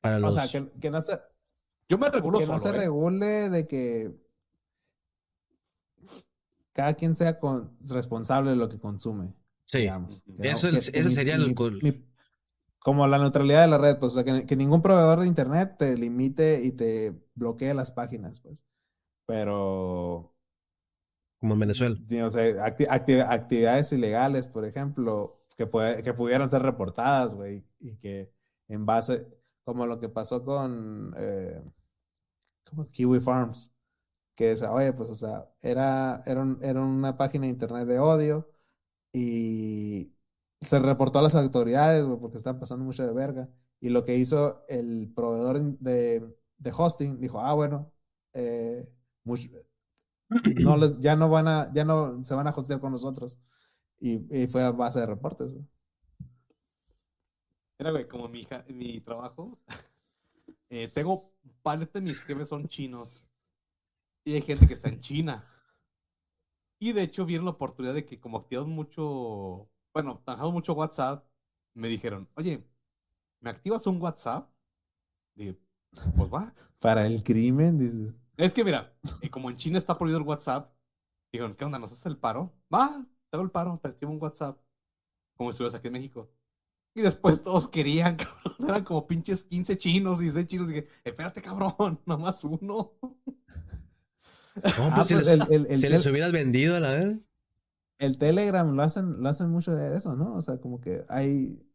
[0.00, 0.34] Para o los.
[0.36, 1.18] sea, que, que no se,
[1.88, 2.72] Yo me regulo que no se ¿eh?
[2.72, 4.14] regule de que
[6.76, 9.32] cada quien sea con- responsable de lo que consume.
[9.64, 10.22] sí, digamos.
[10.38, 12.04] Eso es- ese sería el ni-
[12.78, 15.76] como la neutralidad de la red, pues, o sea, que, que ningún proveedor de internet
[15.78, 18.64] te limite y te bloquee las páginas, pues.
[19.26, 20.36] Pero,
[21.40, 21.96] como en Venezuela.
[22.08, 27.34] sí, o sea, acti- acti- actividades ilegales, por ejemplo, que, puede- que pudieran ser reportadas,
[27.34, 28.30] güey, y que
[28.68, 29.26] en base,
[29.64, 31.62] como lo que pasó con eh.
[32.92, 33.72] Kiwi Farms,
[34.36, 38.00] que es, oye, pues, o sea, era, era, un- era una página de internet de
[38.00, 38.50] odio
[39.12, 40.12] y
[40.60, 43.48] se reportó a las autoridades, porque estaban pasando mucho de verga.
[43.80, 47.92] Y lo que hizo el proveedor de, de hosting, dijo, ah, bueno,
[48.34, 48.88] eh,
[49.24, 49.50] much-
[50.54, 53.38] no les, ya no van a, ya no se van a hostear con nosotros.
[54.00, 55.54] Y, y fue a base de reportes.
[57.78, 59.58] Mira, güey, como mi, mi trabajo,
[60.70, 61.32] eh, tengo
[61.62, 63.26] parte de mis jefes son chinos.
[64.26, 65.44] Y hay gente que está en China.
[66.80, 71.24] Y de hecho vieron la oportunidad de que como activamos mucho, bueno, trabajamos mucho WhatsApp,
[71.74, 72.66] me dijeron, oye,
[73.40, 74.50] ¿me activas un WhatsApp?
[75.36, 75.56] Dije,
[76.16, 76.52] pues va.
[76.80, 78.14] Para el crimen, dices.
[78.36, 78.92] Es que mira,
[79.22, 80.74] eh, como en China está prohibido el WhatsApp,
[81.32, 81.78] dijeron, ¿qué onda?
[81.78, 82.52] ¿Nos haces el paro?
[82.74, 84.60] Va, te hago el paro, te activo un WhatsApp.
[85.36, 86.28] Como estuvieras aquí en México.
[86.96, 88.68] Y después todos querían, cabrón.
[88.68, 90.68] Eran como pinches 15 chinos, 16 chinos.
[90.68, 92.94] Y dije, espérate, cabrón, nomás uno.
[94.56, 96.80] No, pues, Ah, si pues, les, el- el- el si tel- les hubieras vendido a
[96.80, 97.20] la vez.
[97.98, 100.34] el Telegram lo hacen, lo hacen mucho de eso, ¿no?
[100.34, 101.66] O sea, como que hay,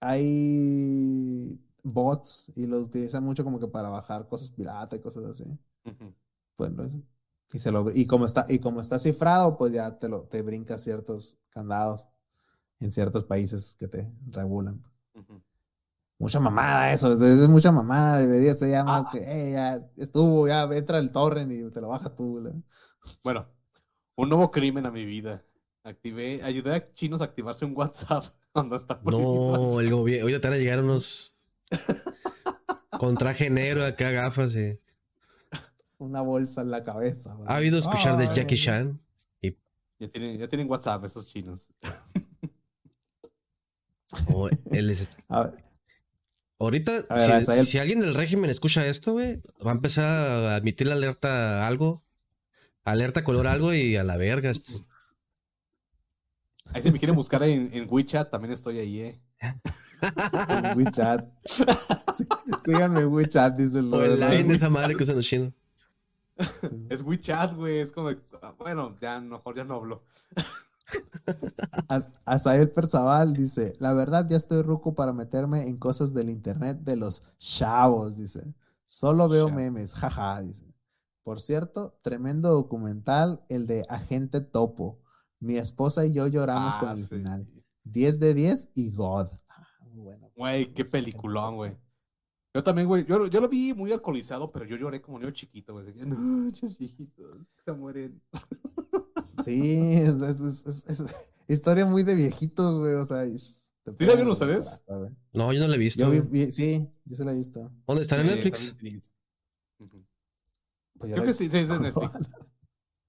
[0.00, 5.44] hay bots y los utilizan mucho como que para bajar cosas pirata y cosas así.
[6.56, 6.92] Pues, es-
[7.54, 10.40] y, se lo, y, como está, y como está cifrado, pues ya te, lo, te
[10.42, 12.08] brinca ciertos candados
[12.80, 14.82] en ciertos países que te regulan.
[15.14, 15.42] Ujú.
[16.22, 19.10] Mucha mamada eso, es, es mucha mamada, debería ser ya más Ah.
[19.10, 22.40] que, "Eh, ya estuvo, ya entra el torrent y te lo bajas tú.
[22.40, 22.52] la-
[23.24, 23.44] Bueno,
[24.14, 25.42] un nuevo crimen a mi vida.
[25.82, 28.22] Activé, ayudé a chinos a activarse un WhatsApp
[28.52, 29.00] cuando está.
[29.04, 29.10] No,
[29.80, 30.26] el gobierno.
[30.26, 31.34] Oye, te van a llegar unos.
[33.00, 34.78] Con traje negro acá, gafas y.
[35.98, 37.36] Una bolsa en la cabeza.
[37.48, 38.56] ¿Ha habido escuchar de Jackie.
[38.56, 39.00] Chan?
[39.98, 41.68] Ya tienen, ya tienen WhatsApp esos chinos.
[44.32, 45.64] O él es- A ver,
[46.62, 50.86] Ahorita, A ver, si, alguien del régimen escucha esto, güey, va a empezar a emitir
[50.86, 52.04] la alerta a algo.
[52.84, 54.50] Alerta color algo y a la verga.
[54.50, 54.86] esto.
[56.72, 59.20] Ahí si me quieren buscar en, en WeChat, también estoy ahí, eh.
[59.40, 61.26] en WeChat.
[61.44, 61.64] Sí,
[62.64, 65.52] Síganme en WeChat, dice el Online esa madre que usan los chinos.
[66.88, 67.80] Es WeChat, güey.
[67.80, 68.12] Es como,
[68.58, 70.04] bueno, ya mejor ya no hablo.
[72.24, 76.96] Azael Perzaval dice, la verdad ya estoy ruco para meterme en cosas del internet de
[76.96, 78.54] los chavos, dice.
[78.86, 79.56] Solo veo Chavo.
[79.56, 80.66] memes, jaja, dice.
[81.22, 84.98] Por cierto, tremendo documental, el de Agente Topo.
[85.40, 87.16] Mi esposa y yo lloramos con Ah, el sí.
[87.16, 87.46] final.
[87.84, 89.28] 10 de 10 y God.
[89.48, 90.30] Ah, bueno.
[90.36, 91.76] Güey, qué peliculón, güey.
[92.54, 93.04] Yo también, güey.
[93.06, 95.86] Yo, yo lo vi muy alcoholizado, pero yo lloré como niño chiquito, güey.
[96.06, 98.20] No, viejitos, se mueren.
[99.44, 101.14] Sí, es, es- es- es- es
[101.48, 102.94] historia muy de viejitos, güey.
[102.94, 103.38] O sea, y-
[103.84, 104.84] te ¿Sí la vieron ustedes?
[105.32, 106.02] No, yo no la he visto.
[106.04, 106.46] Yo vi, güey.
[106.46, 107.70] vi- sí, yo se la he visto.
[107.86, 108.76] ¿Dónde está en Sí, Netflix?
[109.78, 109.90] Pues
[111.00, 112.16] Creo la- que sí, sí, es de Netflix.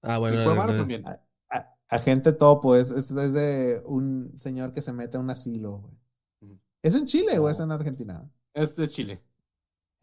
[0.02, 0.40] Ah, En bueno.
[0.72, 1.06] Eh, también.
[1.06, 1.20] A-
[1.50, 5.78] a- Agente Topo es, es, es de un señor que se mete a un asilo,
[6.40, 6.58] güey.
[6.82, 8.28] ¿Es en Chile o es en Argentina?
[8.52, 9.22] Es de Chile.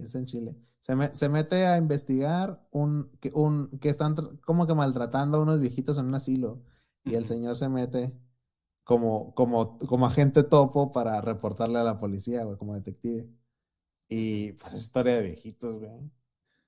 [0.06, 0.56] Es en Chile.
[0.80, 4.16] Se, me- se mete a investigar un que, un que están
[4.46, 6.62] como que maltratando a unos viejitos en un asilo.
[7.04, 8.14] Y el señor se mete
[8.84, 13.28] como, como, como agente topo para reportarle a la policía, güey, como detective.
[14.10, 15.92] Y pues es historia de viejitos, güey.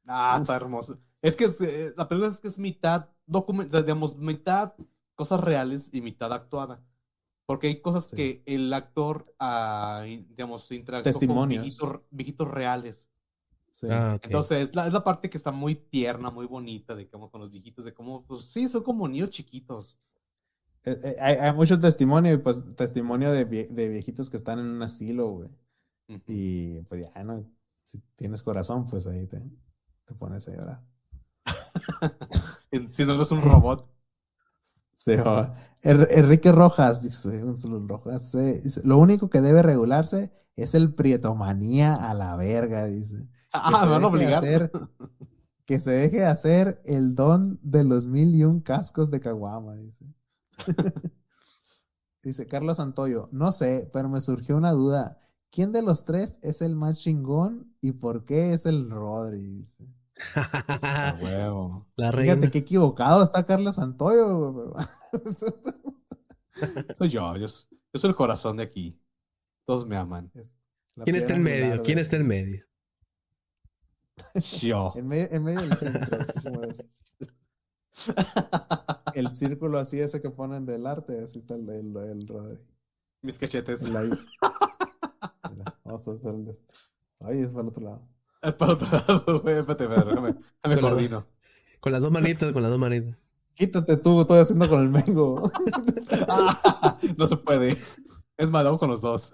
[0.07, 0.99] Ah, está hermoso.
[1.22, 4.73] Es que eh, la película es que es mitad documental, digamos, mitad
[5.15, 6.81] cosas reales y mitad actuada.
[7.45, 8.15] Porque hay cosas Sí.
[8.15, 11.49] que el actor, ah, digamos, interactuó con
[12.11, 13.10] viejitos reales.
[13.73, 13.87] Sí.
[13.89, 14.19] Ah.
[14.21, 17.41] Entonces, es la, es la parte que está muy tierna, muy bonita de cómo con
[17.41, 19.99] los viejitos, de cómo, pues sí, son como niños chiquitos.
[20.85, 24.59] Eh, eh, hay, hay mucho testimonio y pues testimonio de, vie- de viejitos que están
[24.59, 25.49] en un asilo, güey.
[26.27, 27.43] Y pues ya, ¿no?
[27.85, 29.41] Si tienes corazón, pues ahí te,
[30.05, 30.83] te pones a llorar.
[32.89, 33.87] Si no eres un robot.
[35.03, 35.11] Sí,
[35.81, 37.41] Er- Enrique Rojas, dice,
[37.88, 43.17] Rojas, eh, dice, lo único que debe regularse es el prietomanía a la verga, dice.
[43.17, 44.43] Que Ah, se me van a deje obligar.
[44.43, 44.71] hacer-
[45.65, 50.05] que se deje hacer el don de los mil y un cascos de Caguama, dice.
[52.23, 55.19] dice Carlos Santoyo, no sé, pero me surgió una duda.
[55.51, 59.41] ¿Quién de los tres es el más chingón y por qué es el Rodri?
[59.41, 59.85] Dice.
[61.22, 61.88] Huevo.
[61.95, 62.34] la reina.
[62.34, 64.73] Fíjate qué equivocado está Carlos Santoyo,
[66.98, 68.99] Soy yo, yo, soy el corazón de aquí.
[69.65, 70.31] Todos me aman.
[70.95, 71.65] La ¿Quién está en medio?
[71.65, 72.65] angular, ¿Quién está en medio?
[74.61, 74.94] Yo.
[74.98, 76.84] En medio, en medio del centro, así como es.
[79.15, 82.60] El círculo así ese que ponen del arte, así está el, el, el Rodri.
[83.22, 83.84] Mis cachetes.
[83.95, 84.10] Ahí.
[85.52, 86.73] Mira, vamos a hacer el de este.
[87.22, 88.07] Ay, es para el otro lado.
[88.44, 89.57] Es para otro lado, güey.
[89.57, 91.28] Espérate, espérate, déjame, déjame Con la- coordino.
[91.80, 93.18] Con las dos manitas, con las dos manitas.
[93.56, 95.52] Quítate tú, estoy haciendo con el mengo.
[96.28, 97.78] Ah, no se puede.
[98.38, 99.32] Es más, vamos con los dos.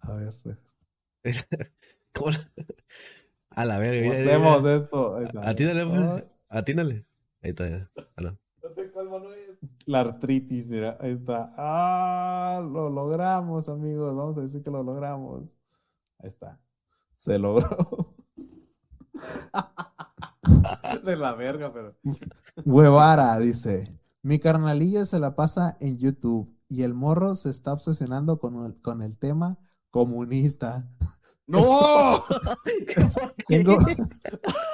[0.00, 0.56] A ver, pues,
[2.14, 2.50] ¿Cómo la-
[3.50, 4.00] A la verga.
[4.02, 4.74] ¿cómo mira, mira, hacemos mira.
[4.76, 5.16] esto?
[5.16, 5.48] Ahí está.
[5.48, 5.82] Atínale.
[5.82, 7.06] Ay, Atínale.
[7.42, 7.68] Ahí está.
[7.68, 7.90] ya.
[8.16, 8.38] Ah, no.
[8.62, 9.58] No sé cuál mano es.
[9.86, 11.52] La artritis, mira, ahí está.
[11.56, 14.14] Ah, lo logramos, amigos.
[14.16, 15.56] Vamos a decir que lo logramos.
[16.18, 16.60] Ahí está.
[17.16, 18.14] Se logró.
[21.04, 21.96] De la verga, pero.
[22.64, 28.38] Huevara dice, mi carnalillo se la pasa en YouTube y el morro se está obsesionando
[28.38, 29.58] con el, con el tema
[29.90, 30.88] comunista.
[31.46, 32.22] ¡No!
[33.48, 33.78] Tengo,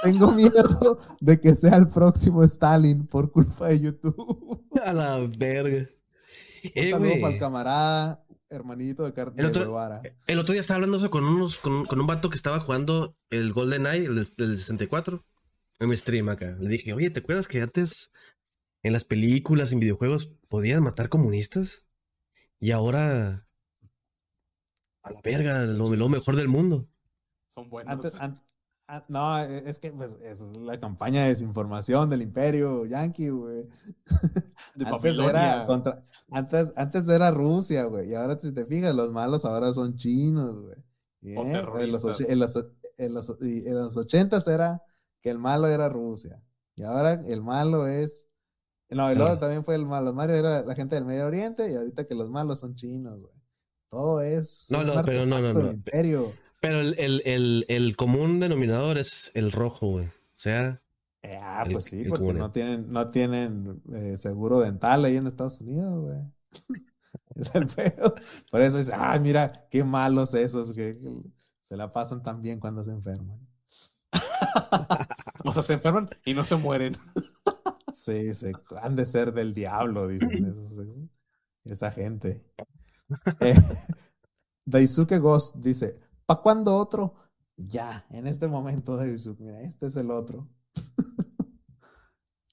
[0.02, 4.64] tengo miedo de que sea el próximo Stalin por culpa de YouTube.
[4.84, 5.88] A la verga.
[6.64, 8.23] Un Eh, saludo para el camarada,
[8.54, 10.16] hermanito de carne El otro- de.
[10.26, 13.16] El otro día estaba hablando eso con, unos, con, con un vato que estaba jugando
[13.30, 15.24] el Golden Eye, el del, del 64,
[15.80, 16.56] en mi stream acá.
[16.60, 18.10] Le dije, oye, ¿te acuerdas que antes
[18.82, 21.86] en las películas, en videojuegos, podían matar comunistas.
[22.60, 23.46] Y ahora,
[25.02, 26.88] a la verga, lo, lo mejor del mundo.
[27.54, 27.92] Son buenos.
[27.92, 28.43] Antes, an-
[28.86, 33.66] an- no, e- es que pues, es la campaña de desinformación del imperio yanqui, güey.
[34.74, 38.10] de Antes era, contra, antes, antes era Rusia, güey.
[38.10, 40.76] Y ahora, si te fijas, los malos ahora son chinos, güey.
[41.22, 41.34] ¿Eh?
[41.80, 42.56] En los, en, los,
[42.98, 44.82] en, los, en los 80 era
[45.22, 46.42] que el malo era Rusia.
[46.76, 48.28] Y ahora el malo es.
[48.90, 49.38] No, luego Ah.
[49.40, 50.12] también fue el malo.
[50.12, 51.70] Mario era la gente del Medio Oriente.
[51.72, 53.32] Y ahorita que los malos son chinos, güey.
[53.88, 54.68] Todo es.
[54.70, 55.70] No, no, pero no, no, no.
[55.72, 56.32] imperio.
[56.66, 60.06] Pero el, el, el, el común denominador es el rojo, güey.
[60.06, 60.80] O sea,
[61.22, 65.26] Eh, ah, El- pues sí, porque no tienen, no tienen eh, seguro dental ahí en
[65.26, 66.18] Estados Unidos, güey.
[67.36, 68.14] es el pedo.
[68.50, 71.22] Por eso es, ah, mira, qué malos esos que, que
[71.60, 73.38] se la pasan tan bien cuando se enferman.
[75.46, 76.96] O sea, se enferman y no se mueren.
[77.92, 80.84] Sí, se han de ser del diablo, dicen esos-
[81.64, 82.44] esa gente.
[83.40, 83.54] Eh,
[84.66, 87.14] Daisuke Ghost dice, ¿pa' cuándo otro?
[87.56, 90.48] Ya, en este momento, Daisuke, mira, este es el otro.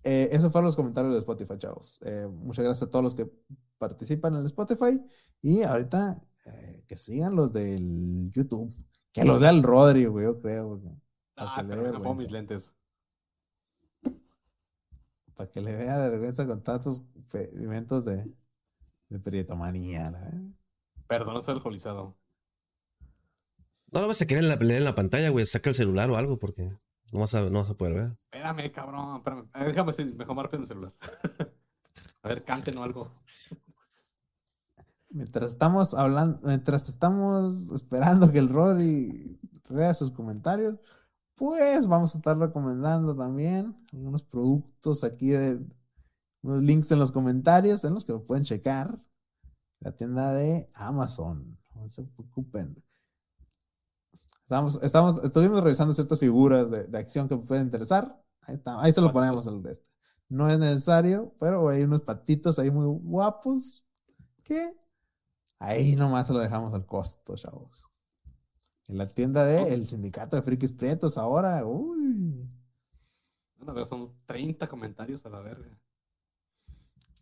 [0.04, 2.00] Eh, esos fueron los comentarios de Spotify, chavos.
[2.04, 3.30] Eh, muchas gracias a todos los que
[3.78, 5.00] participan en Spotify.
[5.44, 8.74] Y ahorita eh, que sigan los del YouTube.
[9.14, 10.78] Que los vea el Rodri, güey, yo creo.
[10.78, 10.96] güey,
[11.36, 12.76] Para Ah, que le pero dé me pongo mis lentes.
[15.36, 17.04] Para que le vea de vergüenza con tantos
[17.34, 18.26] eventos de,
[19.10, 19.20] de.
[21.08, 22.18] Perdón, no soy alcoholizado.
[23.92, 25.46] No lo vas a querer en la, leer en la pantalla, güey.
[25.46, 26.72] Saca el celular o algo porque
[27.12, 28.18] no vas a, no vas a poder ver.
[28.32, 29.18] Espérame, cabrón.
[29.18, 29.50] Espérame.
[29.56, 30.94] Eh, Déjame decir, mejor marco en el celular.
[32.24, 33.12] A ver, canten o algo.
[35.10, 39.40] Mientras estamos hablando, mientras estamos esperando que el Rory
[39.70, 40.80] lea sus comentarios,
[41.36, 45.60] pues vamos a estar recomendando también algunos productos aquí de
[46.44, 48.96] unos links en los comentarios en los que lo pueden checar.
[49.80, 51.58] La tienda de Amazon.
[51.74, 52.82] No se preocupen.
[54.52, 58.22] Estamos, estamos, estuvimos revisando ciertas figuras de, de acción que pueden interesar.
[58.42, 59.90] Ahí está, ahí se lo ponemos de este.
[60.28, 63.86] No es necesario, pero hay unos patitos ahí muy guapos
[64.44, 64.78] que
[65.58, 67.88] ahí nomás se lo dejamos al costo, chavos.
[68.90, 72.46] En la tienda de el sindicato de frikis prietos ahora, uy.
[73.56, 75.80] Bueno, ver, son 30 comentarios a la verga.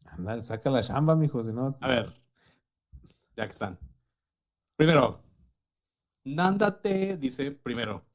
[0.05, 1.75] Anda, saca la chamba, mijo, si no.
[1.79, 2.11] A ver,
[3.35, 3.77] ya que están.
[4.75, 5.28] Primero,
[6.35, 8.05] Nándate dice primero.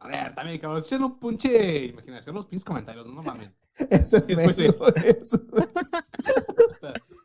[0.00, 3.54] A ver, también, cabrón, echen un punche imaginación los pinches comentarios, no mames.
[3.90, 4.62] Ese Después sí.
[4.62, 5.30] mero es.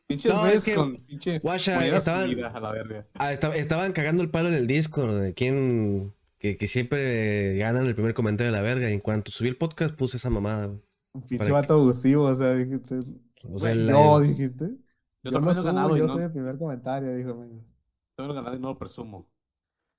[0.08, 1.40] Pinches No, es que, con pinche
[1.98, 3.08] estaban- a la verga.
[3.16, 7.88] Ah, esta- estaban cagando el palo en el disco de quién que, que siempre ganan
[7.88, 8.90] el primer comentario de la verga.
[8.90, 10.68] Y en cuanto subí el podcast, puse esa mamada.
[10.68, 10.82] güey.
[11.14, 13.00] Un pinche vato abusivo, o sea, dijiste.
[13.50, 14.66] O sea, Güey, la- Yo, dijiste.
[14.66, 14.76] Yo
[15.24, 17.32] Yo, también lo he ganado y yo no- soy el primer comentario, dijo.
[17.32, 17.64] amigo.
[18.16, 19.28] Tengo ganado y no lo presumo.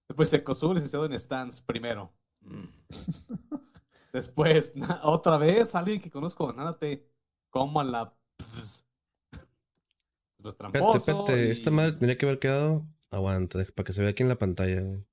[0.09, 2.13] Después Ecosul, licenciado en Stans, primero.
[2.43, 2.65] Mm.
[4.13, 7.07] Después, na- otra vez, alguien que conozco, Nándate,
[7.51, 8.17] como a la...
[8.39, 8.85] Los
[10.55, 11.09] Espérate, tramposos.
[11.09, 11.47] espérate.
[11.49, 12.87] y- Esta madre tendría que haber quedado.
[13.11, 14.81] Aguanta, para que se vea aquí en la pantalla.
[14.83, 15.05] güey.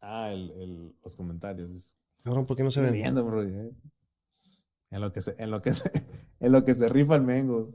[0.00, 1.96] Ah, el, el- los comentarios.
[2.22, 2.92] Cabrón, ¿por qué no se ven?
[2.92, 3.72] viendo, bro, eh.
[4.90, 5.90] En lo que se, en lo que se,
[6.40, 7.72] en lo que se rifa el mengo.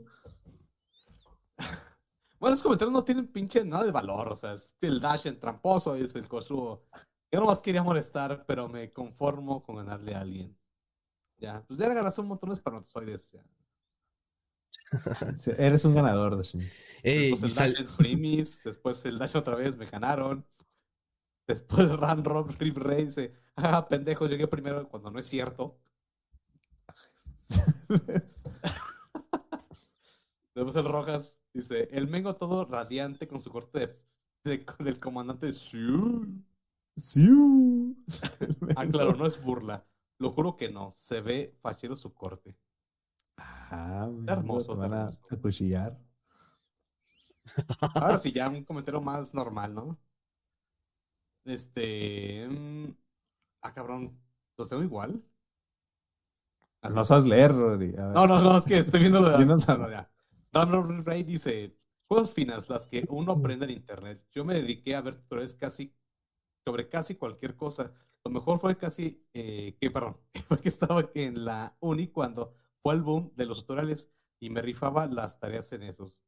[2.40, 5.38] Bueno, los comentarios no tienen pinche nada de valor, o sea, es el Dash en
[5.38, 6.86] tramposo y es el Kosuo.
[7.30, 10.56] Yo nomás quería molestar, pero me conformo con ganarle a alguien.
[11.38, 13.30] Ya, pues ya le ganaste un montón de espermatozoides.
[13.32, 13.44] Ya.
[15.58, 16.70] Eres un ganador de Shin.
[17.02, 20.46] Ey, Después el sal- Dash en Primis, después el Dash otra vez, me ganaron.
[21.46, 25.78] Después Ran Rob Rip Ray dice, ah, pendejo, llegué primero cuando no es cierto.
[30.54, 33.78] Después el Rojas dice, el Mengo todo radiante con su corte
[34.44, 36.26] de, de- del comandante Siu.
[36.96, 37.96] Siu.
[38.74, 39.86] Ah, claro, no es burla.
[40.18, 40.90] Lo juro que no.
[40.92, 42.56] Se ve fachero su corte.
[43.70, 45.96] Ah, Está hermoso, Te van a acuchillar.
[47.98, 49.96] Ahora sí, ya un comentario más normal, ¿no?
[51.44, 52.46] Este.
[52.48, 52.94] mm,
[53.62, 54.18] Ah, cabrón.
[54.56, 55.22] ¿Los tengo igual?
[56.82, 56.96] Así.
[56.96, 57.92] No sabes leer, Rory.
[57.92, 60.10] No, no, no, es que estoy viendo lo Yo no ya.
[60.52, 61.76] Ron Ray dice:
[62.08, 64.26] Cosas finas, las que uno aprende en internet.
[64.32, 65.94] Yo me dediqué a ver tutoriales casi
[66.66, 67.92] sobre casi cualquier cosa.
[68.24, 70.16] Lo mejor fue casi eh, que, perdón,
[70.62, 75.06] que estaba en la uni cuando fue el boom de los tutoriales y me rifaba
[75.06, 76.24] las tareas en esos.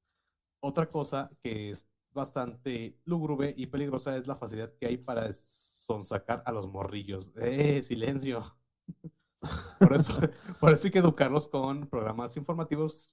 [0.60, 6.42] Otra cosa que es bastante lúgubre y peligrosa es la facilidad que hay para sonsacar
[6.46, 7.32] a los morrillos.
[7.36, 8.56] ¡Eh, silencio!
[9.80, 10.12] Por eso,
[10.60, 13.12] por eso hay que educarlos con programas informativos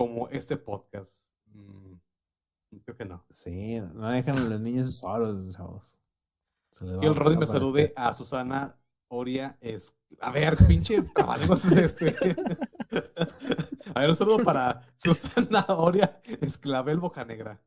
[0.00, 1.26] como este podcast.
[1.52, 1.92] Mm,
[2.86, 3.22] creo que no.
[3.28, 5.98] Sí, no dejan a los niños solos, chavos.
[6.80, 8.00] Y el a Roddy me salude este.
[8.00, 9.58] a Susana Oria.
[9.60, 9.94] Es...
[10.22, 12.16] A ver, pinche cabalemos es este.
[13.94, 17.62] A ver, un saludo para Susana Oria Esclavel Bocanegra.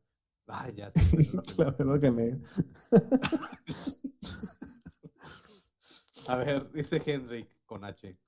[0.48, 0.90] Ah, ya.
[0.90, 2.40] que me-
[6.26, 8.18] A ver, dice Henrik con H.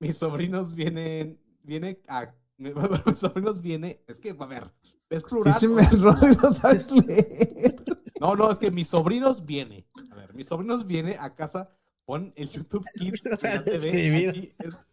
[0.00, 4.70] Mis sobrinos vienen, viene a, mis sobrinos viene, es que, a ver,
[5.10, 5.54] es plural.
[5.62, 5.98] Me-
[6.42, 7.76] no sabes leer.
[8.20, 9.86] No, no, es que mis sobrinos viene.
[10.10, 11.70] A ver, mis sobrinos viene a casa,
[12.04, 14.28] pon el YouTube Kids No TV, escribir.
[14.30, 14.86] aquí es-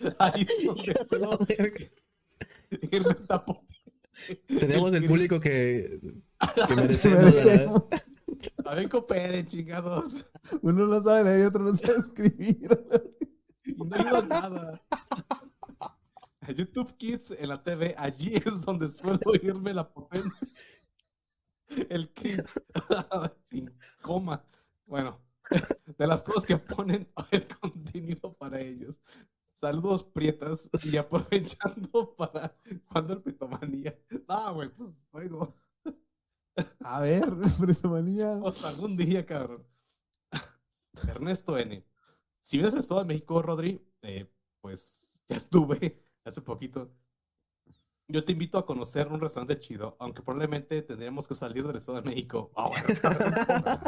[0.18, 0.46] Ahí
[3.26, 3.64] tapo.
[4.46, 5.98] Tenemos el público que,
[6.68, 7.34] que merecemos.
[8.64, 10.24] A ver, cooperen, chingados.
[10.62, 12.68] Uno no sabe leer y otro no sabe escribir.
[13.64, 14.80] Y no en nada.
[16.56, 20.34] YouTube Kids en la TV, allí es donde suelo oírme la potente.
[21.88, 22.44] El cringe.
[23.44, 23.72] Sin
[24.02, 24.44] coma.
[24.86, 25.20] Bueno,
[25.96, 28.96] de las cosas que ponen el contenido para ellos.
[29.52, 30.68] Saludos, prietas.
[30.92, 32.56] Y aprovechando para
[32.90, 33.96] cuando el pitomanía.
[34.28, 35.54] No, güey, pues luego.
[36.80, 38.32] A ver, Britomanía.
[38.42, 39.64] O sea, algún día, cabrón.
[41.06, 41.86] Ernesto N.
[42.40, 44.28] Si vienes al Estado de México, Rodri, eh,
[44.60, 46.92] pues ya estuve hace poquito.
[48.08, 52.02] Yo te invito a conocer un restaurante chido, aunque probablemente tendríamos que salir del Estado
[52.02, 52.50] de México.
[52.56, 53.00] Ah, bueno.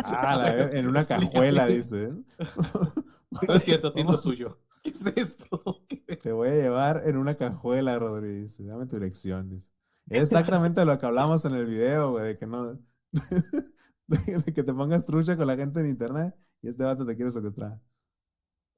[0.05, 2.13] Ah, la en una cajuela, dice.
[3.49, 4.61] No es cierto, tiene lo suyo.
[4.83, 5.83] ¿Qué es esto?
[5.89, 5.97] ¿Qué?
[6.17, 7.99] Te voy a llevar en una cajuela.
[8.21, 9.49] Dice, dame tu dirección.
[9.49, 9.71] Dice.
[10.11, 12.79] Es exactamente lo que hablamos en el video, güey, de que no.
[14.07, 17.31] De que te pongas trucha con la gente en internet y este vato te quiere
[17.31, 17.81] secuestrar.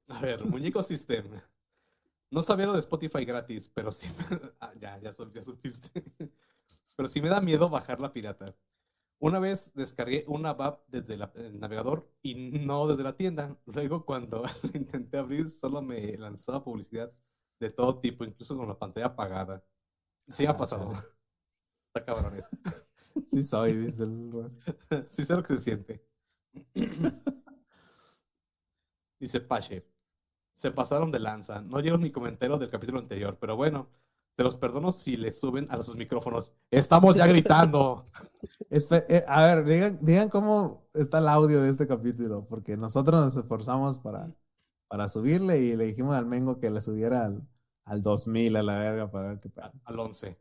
[0.06, 1.24] A ver, Muñeco System.
[2.35, 4.24] No sabía lo de Spotify gratis, pero sí me...
[4.61, 5.90] ah, ya, ya, sup- ya supiste.
[6.97, 8.55] Pero sí me da miedo bajar la pirata.
[9.20, 13.56] Una vez descargué una app desde la- el navegador y no desde la tienda.
[13.66, 17.12] Luego cuando la intenté abrir solo me lanzaba publicidad
[17.61, 19.65] de todo tipo, incluso con la pantalla apagada.
[20.28, 20.93] Sí me ha Ah, pasado.
[20.93, 21.06] chale.
[21.89, 22.51] Está cabrón eso.
[23.27, 24.51] Sí soy, dice el.
[25.11, 26.05] Sí sé lo que se siente.
[29.20, 29.85] Dice Pache.
[30.55, 31.60] Se pasaron de lanza.
[31.62, 33.89] No dieron ni comentario del capítulo anterior, pero bueno,
[34.36, 36.52] se los perdono si le suben a sus micrófonos.
[36.70, 38.09] Estamos ya gritando.
[38.70, 43.36] Eh, a ver, digan, digan cómo está el audio de este capítulo, porque nosotros nos
[43.36, 44.35] esforzamos para,
[44.89, 47.47] para subirle y le dijimos al Mengo que le subiera al,
[47.85, 49.72] al 2000 a la verga para ver qué tal.
[49.85, 50.39] Al 11.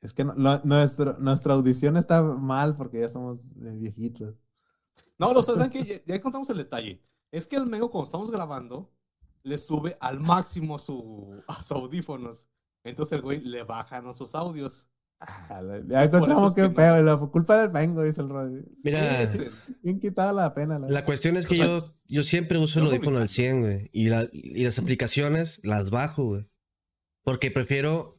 [0.00, 4.36] Es que no- no- nuestro- nuestra audición está mal porque ya somos viejitos.
[5.18, 7.02] No, lo saben que ya, ya contamos el detalle.
[7.32, 8.90] Es que el Mengo, cuando estamos grabando,
[9.42, 12.48] le sube al máximo su, a sus audífonos.
[12.84, 14.86] Entonces el güey le baja a sus audios.
[15.18, 16.72] Ah, Ya encontramos que no.
[16.72, 18.64] pedo, la culpa del Mengo, dice el Rodri.
[18.82, 19.40] Mira, Sí,
[19.82, 20.78] Bien quitada la pena.
[20.78, 23.60] La, la cuestión es que O sea, yo, yo siempre uso el audífono al 100,
[23.60, 23.90] güey.
[23.92, 26.46] Y, la- y las aplicaciones las bajo, güey.
[27.22, 28.18] Porque prefiero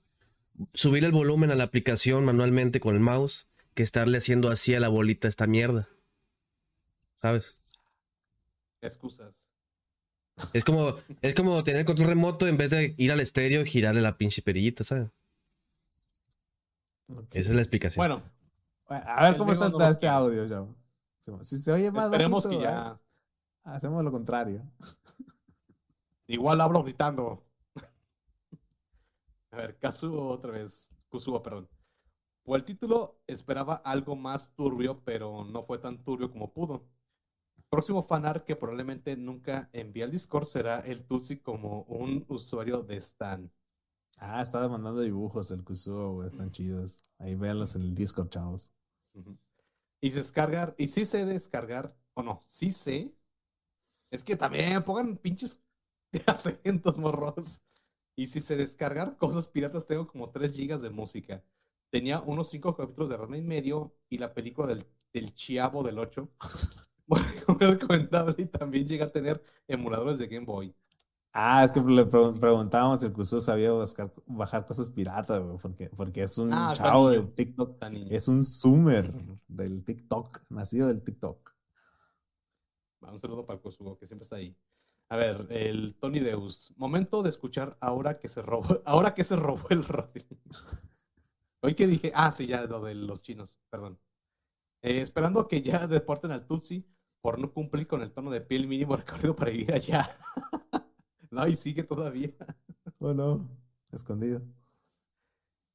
[0.74, 4.80] subir el volumen a la aplicación manualmente con el mouse que estarle haciendo así a
[4.80, 5.90] la bolita esta mierda.
[7.16, 7.58] ¿Sabes?
[8.82, 9.41] Excusas.
[10.54, 14.02] Es como, es como tener control remoto en vez de ir al estéreo y girarle
[14.02, 15.10] la pinche perillita, ¿sabes?
[17.32, 17.98] Esa es la explicación.
[18.00, 18.24] Bueno,
[18.88, 20.76] a ver cómo está no este audio, chavo.
[21.44, 22.72] Si se oye más esperemos bajito, que ¿eh?
[22.72, 23.00] ya.
[23.64, 24.64] hacemos lo contrario.
[26.28, 27.44] Igual hablo gritando.
[29.52, 30.90] A ver, Kazuo otra vez.
[31.10, 31.70] Kusuo, perdón.
[32.44, 36.88] Por el título esperaba algo más turbio, pero no fue tan turbio como pudo.
[37.72, 42.98] Próximo fanart que probablemente nunca envíe al Discord será el Tutsi como un usuario de
[42.98, 43.50] Stan.
[44.18, 47.02] Ah, está mandando dibujos el Kusuo, güey, están chidos.
[47.18, 48.70] Ahí véanlos en el Discord, chavos.
[50.02, 53.16] Y se descargar, y sí sé descargar, o no, sí sé.
[54.12, 55.64] Es que también pongan pinches
[56.28, 57.62] acentos morros.
[58.18, 61.42] Y si se descargar cosas piratas, tengo como 3 gigas de música.
[61.90, 66.00] Tenía unos 5 capítulos de Rasma y medio y la película del, del Chiavo del
[66.00, 66.30] 8.
[67.48, 70.76] Recomendable y también llega a tener emuladores de Game Boy.
[71.34, 75.58] Ah, es que le pre- preguntábamos si el Kusuo sabía buscar- bajar cosas piratas, güey,
[75.58, 77.82] porque, porque es un Ah, chavo del TikTok.
[78.10, 79.14] Es un zoomer
[79.48, 81.52] del TikTok, nacido del TikTok.
[83.02, 84.56] Un saludo para el Kosugo, que siempre está ahí.
[85.10, 86.74] A ver, el Tony Deus.
[86.78, 90.26] Momento de escuchar ahora que se robó, ahora que se robó el Rodri.
[91.62, 94.00] Hoy que dije, ah, sí, ya lo de los chinos, perdón.
[94.82, 96.86] Eh, esperando que ya deporten al Tutsi
[97.22, 100.10] por no cumplir con el tono de piel mínimo recorrido para vivir allá.
[101.32, 102.32] No, y sigue todavía.
[103.00, 103.48] Oh, no.
[103.94, 104.42] Escondido.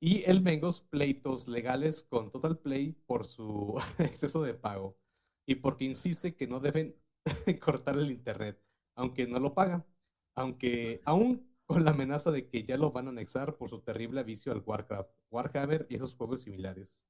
[0.00, 4.98] Y el Mengos pleitos legales con Total Play por su exceso de pago
[5.46, 6.94] y porque insiste que no deben
[7.62, 8.62] cortar el internet,
[8.94, 9.86] aunque no lo paga,
[10.34, 14.20] aunque aún con la amenaza de que ya lo van a anexar por su terrible
[14.20, 17.02] avicio al Warcraft, Warhammer y esos juegos similares.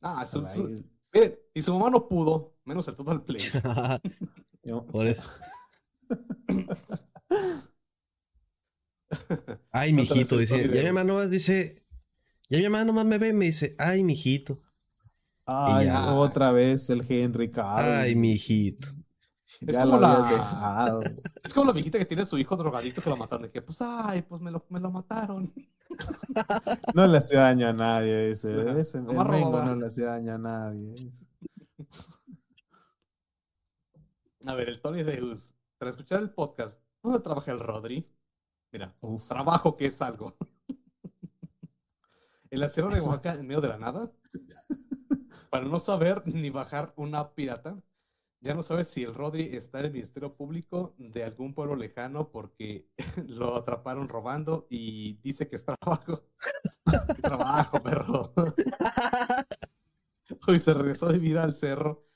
[0.00, 3.42] Ah, eso- Ay, miren, y su mamá no pudo, menos el Total Play.
[4.92, 5.22] Por eso.
[9.70, 10.68] Ay, mijito, dice.
[10.68, 11.84] Ya mi mamá nomás dice.
[12.48, 14.60] Ya mi mamá nomás me ve y me dice, ay, mijito.
[15.46, 16.14] Ay, ya.
[16.14, 17.92] otra vez el Henry Cavill.
[17.92, 18.88] Ay, mijito.
[19.60, 21.00] Es Ya como la-.
[21.44, 23.50] Es como la viejita que tiene a su hijo drogadicto que lo mataron.
[23.50, 25.52] Que, pues, ay, pues me lo, me lo mataron.
[26.94, 28.50] No le hacía daño a nadie, dice.
[28.62, 28.78] Ajá.
[28.78, 30.94] Ese, el Mengo no le hacía daño a nadie.
[30.94, 31.26] dice.
[34.46, 35.54] A ver, el Tony Deus.
[35.78, 38.10] Para escuchar el podcast, ¿dónde trabaja el Rodri?
[38.72, 39.28] Mira, Uf.
[39.28, 40.34] trabajo que es algo.
[42.50, 44.10] en la sierra de Oaxaca, en medio de la nada.
[45.50, 47.76] Para no saber ni bajar una pirata.
[48.44, 52.28] Ya no sabes si el Rodri está en el Ministerio Público de algún pueblo lejano
[52.30, 52.88] porque
[53.28, 56.24] lo atraparon robando y dice que es trabajo.
[57.22, 58.32] trabajo, perro.
[60.48, 62.08] Hoy se regresó a vivir al cerro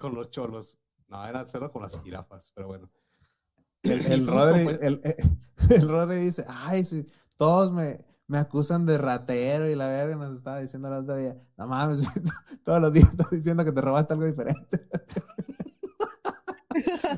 [0.00, 0.80] con los cholos.
[1.06, 2.90] No, era el cerro con las jirafas, pero bueno.
[3.84, 5.16] El, el Rodri, compa- el, el-
[5.70, 7.06] el Rodri dice, ay, sí,
[7.36, 11.36] todos me, me acusan de ratero y la verga nos estaba diciendo el otro día,
[11.56, 12.04] no mames,
[12.64, 14.88] todos los días estás diciendo que te robaste algo diferente.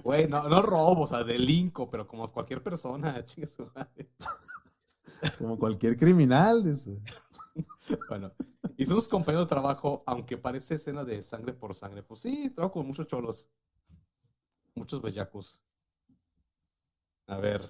[0.03, 4.11] Güey, no, no robo, o sea, delinco, pero como cualquier persona, chinga su madre.
[5.39, 6.99] Como cualquier criminal, dice.
[8.09, 8.32] Bueno,
[8.77, 12.03] y son compañeros de trabajo, aunque parece escena de sangre por sangre.
[12.03, 13.51] Pues sí, trabajo con muchos cholos.
[14.74, 15.61] Muchos bellacos.
[17.27, 17.69] A ver.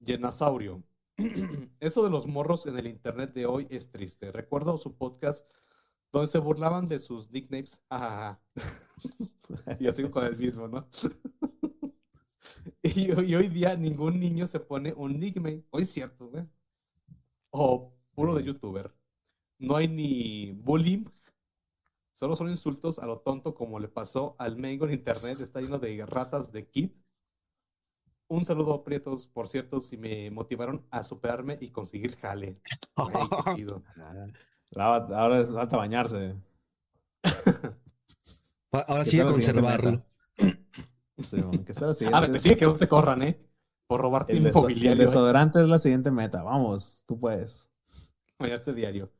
[0.00, 0.82] Yenasaurio.
[1.80, 4.32] Eso de los morros en el internet de hoy es triste.
[4.32, 5.48] Recuerdo su podcast
[6.12, 7.84] donde se burlaban de sus nicknames.
[7.88, 8.40] Ajaja.
[9.80, 10.88] y así con el mismo, ¿no?
[12.82, 15.64] y, hoy- y hoy día ningún niño se pone un nickname.
[15.70, 16.44] Hoy es cierto, güey.
[17.50, 18.94] O puro de youtuber.
[19.58, 21.04] No hay ni bullying.
[22.14, 25.40] Solo son insultos a lo tonto como le pasó al Mengo en internet.
[25.40, 26.96] Está lleno de ratas de kit.
[28.28, 29.26] Un saludo, Prietos.
[29.28, 32.60] Por cierto, si me motivaron a superarme y conseguir jale.
[33.44, 33.82] Qué chido.
[34.74, 36.34] Ahora, ahora es falta bañarse.
[38.72, 40.04] Ahora sí a conservarlo.
[41.24, 42.28] Sí, que sea la siguiente.
[42.28, 43.40] me sigue que no te corran, ¿eh?
[43.88, 45.02] Por robarte el, deso- el inmobiliario.
[45.02, 45.06] ¿eh?
[45.06, 46.42] desodorante es la siguiente meta.
[46.42, 47.70] Vamos, tú puedes.
[48.38, 49.10] Bañarte diario.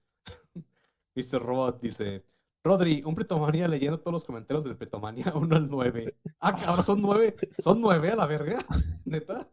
[1.14, 1.40] Mr.
[1.42, 2.26] Robot dice:
[2.62, 6.14] Rodri, un pretomanía leyendo todos los comentarios del pretomanía 1 al 9.
[6.40, 7.34] Ah, cabrón, son 9.
[7.58, 8.58] Son 9 a la verga.
[9.06, 9.48] Neta.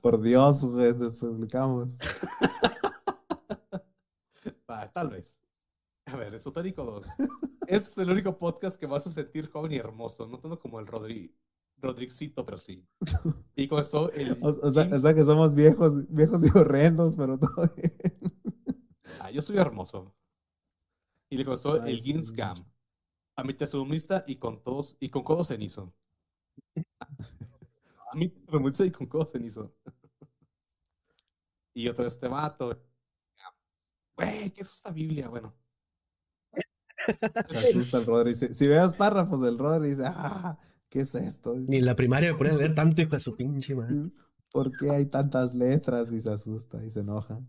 [0.00, 1.98] Por Dios, güey, te suplicamos.
[4.72, 5.38] Ah, tal vez.
[6.06, 7.06] A ver, Esotérico 2.
[7.68, 10.26] es el único podcast que vas a sentir joven y hermoso.
[10.26, 11.34] No tanto como el Rodri,
[11.78, 12.84] Rodrixito, pero sí.
[13.56, 14.38] Y con esto, el.
[14.42, 17.92] O, o sea, o James- sea que somos viejos, viejos y horrendos, pero todo bien.
[19.20, 20.14] Ah, yo soy hermoso.
[21.30, 22.30] Y le costó Ay, el sí, Gins.
[22.32, 22.64] Gam.
[23.36, 25.92] A mi tesumista y con todos, y con codo cenizo.
[28.10, 29.72] A mi tesumista y con codo cenizo.
[31.74, 32.78] y otro este vato.
[34.16, 35.28] Güey, ¿qué es esta Biblia?
[35.28, 35.54] Bueno.
[37.48, 38.34] Se asusta el Rodri.
[38.34, 40.58] Si, si veas párrafos del Rodri, dice, ah,
[40.88, 41.54] ¿qué es esto?
[41.54, 44.10] Ni en la primaria me ponen a leer tanto hijo de su pinche madre.
[44.52, 46.12] ¿Por qué hay tantas letras?
[46.12, 47.40] Y se asusta y se enoja.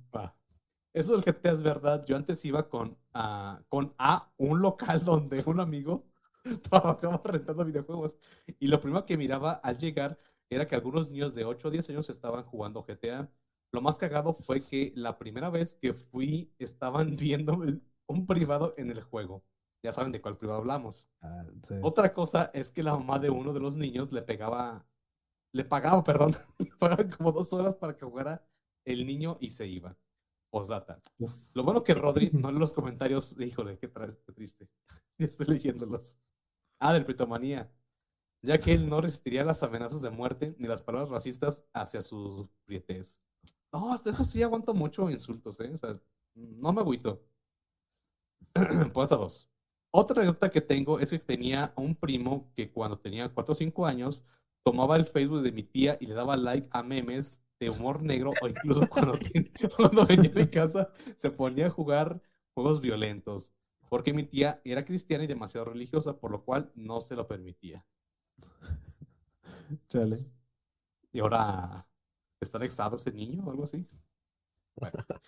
[0.94, 2.06] Eso del GTA es verdad.
[2.06, 6.08] Yo antes iba con, ah, con a un local donde un amigo
[6.70, 8.18] trabajaba rentando videojuegos.
[8.60, 10.18] Y lo primero que miraba al llegar
[10.50, 13.30] era que algunos niños de 8 o 10 años estaban jugando GTA.
[13.74, 17.60] Lo más cagado fue que la primera vez que fui estaban viendo
[18.08, 19.44] un privado en el juego.
[19.84, 21.10] Ya saben de cuál privado hablamos.
[21.22, 21.76] Ah, sí.
[21.82, 24.86] Otra cosa es que la mamá de uno de los niños le pegaba,
[25.54, 28.46] le pagaba, perdón, le pagaba como dos horas para que jugara
[28.86, 29.98] el niño y se iba.
[30.52, 31.02] Postdata.
[31.56, 34.70] Lo bueno que Rodri no en los comentarios, híjole, qué, qué triste.
[35.18, 36.16] Ya estoy leyéndolos.
[36.80, 37.72] Ah, del Pritomanía.
[38.44, 42.48] Ya que él no resistiría las amenazas de muerte ni las palabras racistas hacia sus
[42.66, 43.22] prietes.
[43.74, 45.72] No, hasta eso sí aguanto mucho insultos, ¿eh?
[45.74, 46.00] O sea,
[46.36, 47.24] no me agüito.
[48.94, 49.50] Puerta 2.
[49.92, 53.86] Otra anécdota que tengo es que tenía un primo que cuando tenía 4 o 5
[53.88, 54.24] años
[54.64, 58.32] tomaba el Facebook de mi tía y le daba like a memes de humor negro
[58.42, 59.14] o incluso cuando,
[59.76, 62.22] cuando venía a mi casa se ponía a jugar
[62.54, 63.54] juegos violentos
[63.90, 67.86] porque mi tía era cristiana y demasiado religiosa por lo cual no se lo permitía.
[69.88, 70.18] Chale.
[71.12, 71.88] Y ahora
[72.44, 73.88] está anexado ese niño o algo así.
[74.76, 74.94] Bueno.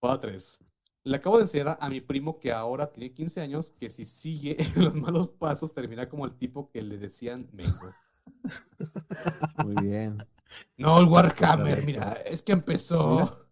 [0.00, 0.64] Juega 3.
[1.04, 4.56] Le acabo de enseñar a mi primo que ahora tiene 15 años que si sigue
[4.76, 7.92] los malos pasos termina como el tipo que le decían Mengo.
[9.64, 10.18] Muy bien.
[10.76, 13.46] No, el Warhammer, mira, es que empezó.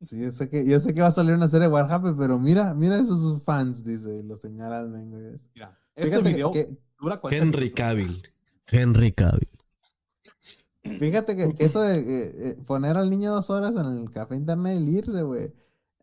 [0.00, 2.38] Sí, yo sé que, yo sé que va a salir una serie de Warhammer, pero
[2.38, 4.94] mira, mira esos fans, dice, y lo señalan,
[5.34, 7.78] es- Mira, este Fíjate que- video que- dura 40 Henry minutos.
[7.84, 8.22] Cavill.
[8.66, 9.48] Henry Cavill.
[10.98, 14.36] Fíjate que, que eso de eh, eh, poner al niño dos horas en el café
[14.36, 15.52] internet y irse, güey,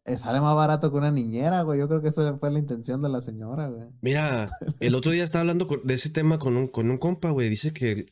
[0.06, 1.80] eh, sale más barato que una niñera, güey.
[1.80, 3.88] Yo creo que esa fue la intención de la señora, güey.
[4.02, 4.50] Mira,
[4.80, 7.50] el otro día estaba hablando de ese tema con un, con un compa, güey.
[7.50, 8.08] Dice que,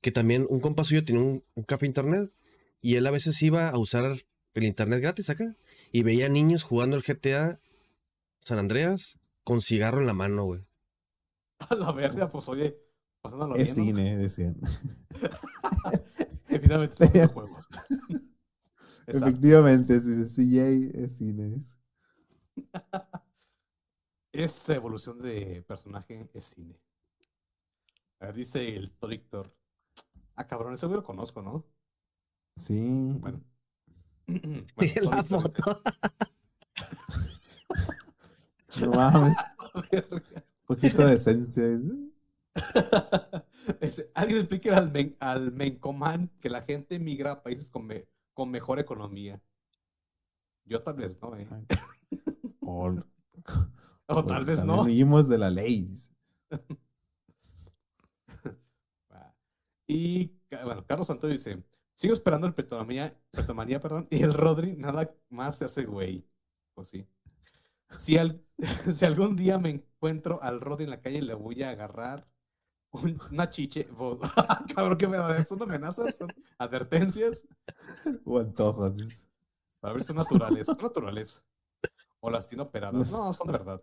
[0.00, 2.30] que también un compa suyo tiene un, un café internet
[2.80, 4.16] y él a veces iba a usar
[4.54, 5.56] el internet gratis acá
[5.90, 7.60] y veía niños jugando el GTA
[8.40, 10.60] San Andreas con cigarro en la mano, güey.
[11.70, 12.76] A la verga, pues oye,
[13.24, 13.96] pasándolo Es bien, ¿no?
[13.96, 14.56] cine, decían.
[16.48, 17.12] Evidentemente son Sí.
[17.14, 17.68] videojuegos.
[19.06, 19.28] Exacto.
[19.28, 21.56] Efectivamente, sí, CJ es cine.
[21.56, 21.78] es-
[24.32, 26.78] Esa evolución de personaje es cine.
[28.20, 29.54] A ver, dice el Torictor.
[30.36, 31.64] Ah, cabrón, ese güey lo conozco, ¿no?
[32.56, 33.16] Sí.
[33.20, 33.40] Bueno.
[34.26, 35.82] Y la Torictor, foto.
[38.80, 39.36] No mames.
[39.92, 40.22] Un
[40.66, 41.68] poquito de esencia.
[41.68, 41.94] dice.
[43.80, 48.06] Este, alguien explique al, men, al Mencoman que la gente migra a países con, me-
[48.34, 49.40] con mejor economía.
[50.64, 51.46] Yo tal vez no, ¿eh?
[52.60, 52.92] O,
[54.08, 54.82] O tal vez no.
[54.82, 55.90] huimos de la ley.
[59.86, 60.32] Y
[60.64, 61.62] bueno, Carlos Santos dice:
[61.94, 66.26] Sigo esperando el Petomanía, Petomanía, perdón, y el Rodri nada más se hace güey.
[66.74, 67.06] Pues sí.
[67.98, 68.44] Si, al-
[68.94, 72.26] si algún día me encuentro al Rodri en la calle, le voy a agarrar
[73.02, 73.88] un- una chiche.
[74.74, 75.44] Cabrón, ¿qué me da?
[75.44, 76.16] ¿Son amenazas?
[76.16, 77.46] ¿Son advertencias?
[78.24, 78.92] O antojos.
[79.80, 80.66] Para ver si son naturales.
[80.66, 81.44] Son naturales.
[82.20, 83.10] O las tiene operadas.
[83.10, 83.82] No, son de verdad.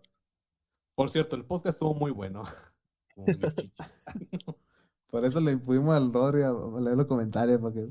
[0.94, 2.42] Por cierto, el podcast estuvo muy bueno.
[3.14, 3.72] Como mi chichi.
[5.08, 7.90] Por eso le pudimos al Rodri a leer los comentarios para que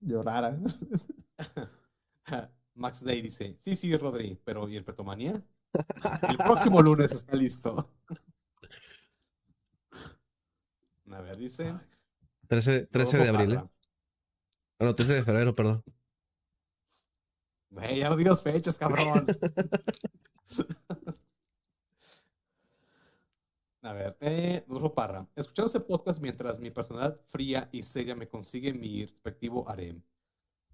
[0.00, 0.58] llorara.
[2.74, 5.40] Max Day dice, sí, sí, Rodri, pero ¿y el Petomanía?
[6.28, 7.90] El próximo lunes está listo.
[11.10, 11.74] A ver, dice...
[12.48, 13.62] 13, 13 de abril, ¿eh?
[14.80, 15.82] No, 13 de febrero, perdón.
[17.70, 19.26] Güey, ya no digas fechas, cabrón.
[23.82, 25.26] A ver, eh, Rodolfo Parra.
[25.36, 30.02] Escuchando este podcast mientras mi personalidad fría y seria me consigue mi respectivo harem.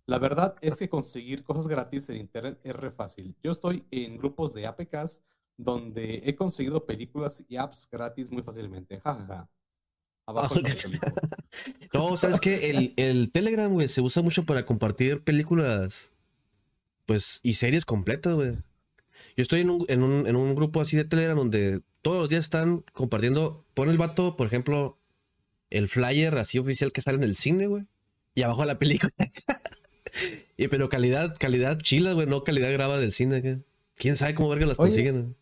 [0.06, 3.36] La verdad es que conseguir cosas gratis en internet es re fácil.
[3.43, 5.23] Yo estoy en grupos de APKs
[5.56, 9.01] donde he conseguido películas y apps gratis muy fácilmente.
[9.01, 9.51] Ja, ja, ja.
[10.27, 10.89] Abajo papelito.
[11.93, 12.71] No, ¿sabes qué?
[12.71, 16.13] El, el Telegram, güey, se usa mucho para compartir películas,
[17.07, 18.53] pues, y series completas, güey.
[19.37, 22.29] Yo estoy en un, en un, en un grupo así de Telegram donde todos los
[22.29, 24.99] días están compartiendo, pone el vato, por ejemplo,
[25.71, 27.87] el flyer así oficial que sale en el cine, güey.
[28.35, 29.13] Y abajo la película.
[30.57, 33.41] y pero calidad, calidad chila, güey, no calidad grabada del cine.
[33.41, 33.65] güey.
[33.97, 34.89] ¿Quién sabe cómo verga las Oye.
[34.89, 35.23] consiguen?
[35.23, 35.35] güey?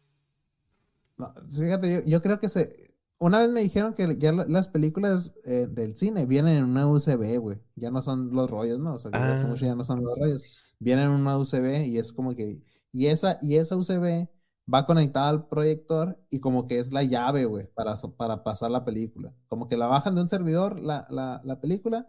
[1.19, 2.91] No, fíjate, yo, yo creo que se.
[3.23, 6.86] Una vez me dijeron que ya la- las películas eh, del cine vienen en una
[6.89, 7.59] USB, güey.
[7.77, 8.94] Ya no son los rollos, ¿no?
[8.94, 9.44] O sea, que Ah.
[9.49, 10.44] mucho ya no son los rollos.
[10.81, 12.62] Vienen en una USB y es como que.
[12.90, 14.28] Y esa, y esa USB
[14.73, 18.85] va conectada al proyector y como que es la llave, güey, para, para pasar la
[18.85, 19.32] película.
[19.49, 22.07] Como que la bajan de un servidor, la, la, la película,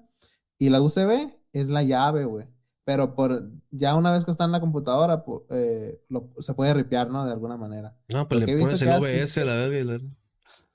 [0.58, 2.48] y la USB es la llave, güey.
[2.86, 6.74] Pero por ya una vez que está en la computadora, pu- eh, lo- se puede
[6.74, 7.24] ripear, ¿no?
[7.26, 7.96] De alguna manera.
[8.10, 10.00] No, pues que he le pones que el OBS a la verga y la...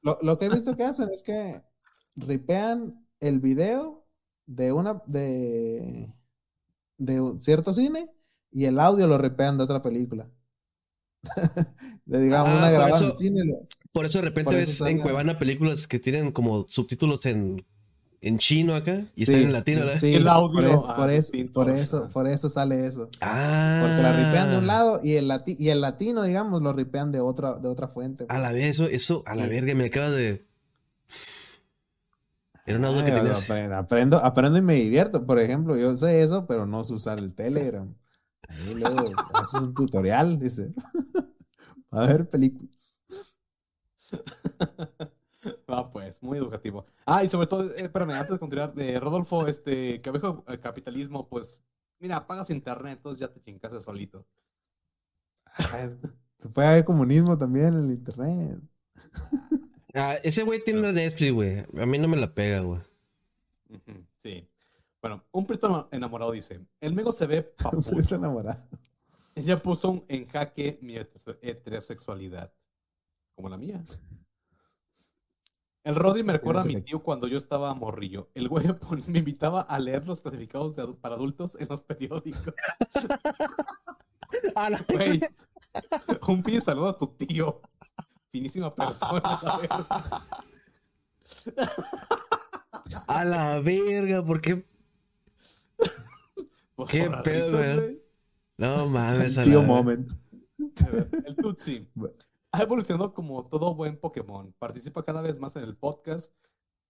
[0.09, 1.63] Lo, lo que he visto que hacen es que
[2.17, 4.07] ripean el video
[4.47, 6.15] de una de,
[6.97, 8.11] de un cierto cine
[8.51, 10.31] y el audio lo ripean de otra película.
[12.07, 13.45] de digamos Ah, una grabada eso- en cine.
[13.45, 13.59] lo-
[13.93, 17.67] Por eso de repente ves en Cuevana películas que tienen como subtítulos en,
[18.21, 20.01] en chino acá y Sí, están en latino, ¿verdad?
[20.01, 23.09] sí, El audio, por eso, ah, por eso, por eso, por eso sale eso.
[23.21, 23.79] Ah.
[23.83, 27.13] Porque la ripean de un lado y el, lati- y el latino, digamos, lo ripean
[27.13, 28.27] de otra, de otra fuente.
[28.29, 29.51] A la vez, eso, eso, a la Sí.
[29.51, 30.45] verga, me acaba de.
[32.67, 33.49] Era una duda que tenías.
[33.49, 35.25] apre- Aprendo, aprendo y me divierto.
[35.25, 37.95] Por ejemplo, yo sé eso, pero no sé usar el Telegram.
[38.49, 40.73] Ahí luego haces un tutorial, dice.
[41.91, 42.99] A ver películas.
[45.69, 46.87] Ah, pues, muy educativo.
[47.07, 50.61] Ah, y sobre todo, eh, espérame, antes de continuar, de Rodolfo, este, que abejo el
[50.61, 51.63] capitalismo, pues,
[51.99, 54.27] mira, pagas internet, entonces ya te chingaste solito.
[55.57, 55.89] Ah,
[56.39, 58.59] Se puede haber comunismo también en el internet.
[59.95, 61.59] Ah, ese güey tiene Netflix, güey.
[61.81, 62.81] A mí no me la pega, güey.
[64.23, 64.49] Sí.
[65.01, 68.15] Bueno, un prieto enamorado dice, el Mego se ve papucho.
[68.17, 68.63] enamorado.
[69.35, 72.53] Ella puso en jaque mi heterose- heterosexualidad.
[73.35, 73.83] Como la mía.
[75.89, 78.29] El Rodri me recuerda a mi sé tío cuando yo estaba morrillo.
[78.35, 78.67] El güey
[79.07, 82.53] me invitaba a leer los clasificados de para adultos en los periódicos.
[84.93, 85.23] Güey,
[86.29, 87.63] un pinche saludo a tu tío.
[88.31, 90.27] Finísima persona, la.
[93.07, 94.67] A la verga, ¿por qué?
[96.75, 97.75] Por Qué pedo, risas, güey.
[97.77, 98.03] güey.
[98.59, 100.13] No mames, a Tío la moment.
[101.25, 101.89] El Tutsi.
[102.53, 104.55] Ha evolucionado como todo buen Pokémon.
[104.59, 106.35] Participa cada vez más en el podcast.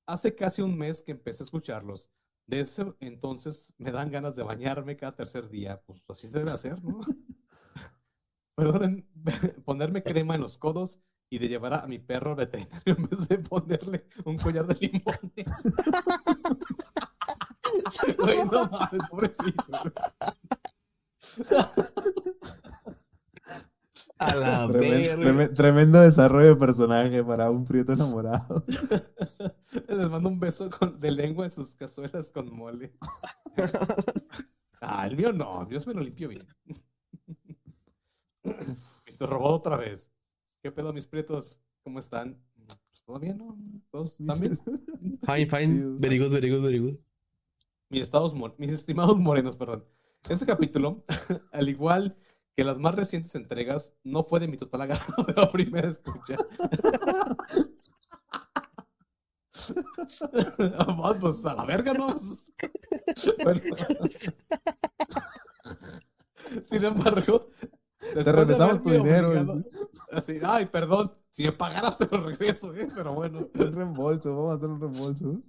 [0.07, 2.11] Hace casi un mes que empecé a escucharlos.
[2.47, 5.83] De ese entonces me dan ganas de bañarme cada tercer día.
[5.85, 7.01] Pues así se debe hacer, ¿no?
[8.55, 9.09] Perdonen,
[9.65, 13.39] ponerme crema en los codos y de llevar a mi perro veterinario en vez de
[13.39, 15.65] ponerle un collar de limones.
[18.17, 19.63] Güey, no mames, pobrecito.
[24.19, 24.69] A la
[25.55, 28.65] tremendo desarrollo de personaje para un prieto enamorado.
[29.89, 32.93] Les mando un beso con- de lengua en sus cazuelas con mole.
[34.81, 36.47] Ah, el mío no, el mío se me lo limpio bien.
[38.45, 39.29] Mr.
[39.29, 40.09] Robot otra vez.
[40.63, 41.61] ¿Qué pedo, mis prietos?
[41.83, 42.41] ¿Cómo están?
[42.55, 43.59] Pues todo bien, ¿no?
[43.91, 44.57] ¿Todos bien?
[45.23, 45.75] Fine, fine.
[45.75, 45.99] Chido.
[45.99, 46.95] Very good, very good, very good.
[47.91, 49.85] Mis, estados mis estimados morenos, perdón.
[50.29, 51.05] Este capítulo,
[51.53, 52.17] al igual
[52.59, 56.35] que las más recientes entregas, no fue de mi total agrado de la primera escucha.
[60.77, 62.17] Ah, pues a la verga, ¿no?
[63.45, 63.61] Bueno.
[66.69, 67.49] Sin embargo,
[68.13, 69.65] de regresamos tu dinero, obligado-
[70.11, 72.89] Así, ay, perdón, si me pagaras te lo regreso, ¿eh?
[72.93, 73.49] pero bueno.
[73.55, 75.43] Un reembolso, vamos a hacer un reembolso.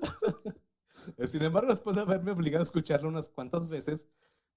[1.17, 4.07] Eh, Sin embargo, después de haberme obligado a escucharlo unas cuantas veces,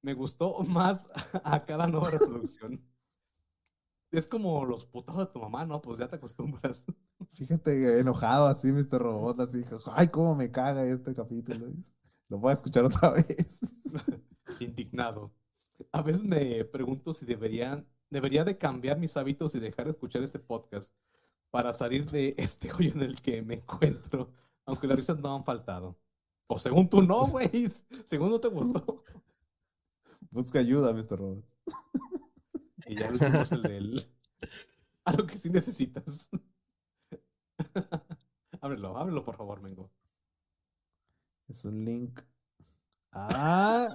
[0.02, 1.08] me gustó más
[1.44, 2.80] a cada nueva reproducción.
[4.10, 5.80] Es como los putados de tu mamá, ¿no?
[5.80, 6.84] Pues ya te acostumbras.
[7.32, 8.98] Fíjate, enojado así, Mr.
[8.98, 11.66] Robot, así, ay, cómo me caga este capítulo.
[12.28, 13.60] Lo voy a escuchar otra vez.
[14.60, 15.32] Indignado.
[15.92, 20.22] A veces me pregunto si deberían, debería de cambiar mis hábitos y dejar de escuchar
[20.22, 20.92] este podcast
[21.50, 24.32] para salir de este hoyo en el que me encuentro,
[24.66, 25.98] aunque las risas no han faltado.
[26.46, 27.70] O según tú no, güey.
[28.04, 29.02] Según no te gustó.
[30.32, 31.18] Busca ayuda, Mr.
[31.18, 31.44] Robot.
[32.84, 34.10] Y ya es el del...
[35.04, 36.28] Algo que sí necesitas.
[38.60, 39.88] ábrelo, ábrelo por favor, Mengo.
[41.48, 42.20] Es un link.
[43.12, 43.88] Ah,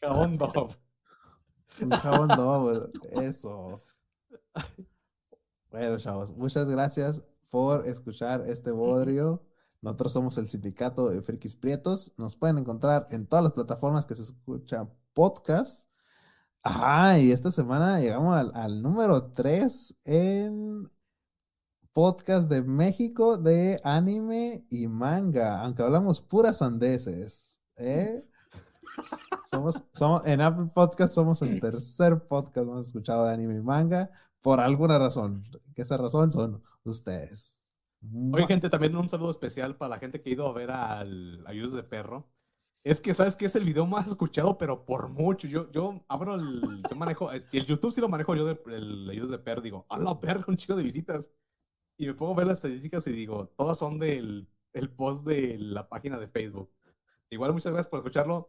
[0.00, 0.74] Jabón Dove.
[1.82, 2.88] un jabón doble.
[3.12, 3.82] Eso.
[5.70, 9.44] Bueno, chavos, muchas gracias por escuchar este bodrio.
[9.82, 12.14] Nosotros somos el sindicato de Frikis Prietos.
[12.16, 15.88] Nos pueden encontrar en todas las plataformas que se escuchan podcast.
[16.62, 20.90] Ajá, y esta semana llegamos al, al número 3 en
[21.92, 27.62] podcast de México de anime y manga, aunque hablamos puras sandeces.
[27.76, 28.24] ¿eh?
[29.50, 34.10] Somos, somos, en Apple Podcast somos el tercer podcast más escuchado de anime y manga
[34.40, 35.44] por alguna razón.
[35.74, 37.56] Que esa razón son ustedes.
[38.32, 41.46] Oye, gente, también un saludo especial para la gente que ha ido a ver al
[41.46, 42.28] Ayudos de Perro.
[42.84, 43.46] Es que, ¿sabes qué?
[43.46, 45.46] Es el video más escuchado, pero por mucho.
[45.46, 46.82] Yo, yo abro el...
[46.90, 47.30] Yo manejo...
[47.50, 49.60] que El YouTube sí lo manejo yo, de, el Ayudos de Perro.
[49.60, 51.30] Digo, a la verga, un chico de visitas.
[51.96, 55.58] Y me pongo a ver las estadísticas y digo, todas son del el post de
[55.58, 56.70] la página de Facebook.
[57.30, 58.48] Igual, muchas gracias por escucharlo.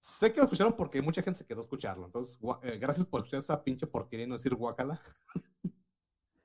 [0.00, 2.06] Sé que lo escucharon porque mucha gente se quedó a escucharlo.
[2.06, 5.00] Entonces, eh, gracias por escuchar esa pinche porquería y no decir guacala.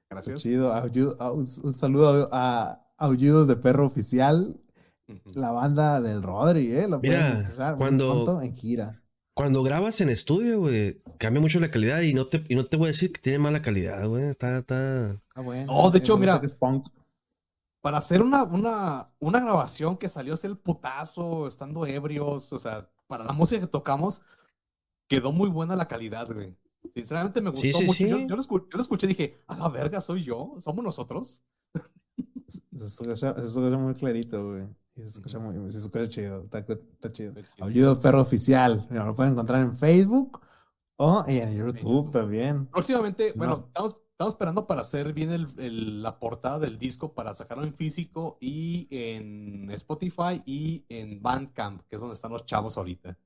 [0.09, 0.41] Gracias.
[0.41, 0.73] chido.
[0.73, 4.59] Aullido- un, saludo a Aullidos de Perro Oficial.
[5.33, 6.87] La banda del Rodri, ¿eh?
[6.87, 9.01] Lo Mira, cuando- pronto en gira.
[9.35, 12.75] Cuando grabas en estudio, güey, cambia mucho la calidad y no te, y no te
[12.75, 14.25] voy a decir que tiene mala calidad, güey.
[14.25, 15.15] Está, está.
[15.33, 15.71] Ah, bueno.
[15.73, 16.41] Oh, de hecho, mira.
[16.43, 16.57] es
[17.81, 22.89] para hacer una, una, una grabación que salió a el putazo, estando ebrios, o sea,
[23.07, 24.21] para la música que tocamos,
[25.07, 26.53] quedó muy buena la calidad, güey.
[26.93, 28.07] Sinceramente me gustó Sí, sí, mucho.
[28.07, 28.27] Yo, sí.
[28.27, 31.43] yo lo escu- yo lo escuché y dije, a la verga, soy yo, somos nosotros.
[32.75, 33.33] Se escucha
[33.77, 34.67] muy clarito, güey.
[34.99, 36.41] Y se escucha muy, se escucha chido.
[36.43, 37.33] Está, está chido.
[37.33, 37.45] Chido.
[37.59, 38.85] Aullido Perro Oficial.
[38.89, 40.41] Mira, Lo pueden encontrar en Facebook
[40.97, 42.11] o en YouTube YouTube.
[42.11, 42.65] también.
[42.67, 43.65] Próximamente, bueno, no.
[43.67, 47.73] estamos, estamos esperando para hacer bien el- el- la portada del disco, para sacarlo en
[47.73, 53.17] físico y en Spotify y en Bandcamp, que es donde están los chavos ahorita.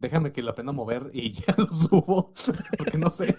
[0.00, 2.32] Déjame que lo aprenda a mover y ya lo subo,
[2.78, 3.36] porque no sé.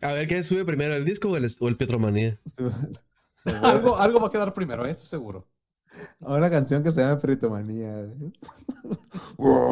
[0.00, 2.38] A ver, ¿qué sube primero, el disco o el, o el Petromanía?
[3.62, 4.90] algo, algo va a quedar primero, ¿eh?
[4.90, 5.48] estoy seguro.
[6.20, 7.20] Una canción que se llama.
[9.36, 9.70] Wow,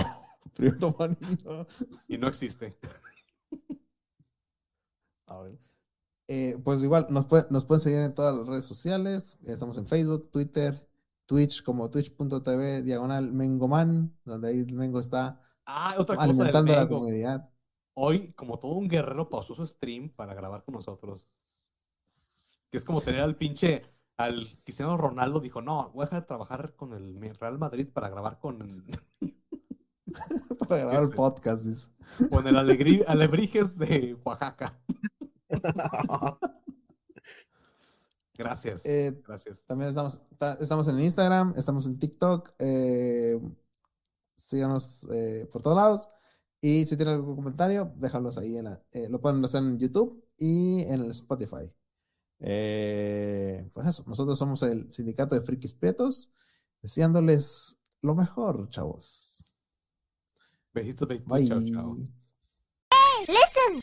[0.55, 1.67] Prietomanía.
[2.09, 2.79] Y no existe.
[5.27, 5.59] A ver.
[6.29, 9.39] Eh, pues igual, nos, puede- nos pueden seguir en todas las redes sociales.
[9.45, 10.89] Estamos en Facebook, Twitter,
[11.27, 16.77] Twitch, como twitch.tv, diagonal Mengoman, donde ahí el Mengo está Ah, otra cosa alimentando a
[16.77, 17.51] la comunidad.
[17.95, 21.33] Hoy, como todo un guerrero, pausó su stream para grabar con nosotros.
[22.71, 23.83] Que es como tener al pinche,
[24.19, 28.09] al Cristiano Ronaldo, dijo, no, voy a dejar de trabajar con el Real Madrid para
[28.09, 28.59] grabar con,
[30.69, 31.65] Para grabar el podcast.
[31.65, 31.89] dice.
[32.31, 34.79] con el Alegri- Alebrijes de Oaxaca.
[38.39, 38.85] Gracias.
[38.85, 39.63] Eh, Gracias.
[39.65, 42.53] También estamos, ta- estamos en Instagram, estamos en TikTok.
[42.59, 43.41] eh,
[44.37, 46.09] síganos eh, por todos lados.
[46.61, 48.57] Y si tienen algún comentario, déjalos ahí.
[48.59, 51.71] En la- lo pueden hacer en YouTube y en el Spotify.
[52.41, 56.31] Eh, pues eso, nosotros somos el sindicato de frikis petos,
[56.83, 59.45] deseándoles lo mejor, chavos.
[60.73, 61.97] Besitos, besitos, chao, chao.
[62.91, 63.81] Hey, listen.